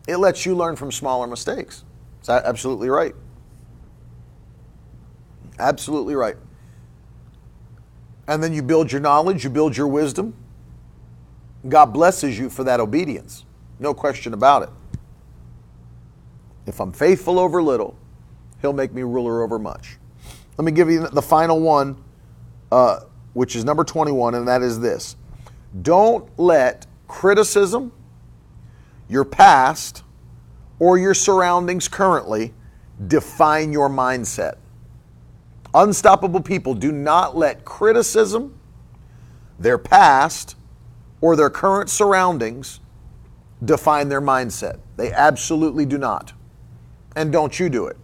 it 0.08 0.18
lets 0.18 0.46
you 0.46 0.56
learn 0.56 0.76
from 0.76 0.92
smaller 0.92 1.28
mistakes. 1.28 1.84
Is 2.22 2.28
that 2.28 2.46
absolutely 2.46 2.90
right? 2.90 3.16
Absolutely 5.60 6.16
right. 6.16 6.38
And 8.28 8.42
then 8.42 8.54
you 8.54 8.64
build 8.64 8.92
your 8.92 9.02
knowledge, 9.02 9.44
you 9.44 9.50
build 9.50 9.76
your 9.76 9.88
wisdom. 9.88 10.34
God 11.68 11.88
blesses 11.88 12.40
you 12.40 12.50
for 12.50 12.64
that 12.64 12.80
obedience. 12.80 13.46
No 13.80 13.94
question 13.94 14.34
about 14.34 14.64
it. 14.64 14.70
If 16.66 16.80
I'm 16.80 16.92
faithful 16.92 17.40
over 17.40 17.62
little, 17.62 17.96
He'll 18.62 18.74
make 18.74 18.94
me 18.94 19.02
ruler 19.02 19.44
over 19.44 19.58
much. 19.58 19.98
Let 20.58 20.66
me 20.66 20.72
give 20.72 20.90
you 20.90 21.08
the 21.08 21.22
final 21.22 21.60
one. 21.60 21.98
Uh, 22.72 23.02
which 23.34 23.56
is 23.56 23.64
number 23.64 23.84
21, 23.84 24.36
and 24.36 24.48
that 24.48 24.62
is 24.62 24.80
this 24.80 25.16
Don't 25.82 26.28
let 26.38 26.86
criticism, 27.08 27.92
your 29.08 29.26
past, 29.26 30.04
or 30.80 30.98
your 30.98 31.14
surroundings 31.14 31.88
currently 31.88 32.54
define 33.08 33.72
your 33.72 33.90
mindset. 33.90 34.56
Unstoppable 35.74 36.42
people 36.42 36.74
do 36.74 36.92
not 36.92 37.38
let 37.38 37.64
criticism, 37.64 38.58
their 39.60 39.78
past, 39.78 40.56
or 41.22 41.36
their 41.36 41.50
current 41.50 41.90
surroundings 41.90 42.80
define 43.64 44.10
their 44.10 44.22
mindset. 44.22 44.80
They 44.98 45.12
absolutely 45.14 45.86
do 45.86 45.98
not. 45.98 46.34
And 47.16 47.32
don't 47.32 47.60
you 47.60 47.70
do 47.70 47.88
it. 47.88 47.98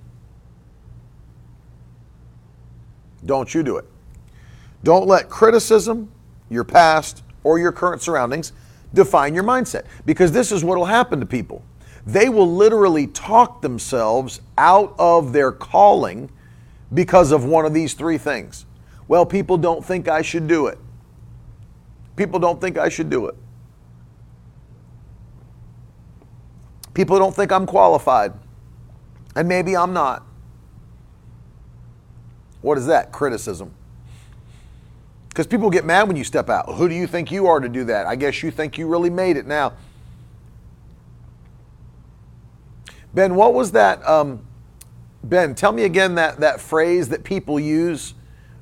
Don't 3.25 3.53
you 3.53 3.63
do 3.63 3.77
it. 3.77 3.85
Don't 4.83 5.07
let 5.07 5.29
criticism, 5.29 6.11
your 6.49 6.63
past, 6.63 7.23
or 7.43 7.59
your 7.59 7.71
current 7.71 8.01
surroundings 8.01 8.53
define 8.93 9.33
your 9.33 9.43
mindset 9.43 9.85
because 10.05 10.31
this 10.31 10.51
is 10.51 10.63
what 10.63 10.77
will 10.77 10.85
happen 10.85 11.19
to 11.19 11.25
people. 11.25 11.63
They 12.05 12.29
will 12.29 12.51
literally 12.51 13.07
talk 13.07 13.61
themselves 13.61 14.41
out 14.57 14.95
of 14.97 15.33
their 15.33 15.51
calling 15.51 16.31
because 16.93 17.31
of 17.31 17.43
one 17.43 17.65
of 17.65 17.73
these 17.73 17.93
three 17.93 18.17
things. 18.17 18.65
Well, 19.07 19.25
people 19.25 19.57
don't 19.57 19.83
think 19.83 20.07
I 20.07 20.21
should 20.21 20.47
do 20.47 20.67
it. 20.67 20.77
People 22.15 22.39
don't 22.39 22.59
think 22.59 22.77
I 22.77 22.89
should 22.89 23.09
do 23.09 23.27
it. 23.27 23.35
People 26.93 27.19
don't 27.19 27.35
think 27.35 27.51
I'm 27.51 27.65
qualified. 27.65 28.33
And 29.35 29.47
maybe 29.47 29.77
I'm 29.77 29.93
not. 29.93 30.25
What 32.61 32.77
is 32.77 32.87
that? 32.87 33.11
Criticism. 33.11 33.73
Because 35.37 35.45
people 35.45 35.69
get 35.69 35.85
mad 35.85 36.07
when 36.07 36.17
you 36.17 36.23
step 36.23 36.49
out. 36.49 36.65
Who 36.77 36.89
do 36.89 36.95
you 36.95 37.05
think 37.05 37.31
you 37.31 37.45
are 37.45 37.59
to 37.59 37.69
do 37.69 37.83
that? 37.83 38.07
I 38.07 38.15
guess 38.15 38.41
you 38.41 38.49
think 38.49 38.75
you 38.75 38.87
really 38.87 39.11
made 39.11 39.37
it 39.37 39.45
now. 39.45 39.73
Ben, 43.13 43.35
what 43.35 43.53
was 43.53 43.71
that? 43.73 44.03
Um, 44.07 44.43
ben, 45.23 45.53
tell 45.53 45.71
me 45.71 45.83
again 45.83 46.15
that, 46.15 46.39
that 46.39 46.59
phrase 46.59 47.09
that 47.09 47.23
people 47.23 47.59
use 47.59 48.15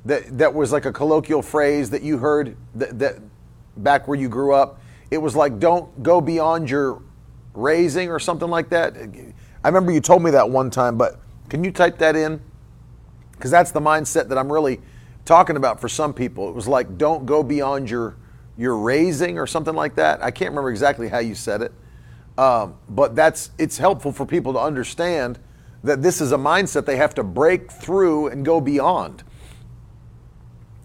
that, 0.03 0.37
that 0.37 0.53
was 0.53 0.73
like 0.73 0.83
a 0.83 0.91
colloquial 0.91 1.41
phrase 1.41 1.91
that 1.91 2.01
you 2.01 2.17
heard 2.17 2.57
that, 2.75 2.99
that 2.99 3.19
back 3.77 4.09
where 4.09 4.19
you 4.19 4.27
grew 4.27 4.53
up. 4.53 4.81
It 5.11 5.19
was 5.19 5.33
like, 5.33 5.59
don't 5.59 6.03
go 6.03 6.19
beyond 6.19 6.69
your 6.69 7.01
raising 7.53 8.09
or 8.09 8.19
something 8.19 8.49
like 8.49 8.67
that. 8.71 8.97
I 9.63 9.67
remember 9.69 9.93
you 9.93 10.01
told 10.01 10.21
me 10.23 10.31
that 10.31 10.49
one 10.49 10.69
time, 10.69 10.97
but 10.97 11.21
can 11.47 11.63
you 11.63 11.71
type 11.71 11.99
that 11.99 12.17
in? 12.17 12.41
Because 13.31 13.49
that's 13.49 13.71
the 13.71 13.79
mindset 13.79 14.27
that 14.27 14.37
I'm 14.37 14.51
really 14.51 14.81
talking 15.25 15.57
about 15.57 15.81
for 15.81 15.89
some 15.89 16.13
people. 16.13 16.47
It 16.47 16.55
was 16.55 16.67
like, 16.67 16.97
don't 16.97 17.25
go 17.25 17.43
beyond 17.43 17.89
your 17.89 18.15
your 18.57 18.77
raising 18.77 19.37
or 19.37 19.45
something 19.45 19.75
like 19.75 19.95
that. 19.95 20.23
I 20.23 20.31
can't 20.31 20.51
remember 20.51 20.69
exactly 20.69 21.09
how 21.09 21.19
you 21.19 21.35
said 21.35 21.61
it, 21.61 21.73
um, 22.37 22.75
but 22.87 23.15
that's 23.15 23.51
it's 23.57 23.77
helpful 23.77 24.13
for 24.13 24.25
people 24.25 24.53
to 24.53 24.59
understand 24.59 25.39
that 25.83 26.01
this 26.01 26.21
is 26.21 26.31
a 26.31 26.37
mindset 26.37 26.85
they 26.85 26.95
have 26.95 27.13
to 27.15 27.23
break 27.23 27.71
through 27.71 28.27
and 28.27 28.45
go 28.45 28.61
beyond. 28.61 29.23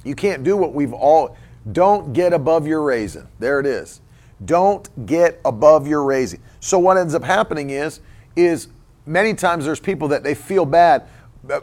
You 0.04 0.14
can't 0.14 0.42
do 0.42 0.56
what 0.56 0.74
we've 0.74 0.92
all. 0.92 1.36
Don't 1.70 2.12
get 2.12 2.32
above 2.32 2.66
your 2.66 2.82
raising. 2.82 3.28
There 3.38 3.60
it 3.60 3.66
is. 3.66 4.00
Don't 4.44 5.06
get 5.06 5.40
above 5.44 5.86
your 5.86 6.02
raising. 6.04 6.42
So 6.60 6.78
what 6.78 6.96
ends 6.96 7.14
up 7.14 7.22
happening 7.22 7.70
is 7.70 8.00
is 8.34 8.68
many 9.06 9.34
times 9.34 9.64
there's 9.64 9.80
people 9.80 10.08
that 10.08 10.22
they 10.22 10.34
feel 10.34 10.64
bad. 10.64 11.06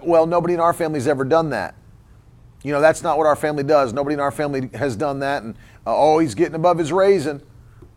Well, 0.02 0.26
nobody 0.26 0.54
in 0.54 0.60
our 0.60 0.74
family's 0.74 1.08
ever 1.08 1.26
done 1.26 1.50
that. 1.52 1.76
You 2.64 2.72
know, 2.72 2.82
that's 2.82 3.04
not 3.04 3.18
what 3.18 3.28
our 3.28 3.36
family 3.36 3.64
does. 3.64 3.94
Nobody 3.94 4.16
in 4.16 4.20
our 4.20 4.32
family 4.32 4.70
has 4.74 4.96
done 4.96 5.20
that. 5.20 5.44
And 5.44 5.56
uh, 5.86 5.96
oh, 5.96 6.20
he's 6.20 6.36
getting 6.36 6.56
above 6.56 6.78
his 6.78 6.92
raising. 6.92 7.42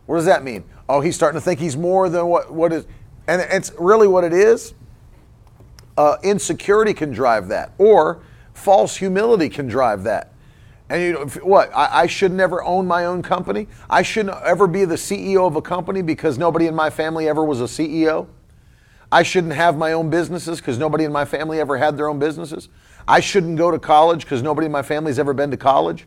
What 0.06 0.16
does 0.16 0.26
that 0.26 0.44
mean? 0.44 0.64
Oh, 0.88 1.00
he's 1.00 1.14
starting 1.14 1.40
to 1.40 1.44
think 1.44 1.60
he's 1.60 1.76
more 1.76 2.08
than 2.08 2.26
what, 2.26 2.52
what 2.52 2.72
is. 2.72 2.86
And 3.26 3.40
it's 3.40 3.72
really 3.78 4.08
what 4.08 4.24
it 4.24 4.32
is. 4.32 4.74
Uh, 5.96 6.16
insecurity 6.22 6.94
can 6.94 7.10
drive 7.10 7.48
that, 7.48 7.72
or 7.78 8.22
false 8.54 8.96
humility 8.96 9.48
can 9.48 9.66
drive 9.66 10.02
that. 10.04 10.32
And 10.88 11.02
you 11.02 11.12
know 11.12 11.26
what? 11.42 11.70
I, 11.74 12.02
I, 12.02 12.06
should 12.06 12.32
never 12.32 12.64
own 12.64 12.86
my 12.86 13.04
own 13.04 13.22
company. 13.22 13.68
I 13.88 14.02
shouldn't 14.02 14.36
ever 14.42 14.66
be 14.66 14.84
the 14.84 14.96
CEO 14.96 15.46
of 15.46 15.54
a 15.54 15.62
company 15.62 16.02
because 16.02 16.38
nobody 16.38 16.66
in 16.66 16.74
my 16.74 16.90
family 16.90 17.28
ever 17.28 17.44
was 17.44 17.60
a 17.60 17.64
CEO. 17.64 18.26
I 19.12 19.22
shouldn't 19.22 19.52
have 19.52 19.76
my 19.76 19.92
own 19.92 20.10
businesses 20.10 20.58
because 20.58 20.78
nobody 20.78 21.04
in 21.04 21.12
my 21.12 21.24
family 21.24 21.60
ever 21.60 21.76
had 21.76 21.96
their 21.96 22.08
own 22.08 22.18
businesses. 22.18 22.68
I 23.10 23.18
shouldn't 23.18 23.58
go 23.58 23.72
to 23.72 23.78
college 23.78 24.22
because 24.22 24.40
nobody 24.40 24.66
in 24.66 24.72
my 24.72 24.82
family's 24.82 25.18
ever 25.18 25.34
been 25.34 25.50
to 25.50 25.56
college. 25.56 26.06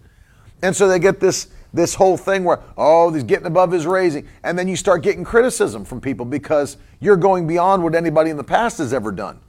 And 0.62 0.74
so 0.74 0.88
they 0.88 1.00
get 1.00 1.20
this 1.20 1.50
this 1.74 1.96
whole 1.96 2.16
thing 2.16 2.44
where, 2.44 2.62
oh, 2.78 3.12
he's 3.12 3.24
getting 3.24 3.48
above 3.48 3.72
his 3.72 3.86
raising. 3.86 4.28
And 4.44 4.58
then 4.58 4.68
you 4.68 4.76
start 4.76 5.02
getting 5.02 5.24
criticism 5.24 5.84
from 5.84 6.00
people 6.00 6.26
because 6.26 6.78
you're 7.00 7.18
going 7.18 7.46
beyond 7.48 7.84
what 7.84 7.96
anybody 7.96 8.30
in 8.30 8.38
the 8.38 8.44
past 8.44 8.78
has 8.78 8.94
ever 8.94 9.12
done. 9.12 9.40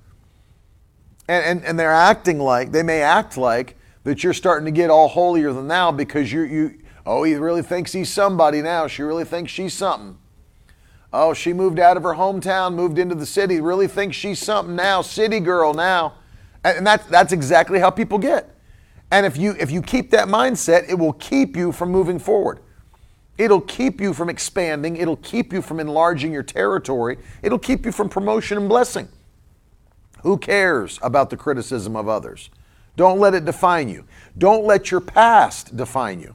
And, 1.29 1.45
and, 1.45 1.65
and 1.65 1.79
they're 1.79 1.93
acting 1.93 2.41
like, 2.41 2.73
they 2.73 2.83
may 2.83 3.03
act 3.03 3.37
like 3.37 3.77
that 4.05 4.25
you're 4.25 4.33
starting 4.33 4.65
to 4.65 4.71
get 4.71 4.91
all 4.91 5.07
holier 5.07 5.53
than 5.53 5.69
thou 5.69 5.93
because 5.93 6.33
you, 6.33 6.43
you, 6.43 6.79
oh, 7.05 7.23
he 7.25 7.35
really 7.35 7.63
thinks 7.63 7.93
he's 7.93 8.11
somebody 8.11 8.63
now. 8.63 8.87
She 8.87 9.03
really 9.03 9.25
thinks 9.25 9.53
she's 9.53 9.75
something. 9.75 10.19
Oh, 11.13 11.35
she 11.35 11.53
moved 11.53 11.79
out 11.79 11.97
of 11.97 12.03
her 12.03 12.15
hometown, 12.15 12.75
moved 12.75 12.99
into 12.99 13.15
the 13.15 13.27
city, 13.27 13.61
really 13.61 13.87
thinks 13.87 14.17
she's 14.17 14.41
something 14.41 14.75
now, 14.75 15.03
city 15.03 15.41
girl 15.41 15.75
now. 15.75 16.15
And 16.65 16.87
that's, 16.87 17.07
that's 17.07 17.33
exactly 17.33 17.79
how 17.79 17.91
people 17.91 18.19
get. 18.19 18.51
And 19.11 19.27
if 19.27 19.37
you, 19.37 19.55
if 19.61 19.71
you 19.71 19.83
keep 19.83 20.11
that 20.11 20.29
mindset, 20.29 20.89
it 20.89 20.95
will 20.95 21.13
keep 21.13 21.57
you 21.57 21.71
from 21.71 21.91
moving 21.91 22.19
forward. 22.19 22.61
It'll 23.37 23.61
keep 23.61 24.01
you 24.01 24.15
from 24.15 24.29
expanding. 24.29 24.97
It'll 24.97 25.17
keep 25.17 25.53
you 25.53 25.61
from 25.61 25.79
enlarging 25.79 26.33
your 26.33 26.43
territory. 26.43 27.19
It'll 27.43 27.59
keep 27.59 27.85
you 27.85 27.93
from 27.93 28.09
promotion 28.09 28.57
and 28.57 28.69
blessing. 28.69 29.09
Who 30.23 30.39
cares 30.39 30.99
about 31.03 31.31
the 31.31 31.37
criticism 31.37 31.97
of 31.97 32.09
others? 32.09 32.49
Don't 32.97 33.19
let 33.19 33.35
it 33.35 33.45
define 33.45 33.89
you. 33.89 34.05
Don't 34.39 34.65
let 34.65 34.91
your 34.91 35.01
past 35.01 35.77
define 35.77 36.21
you. 36.21 36.35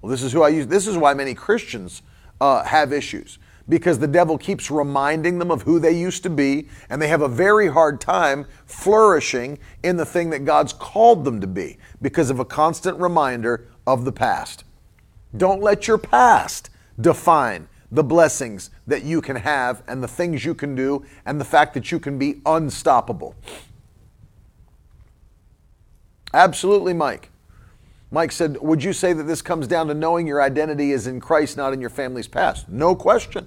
Well, 0.00 0.10
this 0.10 0.22
is 0.22 0.32
who 0.32 0.42
I 0.42 0.48
use. 0.48 0.66
This 0.66 0.86
is 0.86 0.96
why 0.96 1.14
many 1.14 1.34
Christians 1.34 2.02
uh, 2.40 2.64
have 2.64 2.92
issues 2.92 3.38
because 3.70 4.00
the 4.00 4.08
devil 4.08 4.36
keeps 4.36 4.70
reminding 4.70 5.38
them 5.38 5.50
of 5.50 5.62
who 5.62 5.78
they 5.78 5.92
used 5.92 6.22
to 6.24 6.28
be, 6.28 6.68
and 6.90 7.00
they 7.00 7.08
have 7.08 7.22
a 7.22 7.28
very 7.28 7.68
hard 7.68 8.00
time 8.00 8.44
flourishing 8.66 9.58
in 9.82 9.96
the 9.96 10.04
thing 10.04 10.28
that 10.30 10.44
God's 10.44 10.72
called 10.72 11.24
them 11.24 11.40
to 11.40 11.46
be 11.46 11.78
because 12.02 12.28
of 12.28 12.40
a 12.40 12.44
constant 12.44 12.98
reminder 12.98 13.68
of 13.86 14.04
the 14.04 14.12
past. 14.12 14.64
Don't 15.36 15.62
let 15.62 15.86
your 15.86 15.98
past 15.98 16.68
define 17.00 17.68
the 17.92 18.02
blessings 18.04 18.70
that 18.86 19.04
you 19.04 19.20
can 19.20 19.36
have 19.36 19.82
and 19.86 20.02
the 20.02 20.08
things 20.08 20.44
you 20.44 20.54
can 20.54 20.74
do 20.74 21.04
and 21.24 21.40
the 21.40 21.44
fact 21.44 21.72
that 21.74 21.92
you 21.92 22.00
can 22.00 22.18
be 22.18 22.40
unstoppable. 22.44 23.36
Absolutely, 26.34 26.92
Mike. 26.92 27.30
Mike 28.10 28.32
said, 28.32 28.56
Would 28.60 28.82
you 28.82 28.92
say 28.92 29.12
that 29.12 29.24
this 29.24 29.42
comes 29.42 29.68
down 29.68 29.86
to 29.86 29.94
knowing 29.94 30.26
your 30.26 30.42
identity 30.42 30.90
is 30.90 31.06
in 31.06 31.20
Christ, 31.20 31.56
not 31.56 31.72
in 31.72 31.80
your 31.80 31.90
family's 31.90 32.28
past? 32.28 32.68
No 32.68 32.96
question. 32.96 33.46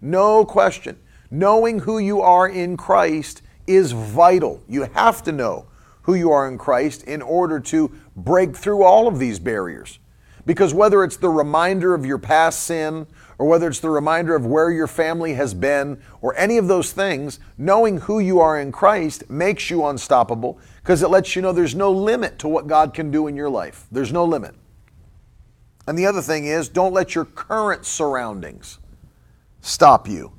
No 0.00 0.44
question. 0.44 0.98
Knowing 1.30 1.80
who 1.80 1.98
you 1.98 2.20
are 2.20 2.48
in 2.48 2.76
Christ 2.76 3.42
is 3.66 3.92
vital. 3.92 4.62
You 4.68 4.82
have 4.94 5.22
to 5.24 5.32
know 5.32 5.66
who 6.02 6.14
you 6.14 6.32
are 6.32 6.48
in 6.48 6.58
Christ 6.58 7.04
in 7.04 7.22
order 7.22 7.60
to 7.60 7.92
break 8.16 8.56
through 8.56 8.82
all 8.82 9.06
of 9.06 9.18
these 9.18 9.38
barriers. 9.38 9.98
Because 10.46 10.74
whether 10.74 11.04
it's 11.04 11.18
the 11.18 11.28
reminder 11.28 11.94
of 11.94 12.06
your 12.06 12.18
past 12.18 12.64
sin, 12.64 13.06
or 13.38 13.46
whether 13.46 13.68
it's 13.68 13.80
the 13.80 13.90
reminder 13.90 14.34
of 14.34 14.44
where 14.44 14.70
your 14.70 14.86
family 14.86 15.34
has 15.34 15.54
been, 15.54 16.02
or 16.20 16.34
any 16.36 16.58
of 16.58 16.66
those 16.66 16.92
things, 16.92 17.38
knowing 17.56 17.98
who 17.98 18.18
you 18.18 18.40
are 18.40 18.58
in 18.58 18.72
Christ 18.72 19.30
makes 19.30 19.70
you 19.70 19.86
unstoppable 19.86 20.58
because 20.82 21.02
it 21.02 21.08
lets 21.08 21.36
you 21.36 21.42
know 21.42 21.52
there's 21.52 21.74
no 21.74 21.92
limit 21.92 22.38
to 22.40 22.48
what 22.48 22.66
God 22.66 22.92
can 22.94 23.10
do 23.10 23.26
in 23.26 23.36
your 23.36 23.50
life. 23.50 23.86
There's 23.92 24.12
no 24.12 24.24
limit. 24.24 24.54
And 25.86 25.98
the 25.98 26.06
other 26.06 26.22
thing 26.22 26.46
is, 26.46 26.68
don't 26.68 26.92
let 26.92 27.14
your 27.14 27.24
current 27.24 27.86
surroundings 27.86 28.78
stop 29.60 30.08
you. 30.08 30.32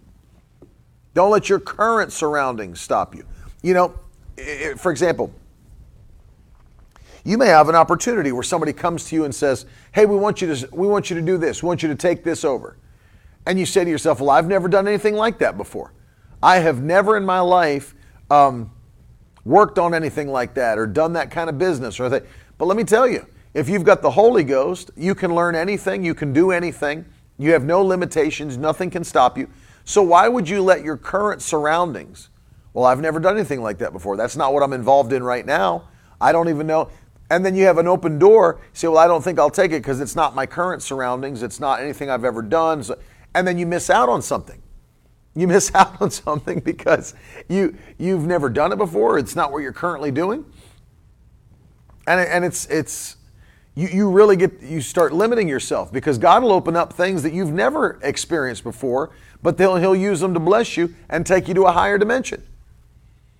Don't 1.13 1.31
let 1.31 1.49
your 1.49 1.59
current 1.59 2.11
surroundings 2.11 2.79
stop 2.79 3.15
you. 3.15 3.25
You 3.61 3.73
know, 3.73 3.93
for 4.77 4.91
example, 4.91 5.33
you 7.23 7.37
may 7.37 7.47
have 7.47 7.69
an 7.69 7.75
opportunity 7.75 8.31
where 8.31 8.43
somebody 8.43 8.73
comes 8.73 9.05
to 9.05 9.15
you 9.15 9.25
and 9.25 9.35
says, 9.35 9.65
"Hey, 9.91 10.05
we 10.05 10.15
want 10.15 10.41
you 10.41 10.53
to 10.53 10.69
we 10.71 10.87
want 10.87 11.09
you 11.09 11.15
to 11.15 11.21
do 11.21 11.37
this. 11.37 11.61
We 11.61 11.67
want 11.67 11.83
you 11.83 11.89
to 11.89 11.95
take 11.95 12.23
this 12.23 12.43
over." 12.43 12.77
And 13.45 13.59
you 13.59 13.65
say 13.65 13.83
to 13.83 13.89
yourself, 13.89 14.19
"Well, 14.19 14.29
I've 14.29 14.47
never 14.47 14.67
done 14.67 14.87
anything 14.87 15.15
like 15.15 15.37
that 15.39 15.57
before. 15.57 15.93
I 16.41 16.59
have 16.59 16.81
never 16.81 17.17
in 17.17 17.25
my 17.25 17.39
life 17.39 17.93
um, 18.31 18.71
worked 19.45 19.77
on 19.77 19.93
anything 19.93 20.29
like 20.29 20.55
that 20.55 20.79
or 20.79 20.87
done 20.87 21.13
that 21.13 21.29
kind 21.29 21.49
of 21.49 21.57
business 21.57 21.99
or 21.99 22.09
that." 22.09 22.25
But 22.57 22.65
let 22.65 22.77
me 22.77 22.83
tell 22.83 23.07
you, 23.07 23.25
if 23.53 23.69
you've 23.69 23.83
got 23.83 24.01
the 24.01 24.11
Holy 24.11 24.43
Ghost, 24.43 24.91
you 24.95 25.13
can 25.13 25.35
learn 25.35 25.55
anything, 25.55 26.03
you 26.03 26.15
can 26.15 26.33
do 26.33 26.51
anything. 26.51 27.05
You 27.41 27.53
have 27.53 27.63
no 27.63 27.81
limitations, 27.81 28.55
nothing 28.55 28.91
can 28.91 29.03
stop 29.03 29.35
you. 29.35 29.49
So 29.83 30.03
why 30.03 30.27
would 30.27 30.47
you 30.47 30.61
let 30.61 30.83
your 30.83 30.95
current 30.95 31.41
surroundings? 31.41 32.29
Well, 32.71 32.85
I've 32.85 33.01
never 33.01 33.19
done 33.19 33.35
anything 33.35 33.63
like 33.63 33.79
that 33.79 33.93
before. 33.93 34.15
That's 34.15 34.37
not 34.37 34.53
what 34.53 34.61
I'm 34.61 34.73
involved 34.73 35.11
in 35.11 35.23
right 35.23 35.43
now. 35.43 35.89
I 36.21 36.33
don't 36.33 36.49
even 36.49 36.67
know. 36.67 36.91
And 37.31 37.43
then 37.43 37.55
you 37.55 37.65
have 37.65 37.79
an 37.79 37.87
open 37.87 38.19
door. 38.19 38.59
You 38.61 38.69
say, 38.73 38.87
well, 38.89 38.99
I 38.99 39.07
don't 39.07 39.23
think 39.23 39.39
I'll 39.39 39.49
take 39.49 39.71
it 39.71 39.81
because 39.81 40.01
it's 40.01 40.15
not 40.15 40.35
my 40.35 40.45
current 40.45 40.83
surroundings. 40.83 41.41
It's 41.41 41.59
not 41.59 41.79
anything 41.79 42.11
I've 42.11 42.25
ever 42.25 42.43
done. 42.43 42.83
So, 42.83 42.99
and 43.33 43.47
then 43.47 43.57
you 43.57 43.65
miss 43.65 43.89
out 43.89 44.07
on 44.07 44.21
something. 44.21 44.61
You 45.33 45.47
miss 45.47 45.71
out 45.75 45.99
on 45.99 46.11
something 46.11 46.59
because 46.59 47.15
you 47.49 47.75
you've 47.97 48.27
never 48.27 48.51
done 48.51 48.71
it 48.71 48.77
before. 48.77 49.17
It's 49.17 49.35
not 49.35 49.51
what 49.51 49.63
you're 49.63 49.73
currently 49.73 50.11
doing. 50.11 50.45
And, 52.05 52.19
and 52.19 52.45
it's 52.45 52.67
it's 52.67 53.15
you, 53.75 53.87
you 53.87 54.09
really 54.09 54.35
get 54.35 54.61
you 54.61 54.81
start 54.81 55.13
limiting 55.13 55.47
yourself 55.47 55.91
because 55.91 56.17
God 56.17 56.43
will 56.43 56.51
open 56.51 56.75
up 56.75 56.93
things 56.93 57.23
that 57.23 57.33
you've 57.33 57.53
never 57.53 57.99
experienced 58.03 58.63
before, 58.63 59.11
but 59.41 59.57
he'll, 59.57 59.77
he'll 59.77 59.95
use 59.95 60.19
them 60.19 60.33
to 60.33 60.39
bless 60.39 60.75
you 60.77 60.93
and 61.09 61.25
take 61.25 61.47
you 61.47 61.53
to 61.53 61.63
a 61.63 61.71
higher 61.71 61.97
dimension. 61.97 62.43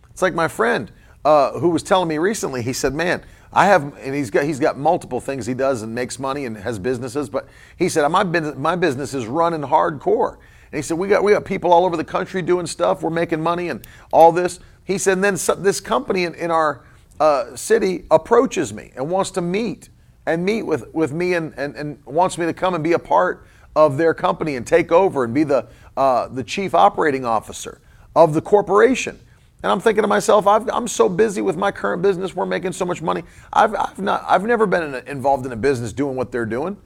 It's 0.09 0.21
like 0.21 0.33
my 0.33 0.47
friend 0.47 0.91
uh, 1.25 1.59
who 1.59 1.69
was 1.69 1.83
telling 1.83 2.07
me 2.07 2.17
recently. 2.17 2.61
He 2.61 2.73
said, 2.73 2.93
"Man, 2.93 3.23
I 3.53 3.65
have, 3.65 3.97
and 3.97 4.15
he's 4.15 4.29
got 4.29 4.45
he's 4.45 4.59
got 4.59 4.77
multiple 4.77 5.19
things 5.19 5.45
he 5.45 5.53
does 5.53 5.81
and 5.81 5.93
makes 5.93 6.17
money 6.17 6.45
and 6.45 6.55
has 6.57 6.79
businesses. 6.79 7.29
But 7.29 7.47
he 7.77 7.89
said 7.89 8.07
my 8.07 8.23
business 8.23 8.55
my 8.55 8.75
business 8.75 9.13
is 9.13 9.25
running 9.27 9.61
hardcore. 9.61 10.35
And 10.71 10.77
he 10.77 10.81
said 10.81 10.97
we 10.97 11.09
got 11.09 11.23
we 11.23 11.33
got 11.33 11.43
people 11.43 11.73
all 11.73 11.85
over 11.85 11.97
the 11.97 12.03
country 12.03 12.41
doing 12.41 12.65
stuff. 12.65 13.01
We're 13.01 13.09
making 13.09 13.41
money 13.41 13.67
and 13.69 13.85
all 14.11 14.31
this. 14.31 14.59
He 14.85 14.97
said 14.97 15.17
and 15.17 15.23
then 15.23 15.37
this 15.61 15.81
company 15.81 16.23
in, 16.23 16.33
in 16.35 16.49
our 16.49 16.85
uh, 17.19 17.55
city 17.55 18.05
approaches 18.09 18.73
me 18.73 18.91
and 18.95 19.09
wants 19.09 19.31
to 19.31 19.41
meet 19.41 19.89
and 20.31 20.45
meet 20.45 20.63
with 20.63 20.93
with 20.93 21.11
me 21.11 21.33
and, 21.33 21.53
and 21.57 21.75
and 21.75 22.03
wants 22.05 22.37
me 22.37 22.45
to 22.45 22.53
come 22.53 22.73
and 22.73 22.83
be 22.83 22.93
a 22.93 22.99
part 22.99 23.45
of 23.75 23.97
their 23.97 24.13
company 24.13 24.55
and 24.55 24.65
take 24.65 24.91
over 24.91 25.23
and 25.23 25.33
be 25.33 25.43
the 25.43 25.67
uh, 25.97 26.27
the 26.29 26.43
chief 26.43 26.73
operating 26.73 27.25
officer 27.25 27.81
of 28.15 28.33
the 28.33 28.41
corporation. 28.41 29.19
And 29.63 29.71
I'm 29.71 29.79
thinking 29.79 30.01
to 30.01 30.07
myself, 30.07 30.47
i 30.47 30.57
am 30.75 30.87
so 30.87 31.07
busy 31.07 31.41
with 31.41 31.55
my 31.55 31.71
current 31.71 32.01
business. 32.01 32.35
We're 32.35 32.47
making 32.47 32.71
so 32.71 32.83
much 32.83 33.01
money. 33.01 33.23
I've, 33.53 33.75
I've, 33.75 33.99
not, 33.99 34.25
I've 34.27 34.43
never 34.43 34.65
been 34.65 34.81
in 34.81 34.95
a, 34.95 34.97
involved 35.11 35.45
in 35.45 35.51
a 35.51 35.55
business 35.55 35.93
doing 35.93 36.15
what 36.15 36.31
they're 36.31 36.47
doing. 36.47 36.77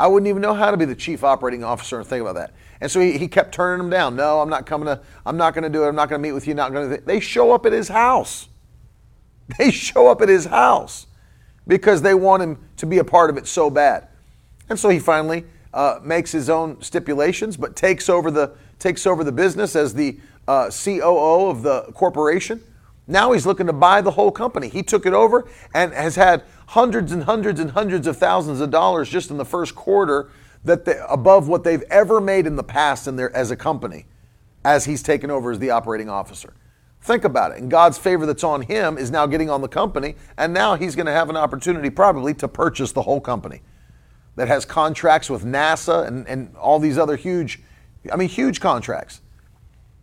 I 0.00 0.08
wouldn't 0.08 0.28
even 0.28 0.42
know 0.42 0.52
how 0.52 0.72
to 0.72 0.76
be 0.76 0.84
the 0.84 0.96
chief 0.96 1.22
operating 1.22 1.62
officer 1.62 2.00
and 2.00 2.06
think 2.06 2.22
about 2.22 2.34
that. 2.34 2.52
And 2.80 2.90
so 2.90 2.98
he, 2.98 3.18
he 3.18 3.28
kept 3.28 3.54
turning 3.54 3.78
them 3.78 3.90
down. 3.90 4.16
No, 4.16 4.40
I'm 4.40 4.50
not 4.50 4.66
coming 4.66 4.86
to, 4.86 5.00
I'm 5.24 5.36
not 5.36 5.54
going 5.54 5.62
to 5.62 5.68
do 5.68 5.84
it. 5.84 5.88
I'm 5.88 5.94
not 5.94 6.08
going 6.08 6.20
to 6.20 6.28
meet 6.28 6.32
with 6.32 6.48
you. 6.48 6.54
Not 6.54 6.72
going 6.72 6.90
to. 6.90 6.96
They 7.04 7.20
show 7.20 7.52
up 7.52 7.66
at 7.66 7.72
his 7.72 7.88
house. 7.88 8.48
They 9.58 9.70
show 9.70 10.08
up 10.08 10.22
at 10.22 10.30
his 10.30 10.46
house 10.46 11.06
because 11.66 12.02
they 12.02 12.14
want 12.14 12.42
him 12.42 12.58
to 12.76 12.86
be 12.86 12.98
a 12.98 13.04
part 13.04 13.30
of 13.30 13.36
it 13.36 13.46
so 13.46 13.70
bad. 13.70 14.08
And 14.68 14.78
so 14.78 14.88
he 14.88 14.98
finally 14.98 15.44
uh, 15.72 16.00
makes 16.02 16.32
his 16.32 16.48
own 16.48 16.80
stipulations, 16.80 17.56
but 17.56 17.76
takes 17.76 18.08
over 18.08 18.30
the 18.30 18.54
takes 18.78 19.06
over 19.06 19.24
the 19.24 19.32
business 19.32 19.76
as 19.76 19.94
the 19.94 20.18
uh, 20.46 20.70
COO 20.70 21.48
of 21.48 21.62
the 21.62 21.82
corporation. 21.94 22.62
Now 23.06 23.32
he's 23.32 23.46
looking 23.46 23.66
to 23.66 23.72
buy 23.72 24.00
the 24.00 24.10
whole 24.10 24.30
company. 24.30 24.68
He 24.68 24.82
took 24.82 25.06
it 25.06 25.12
over 25.12 25.46
and 25.74 25.92
has 25.92 26.16
had 26.16 26.42
hundreds 26.68 27.12
and 27.12 27.24
hundreds 27.24 27.60
and 27.60 27.70
hundreds 27.70 28.06
of 28.06 28.16
thousands 28.16 28.60
of 28.60 28.70
dollars 28.70 29.08
just 29.08 29.30
in 29.30 29.36
the 29.36 29.44
first 29.44 29.74
quarter 29.74 30.30
that 30.64 30.84
they, 30.84 30.98
above 31.08 31.48
what 31.48 31.64
they've 31.64 31.82
ever 31.90 32.20
made 32.20 32.46
in 32.46 32.56
the 32.56 32.62
past 32.62 33.06
in 33.06 33.16
their, 33.16 33.34
as 33.36 33.50
a 33.50 33.56
company 33.56 34.06
as 34.64 34.86
he's 34.86 35.02
taken 35.02 35.30
over 35.30 35.52
as 35.52 35.58
the 35.58 35.70
operating 35.70 36.08
officer. 36.08 36.54
Think 37.04 37.24
about 37.24 37.52
it. 37.52 37.58
And 37.58 37.70
God's 37.70 37.98
favor 37.98 38.24
that's 38.24 38.42
on 38.42 38.62
him 38.62 38.96
is 38.96 39.10
now 39.10 39.26
getting 39.26 39.50
on 39.50 39.60
the 39.60 39.68
company, 39.68 40.16
and 40.38 40.54
now 40.54 40.74
he's 40.74 40.96
going 40.96 41.04
to 41.04 41.12
have 41.12 41.28
an 41.28 41.36
opportunity 41.36 41.90
probably 41.90 42.32
to 42.32 42.48
purchase 42.48 42.92
the 42.92 43.02
whole 43.02 43.20
company 43.20 43.60
that 44.36 44.48
has 44.48 44.64
contracts 44.64 45.28
with 45.28 45.44
NASA 45.44 46.06
and, 46.06 46.26
and 46.26 46.56
all 46.56 46.78
these 46.78 46.96
other 46.96 47.16
huge, 47.16 47.60
I 48.10 48.16
mean, 48.16 48.30
huge 48.30 48.58
contracts. 48.58 49.20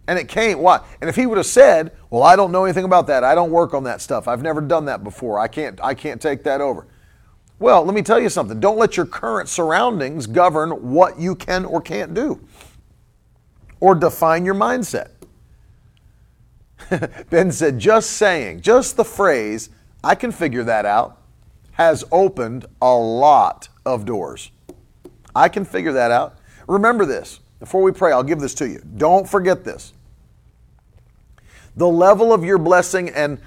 And 0.08 0.20
it 0.20 0.28
came, 0.28 0.60
what? 0.60 0.86
And 1.02 1.10
if 1.10 1.16
he 1.16 1.26
would 1.26 1.40
have 1.40 1.48
said, 1.48 1.92
Well, 2.12 2.22
I 2.22 2.36
don't 2.36 2.52
know 2.52 2.66
anything 2.66 2.86
about 2.86 3.08
that. 3.08 3.24
I 3.24 3.34
don't 3.34 3.50
work 3.50 3.74
on 3.74 3.84
that 3.86 4.00
stuff. 4.00 4.28
I've 4.28 4.44
never 4.44 4.62
done 4.62 4.86
that 4.86 5.04
before. 5.04 5.40
I 5.40 5.48
can't, 5.48 5.80
I 5.84 5.96
can't 5.96 6.22
take 6.22 6.44
that 6.44 6.62
over. 6.62 6.86
Well, 7.58 7.84
let 7.84 7.96
me 7.96 8.04
tell 8.04 8.20
you 8.20 8.30
something. 8.30 8.60
Don't 8.60 8.78
let 8.78 8.96
your 8.96 9.08
current 9.08 9.50
surroundings 9.50 10.28
govern 10.28 10.92
what 10.92 11.20
you 11.20 11.36
can 11.36 11.66
or 11.66 11.82
can't 11.82 12.14
do 12.14 12.48
or 13.80 13.96
define 13.96 14.46
your 14.46 14.56
mindset. 14.56 15.10
ben 17.30 17.52
said, 17.52 17.80
just 17.80 18.12
saying, 18.12 18.62
just 18.62 18.98
the 18.98 19.06
phrase, 19.06 19.70
I 20.04 20.16
can 20.16 20.32
figure 20.32 20.64
that 20.64 20.86
out, 20.86 21.18
has 21.74 22.04
opened 22.12 22.66
a 22.82 22.94
lot 22.94 23.70
of 23.86 24.06
doors. 24.06 24.52
I 25.36 25.50
can 25.50 25.66
figure 25.66 25.94
that 25.94 26.12
out. 26.12 26.38
Remember 26.68 27.06
this. 27.06 27.40
Before 27.60 27.82
we 27.82 27.92
pray, 27.92 28.12
I'll 28.12 28.24
give 28.24 28.40
this 28.40 28.56
to 28.56 28.68
you. 28.68 28.82
Don't 28.98 29.30
forget 29.30 29.64
this 29.64 29.94
the 31.76 31.88
level 31.88 32.34
of 32.34 32.44
your 32.44 32.58
blessing 32.58 33.10
and 33.10 33.40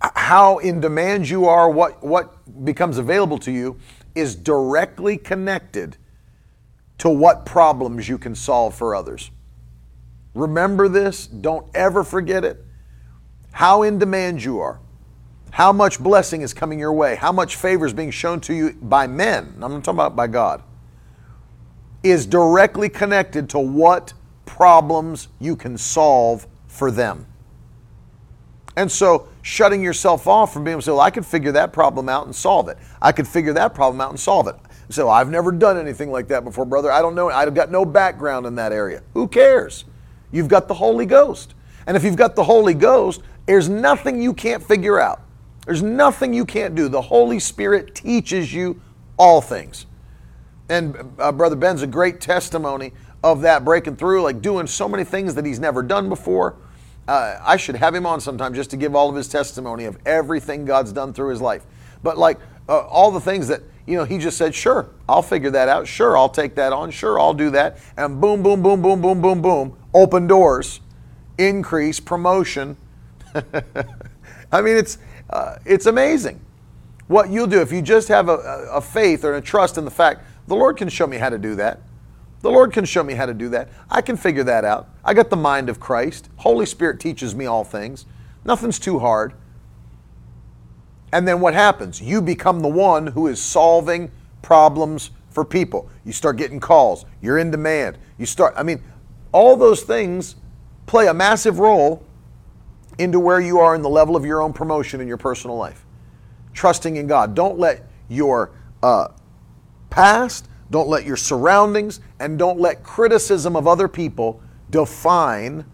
how 0.00 0.58
in 0.58 0.80
demand 0.80 1.28
you 1.28 1.46
are, 1.46 1.70
what, 1.70 2.02
what 2.04 2.64
becomes 2.64 2.98
available 2.98 3.38
to 3.38 3.50
you, 3.50 3.78
is 4.14 4.36
directly 4.36 5.16
connected 5.16 5.96
to 6.98 7.08
what 7.08 7.46
problems 7.46 8.08
you 8.08 8.18
can 8.18 8.34
solve 8.34 8.74
for 8.74 8.94
others. 8.94 9.30
Remember 10.34 10.88
this, 10.88 11.26
don't 11.26 11.66
ever 11.74 12.04
forget 12.04 12.44
it. 12.44 12.63
How 13.54 13.84
in 13.84 14.00
demand 14.00 14.42
you 14.42 14.58
are, 14.58 14.80
how 15.52 15.72
much 15.72 16.00
blessing 16.00 16.42
is 16.42 16.52
coming 16.52 16.76
your 16.76 16.92
way, 16.92 17.14
how 17.14 17.30
much 17.30 17.54
favor 17.54 17.86
is 17.86 17.92
being 17.92 18.10
shown 18.10 18.40
to 18.40 18.52
you 18.52 18.72
by 18.82 19.06
men, 19.06 19.54
I'm 19.62 19.72
not 19.72 19.84
talking 19.84 19.96
about 19.96 20.16
by 20.16 20.26
God, 20.26 20.60
is 22.02 22.26
directly 22.26 22.88
connected 22.88 23.48
to 23.50 23.60
what 23.60 24.12
problems 24.44 25.28
you 25.38 25.54
can 25.54 25.78
solve 25.78 26.48
for 26.66 26.90
them. 26.90 27.26
And 28.74 28.90
so 28.90 29.28
shutting 29.42 29.84
yourself 29.84 30.26
off 30.26 30.52
from 30.52 30.64
being 30.64 30.72
able 30.72 30.80
to 30.80 30.86
say, 30.86 30.90
well, 30.90 31.00
I 31.00 31.10
could 31.10 31.24
figure 31.24 31.52
that 31.52 31.72
problem 31.72 32.08
out 32.08 32.26
and 32.26 32.34
solve 32.34 32.68
it. 32.68 32.76
I 33.00 33.12
could 33.12 33.28
figure 33.28 33.52
that 33.52 33.72
problem 33.72 34.00
out 34.00 34.10
and 34.10 34.18
solve 34.18 34.48
it. 34.48 34.56
So 34.88 35.08
I've 35.08 35.30
never 35.30 35.52
done 35.52 35.78
anything 35.78 36.10
like 36.10 36.26
that 36.26 36.42
before, 36.42 36.64
brother. 36.64 36.90
I 36.90 37.00
don't 37.00 37.14
know. 37.14 37.30
I've 37.30 37.54
got 37.54 37.70
no 37.70 37.84
background 37.84 38.46
in 38.46 38.56
that 38.56 38.72
area. 38.72 39.04
Who 39.12 39.28
cares? 39.28 39.84
You've 40.32 40.48
got 40.48 40.66
the 40.66 40.74
Holy 40.74 41.06
Ghost. 41.06 41.54
And 41.86 41.96
if 41.96 42.02
you've 42.02 42.16
got 42.16 42.34
the 42.34 42.44
Holy 42.44 42.74
Ghost, 42.74 43.22
there's 43.46 43.68
nothing 43.68 44.20
you 44.22 44.32
can't 44.34 44.62
figure 44.62 44.98
out. 44.98 45.20
There's 45.66 45.82
nothing 45.82 46.34
you 46.34 46.44
can't 46.44 46.74
do. 46.74 46.88
The 46.88 47.00
Holy 47.00 47.38
Spirit 47.38 47.94
teaches 47.94 48.52
you 48.52 48.80
all 49.16 49.40
things. 49.40 49.86
And 50.68 50.96
uh, 51.18 51.32
Brother 51.32 51.56
Ben's 51.56 51.82
a 51.82 51.86
great 51.86 52.20
testimony 52.20 52.92
of 53.22 53.40
that 53.42 53.64
breaking 53.64 53.96
through, 53.96 54.22
like 54.22 54.42
doing 54.42 54.66
so 54.66 54.88
many 54.88 55.04
things 55.04 55.34
that 55.34 55.46
he's 55.46 55.58
never 55.58 55.82
done 55.82 56.08
before. 56.08 56.56
Uh, 57.06 57.38
I 57.42 57.56
should 57.56 57.76
have 57.76 57.94
him 57.94 58.06
on 58.06 58.20
sometime 58.20 58.54
just 58.54 58.70
to 58.70 58.76
give 58.76 58.94
all 58.94 59.10
of 59.10 59.16
his 59.16 59.28
testimony 59.28 59.84
of 59.84 59.98
everything 60.06 60.64
God's 60.64 60.92
done 60.92 61.12
through 61.12 61.30
his 61.30 61.40
life. 61.40 61.64
But 62.02 62.18
like 62.18 62.38
uh, 62.68 62.80
all 62.80 63.10
the 63.10 63.20
things 63.20 63.48
that, 63.48 63.60
you 63.86 63.96
know, 63.96 64.04
he 64.04 64.18
just 64.18 64.38
said, 64.38 64.54
sure, 64.54 64.88
I'll 65.06 65.22
figure 65.22 65.50
that 65.50 65.68
out. 65.68 65.86
Sure, 65.86 66.16
I'll 66.16 66.30
take 66.30 66.54
that 66.54 66.72
on. 66.72 66.90
Sure, 66.90 67.20
I'll 67.20 67.34
do 67.34 67.50
that. 67.50 67.78
And 67.96 68.20
boom, 68.20 68.42
boom, 68.42 68.62
boom, 68.62 68.80
boom, 68.80 69.02
boom, 69.02 69.20
boom, 69.20 69.42
boom, 69.42 69.76
open 69.92 70.26
doors, 70.26 70.80
increase, 71.36 72.00
promotion. 72.00 72.76
I 74.52 74.60
mean, 74.60 74.76
it's, 74.76 74.98
uh, 75.30 75.56
it's 75.64 75.86
amazing 75.86 76.40
what 77.06 77.30
you'll 77.30 77.46
do 77.46 77.60
if 77.60 77.70
you 77.70 77.82
just 77.82 78.08
have 78.08 78.28
a, 78.28 78.36
a 78.72 78.80
faith 78.80 79.24
or 79.24 79.34
a 79.34 79.40
trust 79.40 79.76
in 79.78 79.84
the 79.84 79.90
fact 79.90 80.24
the 80.46 80.56
Lord 80.56 80.76
can 80.76 80.88
show 80.88 81.06
me 81.06 81.16
how 81.16 81.28
to 81.28 81.38
do 81.38 81.54
that. 81.56 81.80
The 82.40 82.50
Lord 82.50 82.72
can 82.72 82.84
show 82.84 83.02
me 83.02 83.14
how 83.14 83.24
to 83.24 83.32
do 83.32 83.48
that. 83.50 83.70
I 83.90 84.02
can 84.02 84.16
figure 84.16 84.44
that 84.44 84.64
out. 84.64 84.88
I 85.02 85.14
got 85.14 85.30
the 85.30 85.36
mind 85.36 85.70
of 85.70 85.80
Christ. 85.80 86.28
Holy 86.36 86.66
Spirit 86.66 87.00
teaches 87.00 87.34
me 87.34 87.46
all 87.46 87.64
things. 87.64 88.04
Nothing's 88.44 88.78
too 88.78 88.98
hard. 88.98 89.32
And 91.10 91.26
then 91.26 91.40
what 91.40 91.54
happens? 91.54 92.02
You 92.02 92.20
become 92.20 92.60
the 92.60 92.68
one 92.68 93.06
who 93.06 93.28
is 93.28 93.40
solving 93.40 94.10
problems 94.42 95.10
for 95.30 95.44
people. 95.44 95.88
You 96.04 96.12
start 96.12 96.36
getting 96.36 96.60
calls. 96.60 97.06
You're 97.22 97.38
in 97.38 97.50
demand. 97.50 97.96
You 98.18 98.26
start, 98.26 98.52
I 98.56 98.62
mean, 98.62 98.82
all 99.32 99.56
those 99.56 99.82
things 99.82 100.36
play 100.84 101.06
a 101.06 101.14
massive 101.14 101.58
role 101.58 102.04
into 102.98 103.18
where 103.18 103.40
you 103.40 103.58
are 103.58 103.74
in 103.74 103.82
the 103.82 103.88
level 103.88 104.16
of 104.16 104.24
your 104.24 104.42
own 104.42 104.52
promotion 104.52 105.00
in 105.00 105.08
your 105.08 105.16
personal 105.16 105.56
life. 105.56 105.84
Trusting 106.52 106.96
in 106.96 107.06
God. 107.06 107.34
Don't 107.34 107.58
let 107.58 107.88
your 108.08 108.52
uh, 108.82 109.08
past, 109.90 110.48
don't 110.70 110.88
let 110.88 111.04
your 111.04 111.16
surroundings, 111.16 112.00
and 112.20 112.38
don't 112.38 112.60
let 112.60 112.82
criticism 112.82 113.56
of 113.56 113.66
other 113.66 113.88
people 113.88 114.40
define 114.70 115.64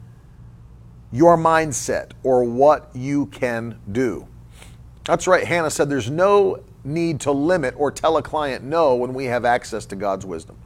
your 1.12 1.36
mindset 1.36 2.12
or 2.22 2.44
what 2.44 2.90
you 2.94 3.26
can 3.26 3.78
do. 3.92 4.26
That's 5.04 5.26
right. 5.26 5.44
Hannah 5.44 5.70
said 5.70 5.90
there's 5.90 6.10
no 6.10 6.62
need 6.84 7.20
to 7.20 7.32
limit 7.32 7.74
or 7.76 7.90
tell 7.90 8.16
a 8.16 8.22
client 8.22 8.64
no 8.64 8.94
when 8.94 9.12
we 9.12 9.24
have 9.26 9.44
access 9.44 9.84
to 9.86 9.96
God's 9.96 10.24
wisdom. 10.24 10.56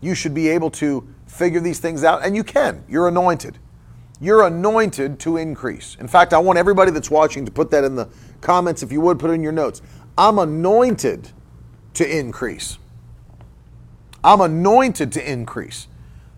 You 0.00 0.14
should 0.14 0.34
be 0.34 0.48
able 0.48 0.70
to 0.72 1.08
figure 1.26 1.60
these 1.60 1.80
things 1.80 2.04
out, 2.04 2.24
and 2.24 2.36
you 2.36 2.44
can. 2.44 2.84
You're 2.88 3.08
anointed. 3.08 3.58
You're 4.20 4.46
anointed 4.46 5.18
to 5.20 5.36
increase. 5.36 5.96
In 5.98 6.08
fact, 6.08 6.32
I 6.32 6.38
want 6.38 6.58
everybody 6.58 6.90
that's 6.90 7.10
watching 7.10 7.44
to 7.46 7.52
put 7.52 7.70
that 7.72 7.84
in 7.84 7.94
the 7.94 8.08
comments, 8.40 8.82
if 8.82 8.92
you 8.92 9.00
would, 9.00 9.18
put 9.18 9.30
it 9.30 9.34
in 9.34 9.42
your 9.42 9.52
notes. 9.52 9.82
I'm 10.16 10.38
anointed 10.38 11.30
to 11.94 12.18
increase. 12.18 12.78
I'm 14.22 14.40
anointed 14.40 15.12
to 15.12 15.30
increase. 15.32 15.88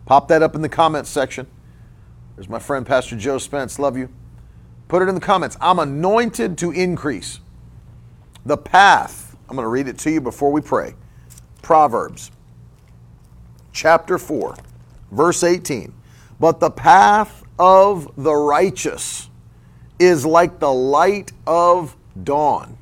Pop 0.06 0.28
that 0.28 0.42
up 0.42 0.54
in 0.54 0.62
the 0.62 0.68
comments 0.68 1.10
section. 1.10 1.46
There's 2.34 2.48
my 2.48 2.58
friend 2.58 2.86
Pastor 2.86 3.16
Joe 3.16 3.38
Spence. 3.38 3.78
Love 3.78 3.96
you. 3.96 4.08
Put 4.88 5.02
it 5.02 5.08
in 5.08 5.14
the 5.14 5.20
comments. 5.20 5.56
I'm 5.60 5.78
anointed 5.78 6.58
to 6.58 6.70
increase. 6.70 7.40
The 8.44 8.56
path, 8.56 9.36
I'm 9.48 9.56
going 9.56 9.64
to 9.64 9.68
read 9.68 9.88
it 9.88 9.98
to 9.98 10.10
you 10.10 10.20
before 10.20 10.52
we 10.52 10.60
pray. 10.60 10.94
Proverbs 11.62 12.30
chapter 13.72 14.18
4, 14.18 14.56
verse 15.10 15.42
18. 15.42 15.92
But 16.38 16.60
the 16.60 16.70
path 16.70 17.42
of 17.58 18.10
the 18.16 18.34
righteous 18.34 19.28
is 19.98 20.26
like 20.26 20.58
the 20.58 20.72
light 20.72 21.32
of 21.46 21.96
dawn, 22.22 22.76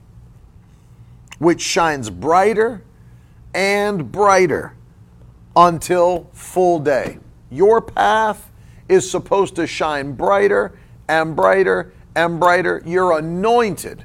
which 1.38 1.60
shines 1.60 2.10
brighter 2.10 2.82
and 3.54 4.10
brighter 4.10 4.74
until 5.56 6.28
full 6.32 6.80
day. 6.80 7.18
Your 7.50 7.80
path 7.80 8.50
is 8.88 9.08
supposed 9.08 9.54
to 9.56 9.66
shine 9.66 10.12
brighter 10.12 10.76
and 11.08 11.36
brighter 11.36 11.92
and 12.16 12.40
brighter. 12.40 12.82
You're 12.84 13.18
anointed 13.18 14.04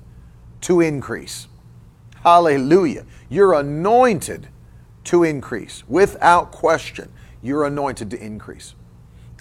to 0.62 0.82
increase. 0.82 1.48
Hallelujah. 2.24 3.06
You're 3.30 3.54
anointed 3.54 4.48
to 5.06 5.24
increase. 5.24 5.84
Without 5.88 6.52
question, 6.52 7.12
you're 7.42 7.66
anointed 7.66 8.12
to 8.12 8.24
increase. 8.24 8.76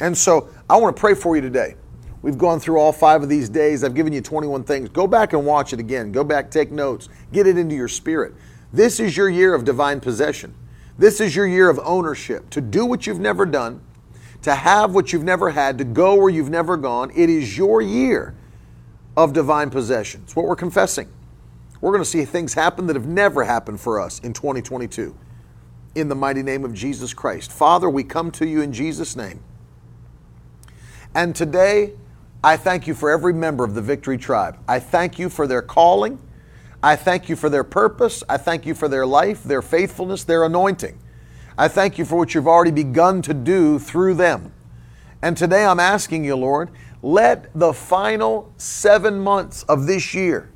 And 0.00 0.16
so 0.16 0.48
I 0.68 0.76
want 0.76 0.96
to 0.96 1.00
pray 1.00 1.14
for 1.14 1.36
you 1.36 1.42
today. 1.42 1.74
We've 2.22 2.38
gone 2.38 2.58
through 2.58 2.78
all 2.78 2.92
five 2.92 3.22
of 3.22 3.28
these 3.28 3.48
days. 3.48 3.84
I've 3.84 3.94
given 3.94 4.12
you 4.12 4.20
21 4.20 4.64
things. 4.64 4.88
Go 4.88 5.06
back 5.06 5.32
and 5.32 5.46
watch 5.46 5.72
it 5.72 5.80
again. 5.80 6.10
Go 6.10 6.24
back, 6.24 6.50
take 6.50 6.70
notes, 6.70 7.08
get 7.32 7.46
it 7.46 7.56
into 7.56 7.74
your 7.74 7.88
spirit. 7.88 8.34
This 8.72 9.00
is 9.00 9.16
your 9.16 9.28
year 9.28 9.54
of 9.54 9.64
divine 9.64 10.00
possession. 10.00 10.54
This 10.98 11.20
is 11.20 11.36
your 11.36 11.46
year 11.46 11.70
of 11.70 11.78
ownership 11.84 12.50
to 12.50 12.60
do 12.60 12.84
what 12.84 13.06
you've 13.06 13.20
never 13.20 13.46
done, 13.46 13.80
to 14.42 14.54
have 14.54 14.94
what 14.94 15.12
you've 15.12 15.22
never 15.22 15.50
had, 15.50 15.78
to 15.78 15.84
go 15.84 16.16
where 16.16 16.28
you've 16.28 16.50
never 16.50 16.76
gone. 16.76 17.12
It 17.14 17.30
is 17.30 17.56
your 17.56 17.80
year 17.80 18.34
of 19.16 19.32
divine 19.32 19.70
possession. 19.70 20.22
It's 20.24 20.34
what 20.34 20.46
we're 20.46 20.56
confessing. 20.56 21.08
We're 21.80 21.92
going 21.92 22.02
to 22.02 22.08
see 22.08 22.24
things 22.24 22.54
happen 22.54 22.88
that 22.88 22.96
have 22.96 23.06
never 23.06 23.44
happened 23.44 23.80
for 23.80 24.00
us 24.00 24.18
in 24.20 24.32
2022. 24.32 25.16
In 25.94 26.08
the 26.08 26.14
mighty 26.16 26.42
name 26.42 26.64
of 26.64 26.74
Jesus 26.74 27.14
Christ. 27.14 27.52
Father, 27.52 27.88
we 27.88 28.02
come 28.02 28.32
to 28.32 28.46
you 28.46 28.60
in 28.60 28.72
Jesus' 28.72 29.14
name. 29.14 29.40
And 31.14 31.34
today, 31.34 31.94
I 32.44 32.56
thank 32.56 32.86
you 32.86 32.94
for 32.94 33.10
every 33.10 33.32
member 33.32 33.64
of 33.64 33.74
the 33.74 33.82
Victory 33.82 34.18
Tribe. 34.18 34.58
I 34.68 34.78
thank 34.78 35.18
you 35.18 35.28
for 35.28 35.46
their 35.46 35.62
calling. 35.62 36.18
I 36.82 36.96
thank 36.96 37.28
you 37.28 37.34
for 37.34 37.48
their 37.48 37.64
purpose. 37.64 38.22
I 38.28 38.36
thank 38.36 38.66
you 38.66 38.74
for 38.74 38.88
their 38.88 39.06
life, 39.06 39.42
their 39.42 39.62
faithfulness, 39.62 40.24
their 40.24 40.44
anointing. 40.44 40.98
I 41.56 41.66
thank 41.66 41.98
you 41.98 42.04
for 42.04 42.16
what 42.16 42.34
you've 42.34 42.46
already 42.46 42.70
begun 42.70 43.22
to 43.22 43.34
do 43.34 43.78
through 43.80 44.14
them. 44.14 44.52
And 45.20 45.36
today 45.36 45.64
I'm 45.64 45.80
asking 45.80 46.24
you, 46.24 46.36
Lord, 46.36 46.70
let 47.02 47.52
the 47.54 47.72
final 47.72 48.52
seven 48.56 49.18
months 49.18 49.64
of 49.64 49.86
this 49.86 50.14
year 50.14 50.52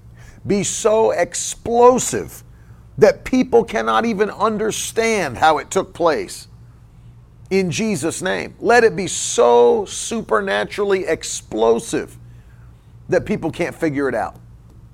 be 0.46 0.62
so 0.62 1.10
explosive 1.10 2.44
that 2.98 3.24
people 3.24 3.64
cannot 3.64 4.04
even 4.04 4.30
understand 4.30 5.38
how 5.38 5.58
it 5.58 5.70
took 5.70 5.92
place. 5.94 6.46
In 7.52 7.70
Jesus' 7.70 8.22
name. 8.22 8.54
Let 8.60 8.82
it 8.82 8.96
be 8.96 9.06
so 9.06 9.84
supernaturally 9.84 11.04
explosive 11.04 12.16
that 13.10 13.26
people 13.26 13.50
can't 13.50 13.74
figure 13.74 14.08
it 14.08 14.14
out. 14.14 14.36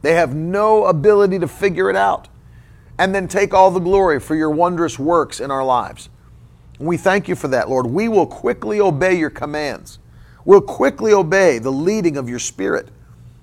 They 0.03 0.15
have 0.15 0.35
no 0.35 0.87
ability 0.87 1.39
to 1.39 1.47
figure 1.47 1.89
it 1.89 1.95
out. 1.95 2.27
And 2.99 3.15
then 3.15 3.29
take 3.29 3.55
all 3.55 3.71
the 3.71 3.79
glory 3.79 4.19
for 4.19 4.35
your 4.35 4.51
wondrous 4.51 4.99
works 4.99 5.39
in 5.39 5.53
our 5.53 5.65
lives. 5.65 6.09
We 6.81 6.97
thank 6.97 7.29
you 7.29 7.37
for 7.37 7.47
that, 7.47 7.71
Lord. 7.71 7.87
We 7.87 8.09
will 8.09 8.27
quickly 8.27 8.81
obey 8.81 9.17
your 9.17 9.31
commands. 9.31 10.01
We'll 10.45 10.61
quickly 10.61 11.13
obey 11.13 11.61
the 11.61 11.71
leading 11.71 12.17
of 12.17 12.29
your 12.29 12.41
Spirit. 12.41 12.89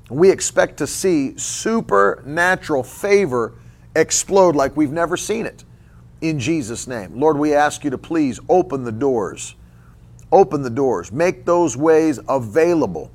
We 0.10 0.30
expect 0.30 0.76
to 0.80 0.88
see 0.88 1.38
supernatural 1.38 2.84
favor 2.84 3.54
explode 3.96 4.58
like 4.58 4.76
we've 4.76 4.92
never 4.92 5.16
seen 5.16 5.46
it 5.46 5.64
in 6.30 6.40
Jesus' 6.40 6.88
name. 6.88 7.20
Lord, 7.20 7.38
we 7.38 7.54
ask 7.54 7.84
you 7.84 7.90
to 7.90 7.98
please 7.98 8.40
open 8.50 8.84
the 8.84 8.92
doors. 8.92 9.56
Open 10.32 10.62
the 10.62 10.70
doors. 10.70 11.12
Make 11.12 11.46
those 11.46 11.78
ways 11.78 12.20
available, 12.28 13.12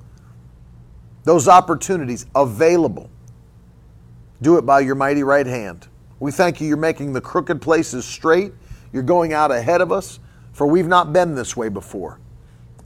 those 1.25 1.49
opportunities 1.49 2.27
available. 2.35 3.11
Do 4.43 4.57
it 4.57 4.63
by 4.63 4.81
your 4.81 4.95
mighty 4.95 5.23
right 5.23 5.47
hand. 5.47 5.87
We 6.19 6.33
thank 6.33 6.61
you, 6.61 6.67
you're 6.67 6.77
making 6.77 7.13
the 7.13 7.21
crooked 7.21 7.61
places 7.61 8.05
straight. 8.05 8.53
You're 8.93 9.03
going 9.03 9.33
out 9.33 9.51
ahead 9.51 9.81
of 9.81 9.93
us, 9.93 10.19
for 10.53 10.67
we've 10.67 10.87
not 10.89 11.13
been 11.13 11.35
this 11.35 11.57
way 11.57 11.69
before. 11.69 12.19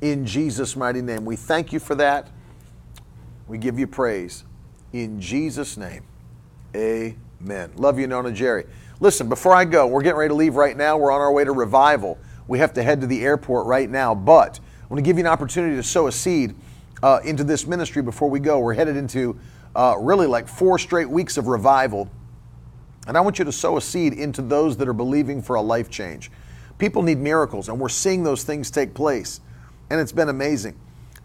In 0.00 0.26
Jesus' 0.26 0.76
mighty 0.76 1.00
name, 1.00 1.24
we 1.24 1.36
thank 1.36 1.72
you 1.72 1.80
for 1.80 1.94
that. 1.94 2.28
We 3.48 3.58
give 3.58 3.78
you 3.78 3.86
praise. 3.86 4.44
In 4.92 5.20
Jesus' 5.20 5.76
name, 5.76 6.04
amen. 6.74 7.72
Love 7.76 7.98
you, 7.98 8.06
Nona 8.06 8.32
Jerry. 8.32 8.66
Listen, 9.04 9.28
before 9.28 9.54
I 9.54 9.66
go, 9.66 9.86
we're 9.86 10.00
getting 10.00 10.16
ready 10.16 10.30
to 10.30 10.34
leave 10.34 10.56
right 10.56 10.74
now. 10.74 10.96
We're 10.96 11.10
on 11.10 11.20
our 11.20 11.30
way 11.30 11.44
to 11.44 11.52
revival. 11.52 12.16
We 12.48 12.58
have 12.60 12.72
to 12.72 12.82
head 12.82 13.02
to 13.02 13.06
the 13.06 13.22
airport 13.22 13.66
right 13.66 13.90
now, 13.90 14.14
but 14.14 14.58
I 14.58 14.86
want 14.88 14.96
to 14.96 15.02
give 15.02 15.18
you 15.18 15.24
an 15.24 15.26
opportunity 15.26 15.76
to 15.76 15.82
sow 15.82 16.06
a 16.06 16.12
seed 16.12 16.54
uh, 17.02 17.20
into 17.22 17.44
this 17.44 17.66
ministry 17.66 18.00
before 18.00 18.30
we 18.30 18.40
go. 18.40 18.60
We're 18.60 18.72
headed 18.72 18.96
into 18.96 19.38
uh, 19.76 19.96
really 20.00 20.26
like 20.26 20.48
four 20.48 20.78
straight 20.78 21.10
weeks 21.10 21.36
of 21.36 21.48
revival. 21.48 22.08
And 23.06 23.18
I 23.18 23.20
want 23.20 23.38
you 23.38 23.44
to 23.44 23.52
sow 23.52 23.76
a 23.76 23.80
seed 23.82 24.14
into 24.14 24.40
those 24.40 24.74
that 24.78 24.88
are 24.88 24.94
believing 24.94 25.42
for 25.42 25.56
a 25.56 25.60
life 25.60 25.90
change 25.90 26.30
People 26.78 27.02
need 27.02 27.18
miracles, 27.18 27.68
and 27.68 27.78
we're 27.78 27.90
seeing 27.90 28.22
those 28.22 28.42
things 28.42 28.70
take 28.70 28.94
place. 28.94 29.42
And 29.90 30.00
it's 30.00 30.12
been 30.12 30.30
amazing. 30.30 30.80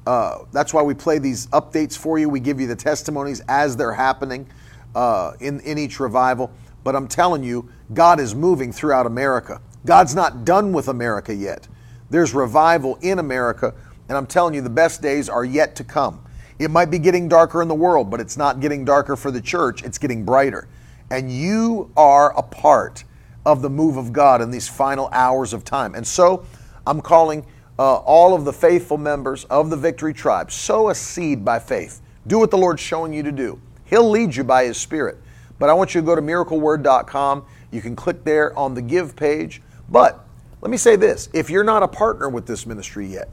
Uh, 0.06 0.40
that's 0.52 0.74
why 0.74 0.82
we 0.82 0.96
play 0.96 1.18
these 1.18 1.48
updates 1.48 1.98
for 1.98 2.20
you. 2.20 2.28
We 2.28 2.42
give 2.42 2.60
you 2.60 2.68
the 2.68 2.76
testimonies 2.76 3.42
as 3.48 3.78
they're 3.78 3.94
happening 3.94 4.50
uh, 4.96 5.32
in, 5.40 5.62
in 5.62 5.78
each 5.78 6.02
revival. 6.02 6.52
But 6.90 6.96
I'm 6.96 7.08
telling 7.08 7.44
you, 7.44 7.70
God 7.94 8.20
is 8.20 8.34
moving 8.34 8.72
throughout 8.72 9.06
America. 9.06 9.62
God's 9.86 10.16
not 10.16 10.44
done 10.44 10.74
with 10.74 10.88
America 10.88 11.32
yet. 11.36 11.68
There's 12.10 12.34
revival 12.34 12.98
in 13.04 13.20
America, 13.20 13.76
and 14.08 14.18
I'm 14.18 14.26
telling 14.26 14.56
you, 14.56 14.62
the 14.62 14.72
best 14.72 15.00
days 15.00 15.30
are 15.30 15.46
yet 15.46 15.76
to 15.76 15.84
come. 15.84 16.26
It 16.58 16.72
might 16.72 16.90
be 16.90 16.98
getting 16.98 17.30
darker 17.30 17.62
in 17.62 17.68
the 17.68 17.76
world, 17.76 18.10
but 18.10 18.20
it's 18.20 18.38
not 18.38 18.60
getting 18.60 18.86
darker 18.86 19.16
for 19.16 19.30
the 19.30 19.40
church, 19.40 19.84
it's 19.84 20.00
getting 20.00 20.26
brighter. 20.26 20.68
And 21.12 21.32
you 21.32 21.92
are 21.96 22.36
a 22.36 22.42
part 22.42 23.04
of 23.46 23.62
the 23.62 23.70
move 23.70 23.96
of 23.96 24.12
God 24.12 24.42
in 24.42 24.50
these 24.50 24.68
final 24.68 25.10
hours 25.12 25.54
of 25.54 25.64
time. 25.64 25.94
And 25.94 26.08
so 26.08 26.44
I'm 26.88 27.02
calling 27.02 27.46
uh, 27.78 27.98
all 27.98 28.34
of 28.34 28.46
the 28.46 28.54
faithful 28.54 28.98
members 28.98 29.44
of 29.44 29.70
the 29.70 29.78
Victory 29.78 30.16
Tribe 30.16 30.52
sow 30.52 30.90
a 30.90 30.96
seed 30.96 31.46
by 31.46 31.60
faith. 31.60 32.02
Do 32.26 32.40
what 32.40 32.50
the 32.50 32.58
Lord's 32.58 32.82
showing 32.82 33.14
you 33.14 33.22
to 33.22 33.32
do. 33.32 33.62
He'll 33.86 34.10
lead 34.10 34.36
you 34.36 34.44
by 34.44 34.66
His 34.66 34.78
Spirit. 34.78 35.20
But 35.60 35.70
I 35.70 35.74
want 35.74 35.94
you 35.94 36.02
to 36.02 36.06
go 36.06 36.16
to 36.16 36.22
miracleword.com. 36.22 37.46
You 37.72 37.82
can 37.82 37.96
click 37.96 38.24
there 38.24 38.58
on 38.58 38.74
the 38.74 38.82
give 38.82 39.16
page. 39.16 39.62
But 39.90 40.26
let 40.62 40.72
me 40.72 40.78
say 40.78 40.96
this 40.96 41.30
if 41.34 41.50
you're 41.50 41.64
not 41.64 41.84
a 41.84 41.88
partner 41.88 42.30
with 42.30 42.48
this 42.48 42.66
ministry 42.66 43.06
yet, 43.06 43.30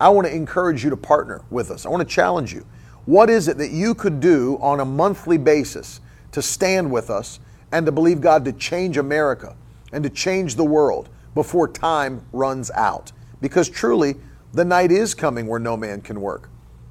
I 0.00 0.08
want 0.08 0.26
to 0.26 0.34
encourage 0.34 0.82
you 0.82 0.90
to 0.90 0.96
partner 0.96 1.42
with 1.50 1.70
us. 1.70 1.86
I 1.86 1.90
want 1.90 2.06
to 2.06 2.14
challenge 2.14 2.52
you. 2.52 2.66
What 3.04 3.30
is 3.30 3.46
it 3.46 3.58
that 3.58 3.70
you 3.70 3.94
could 3.94 4.20
do 4.20 4.58
on 4.60 4.80
a 4.80 4.84
monthly 4.84 5.38
basis 5.38 6.00
to 6.32 6.42
stand 6.42 6.90
with 6.90 7.08
us 7.08 7.38
and 7.72 7.86
to 7.86 7.92
believe 7.92 8.20
God 8.20 8.44
to 8.46 8.52
change 8.52 8.98
America 8.98 9.56
and 9.92 10.02
to 10.02 10.10
change 10.10 10.56
the 10.56 10.64
world 10.64 11.08
before 11.34 11.68
time 11.68 12.26
runs 12.32 12.70
out? 12.72 13.12
Because 13.40 13.68
truly, 13.68 14.16
the 14.52 14.64
night 14.64 14.90
is 14.90 15.14
coming 15.14 15.46
where 15.46 15.60
no 15.60 15.76
man 15.76 16.00
can 16.00 16.20
work. 16.20 16.48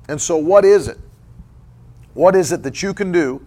And 0.08 0.22
so, 0.22 0.38
what 0.38 0.64
is 0.64 0.88
it? 0.88 1.00
What 2.14 2.36
is 2.36 2.52
it 2.52 2.64
that 2.64 2.82
you 2.82 2.94
can 2.94 3.12
do 3.12 3.46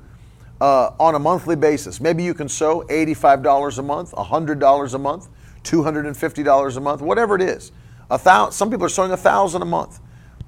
uh, 0.61 0.90
on 0.98 1.14
a 1.14 1.18
monthly 1.18 1.56
basis? 1.56 2.00
Maybe 2.00 2.22
you 2.22 2.34
can 2.34 2.48
sow 2.48 2.82
$85 2.82 3.78
a 3.78 3.82
month, 3.82 4.12
$100 4.12 4.94
a 4.94 4.98
month, 4.98 5.28
$250 5.64 6.76
a 6.76 6.80
month, 6.80 7.00
whatever 7.02 7.34
it 7.34 7.42
is. 7.42 7.72
A 8.11 8.18
thousand, 8.18 8.52
some 8.52 8.70
people 8.70 8.86
are 8.86 8.90
sowing 8.90 9.12
a 9.12 9.16
thousand 9.16 9.62
a 9.62 9.66
month, 9.66 10.00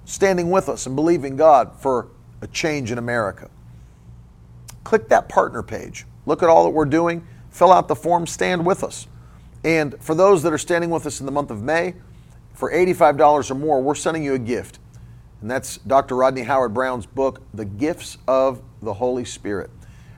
standing 0.05 0.51
with 0.51 0.69
us 0.69 0.87
and 0.87 0.97
believing 0.97 1.37
God 1.37 1.75
for 1.79 2.09
a 2.41 2.47
change 2.47 2.91
in 2.91 2.99
America. 2.99 3.51
Click 4.85 5.09
that 5.09 5.29
partner 5.29 5.63
page. 5.63 6.07
Look 6.27 6.43
at 6.43 6.49
all 6.49 6.65
that 6.65 6.71
we're 6.71 6.87
doing. 6.87 7.27
Fill 7.51 7.73
out 7.73 7.89
the 7.89 7.97
form. 7.97 8.27
Stand 8.27 8.65
with 8.65 8.83
us. 8.83 9.07
And 9.63 10.01
for 10.03 10.15
those 10.15 10.43
that 10.43 10.53
are 10.53 10.59
standing 10.59 10.91
with 10.91 11.07
us 11.07 11.21
in 11.21 11.27
the 11.27 11.33
month 11.33 11.51
of 11.51 11.63
May, 11.63 11.95
for 12.55 12.73
$85 12.73 13.51
or 13.51 13.55
more, 13.55 13.83
we're 13.83 13.95
sending 13.95 14.23
you 14.23 14.35
a 14.35 14.39
gift. 14.39 14.79
And 15.41 15.51
that's 15.51 15.79
Dr. 15.79 16.17
Rodney 16.17 16.43
Howard-Browne's 16.43 17.07
book, 17.07 17.43
The 17.55 17.65
Gifts 17.65 18.19
of 18.29 18.63
the 18.83 18.95
Holy 18.95 19.25
Spirit. 19.25 19.71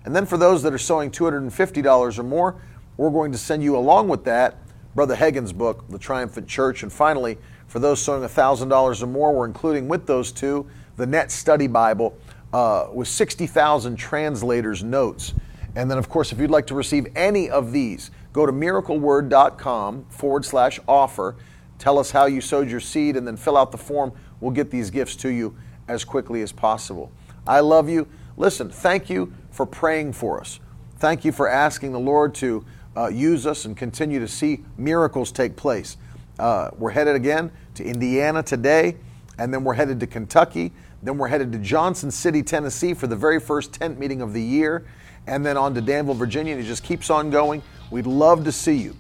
And 0.05 0.15
then 0.15 0.27
for 0.27 0.37
those 0.37 0.63
that 0.63 0.73
are 0.73 0.79
sowing 0.79 1.11
$250 1.11 2.19
or 2.19 2.23
more, 2.23 2.61
we're 2.97 3.11
going 3.11 3.33
to 3.33 3.39
send 3.39 3.63
you 3.63 3.77
along 3.77 4.09
with 4.09 4.25
that 4.25 4.57
Brother 4.95 5.15
Hagin's 5.15 5.53
book, 5.53 5.85
The 5.89 5.99
Triumphant 5.99 6.47
Church. 6.47 6.83
And 6.83 6.93
finally, 6.93 7.39
for 7.67 7.79
those 7.79 8.03
sowing 8.03 8.23
$1,000 8.23 9.03
or 9.03 9.07
more, 9.07 9.33
we're 9.33 9.47
including 9.47 9.89
with 9.89 10.07
those 10.07 10.33
two 10.33 10.67
the 10.97 11.07
Net 11.07 11.31
Study 11.31 11.67
Bible 11.67 12.17
uh, 12.53 12.89
with 12.93 13.09
60,000 13.09 13.97
translators' 13.97 14.85
notes. 14.85 15.33
And 15.75 15.91
then, 15.91 15.97
of 15.97 16.09
course, 16.11 16.33
if 16.33 16.39
you'd 16.39 16.51
like 16.51 16.67
to 16.67 16.75
receive 16.75 17.07
any 17.17 17.49
of 17.49 17.73
these, 17.73 18.11
go 18.33 18.45
to 18.45 18.53
miracleword.com 18.53 20.05
forward 20.11 20.45
slash 20.45 20.79
offer. 20.87 21.37
Tell 21.79 21.99
us 21.99 22.11
how 22.11 22.27
you 22.27 22.43
sowed 22.43 22.69
your 22.69 22.81
seed 22.81 23.17
and 23.17 23.27
then 23.27 23.39
fill 23.39 23.57
out 23.57 23.73
the 23.73 23.79
form. 23.79 24.13
We'll 24.41 24.51
get 24.51 24.71
these 24.71 24.91
gifts 24.91 25.17
to 25.17 25.31
you 25.31 25.57
as 25.89 26.05
quickly 26.05 26.43
as 26.43 26.53
possible. 26.53 27.11
I 27.47 27.61
love 27.61 27.89
you. 27.89 28.07
Listen, 28.37 28.69
thank 28.69 29.09
you 29.09 29.33
for 29.63 29.67
praying 29.67 30.13
for 30.13 30.41
us. 30.41 30.59
Thank 30.97 31.25
you 31.25 31.31
for 31.31 31.49
asking 31.49 31.93
the 31.93 32.01
Lord 32.01 32.35
to 32.37 32.65
uh, 32.97 33.07
use 33.07 33.47
us 33.47 33.65
and 33.65 33.77
continue 33.77 34.19
to 34.19 34.27
see 34.27 34.65
miracles 34.77 35.31
take 35.31 35.55
place. 35.55 35.99
Uh, 36.37 36.71
we're 36.79 36.91
headed 36.91 37.15
again 37.15 37.53
to 37.77 37.85
Indiana 37.85 38.43
today, 38.43 38.97
and 39.39 39.55
then 39.55 39.63
we're 39.63 39.75
headed 39.75 40.01
to 40.01 40.07
Kentucky. 40.09 40.73
Then 41.05 41.17
we're 41.17 41.29
headed 41.29 41.53
to 41.53 41.59
Johnson 41.59 42.11
City, 42.11 42.43
Tennessee 42.43 42.93
for 42.93 43.07
the 43.07 43.15
very 43.15 43.39
first 43.39 43.73
tent 43.73 44.01
meeting 44.01 44.21
of 44.21 44.33
the 44.33 44.43
year, 44.43 44.85
and 45.29 45.47
then 45.47 45.57
on 45.57 45.75
to 45.75 45.81
Danville, 45.81 46.15
Virginia, 46.15 46.55
and 46.55 46.61
it 46.61 46.67
just 46.67 46.83
keeps 46.83 47.09
on 47.09 47.31
going. 47.31 47.63
We'd 47.93 48.09
love 48.09 48.43
to 48.43 48.51
see 48.51 48.75
you 48.75 48.97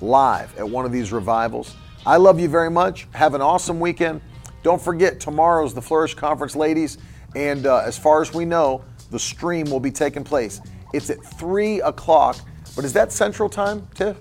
live 0.00 0.58
at 0.58 0.66
one 0.66 0.86
of 0.86 0.92
these 0.92 1.12
revivals. 1.12 1.76
I 2.06 2.16
love 2.16 2.40
you 2.40 2.48
very 2.48 2.70
much. 2.70 3.06
Have 3.12 3.34
an 3.34 3.42
awesome 3.42 3.80
weekend. 3.80 4.22
Don't 4.62 4.80
forget, 4.80 5.20
tomorrow's 5.20 5.74
the 5.74 5.82
Flourish 5.82 6.14
Conference, 6.14 6.56
ladies, 6.56 6.96
and 7.36 7.66
uh, 7.66 7.82
as 7.84 7.98
far 7.98 8.22
as 8.22 8.32
we 8.32 8.46
know, 8.46 8.82
the 9.14 9.18
stream 9.18 9.70
will 9.70 9.80
be 9.80 9.90
taking 9.90 10.24
place. 10.24 10.60
It's 10.92 11.08
at 11.08 11.24
3 11.24 11.80
o'clock 11.80 12.36
but 12.74 12.84
is 12.84 12.92
that 12.94 13.12
Central 13.12 13.48
Time, 13.48 13.86
Tiff? 13.94 14.16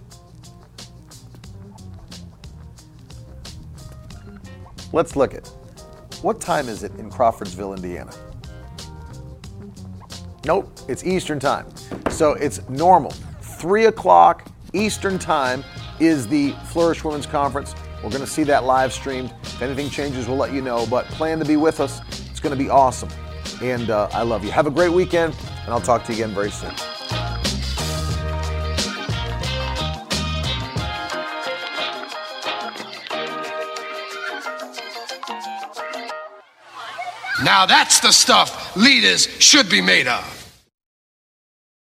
Let's 4.92 5.16
look 5.16 5.34
at 5.34 5.48
what 6.22 6.40
time 6.40 6.70
is 6.70 6.84
it 6.84 6.94
in 6.96 7.10
Crawfordsville, 7.10 7.74
Indiana? 7.74 8.14
Nope, 10.46 10.72
it's 10.88 11.04
Eastern 11.04 11.40
Time. 11.40 11.66
So 12.12 12.34
it's 12.34 12.68
normal. 12.70 13.12
3 13.42 13.86
o'clock 13.86 14.48
Eastern 14.74 15.18
Time 15.18 15.64
is 16.00 16.28
the 16.28 16.52
Flourish 16.68 17.04
Women's 17.04 17.26
Conference. 17.26 17.74
We're 18.04 18.10
going 18.10 18.22
to 18.22 18.28
see 18.28 18.44
that 18.44 18.66
live 18.66 18.94
streamed. 18.94 19.34
If 19.42 19.62
anything 19.62 19.90
changes, 19.90 20.28
we'll 20.28 20.38
let 20.38 20.54
you 20.54 20.62
know. 20.62 20.86
But 20.86 21.06
plan 21.06 21.40
to 21.40 21.46
be 21.46 21.56
with 21.56 21.80
us. 21.80 22.02
It's 22.30 22.40
going 22.40 22.56
to 22.56 22.62
be 22.62 22.70
awesome. 22.70 23.10
And 23.62 23.90
uh, 23.90 24.10
I 24.12 24.24
love 24.24 24.44
you. 24.44 24.52
Have 24.52 24.68
a 24.68 24.72
great 24.72 24.92
weekend, 24.92 25.36
and 25.64 25.74
I'll 25.74 25.82
talk 25.82 26.04
to 26.06 26.14
you 26.14 26.24
again 26.24 26.34
very 26.34 26.52
soon. 26.52 26.74
Now 37.44 37.66
that's 37.66 38.00
the 38.00 38.12
stuff 38.12 38.76
leaders 38.78 39.28
should 39.40 39.70
be 39.70 39.82
made 39.82 40.08
of. 40.08 40.43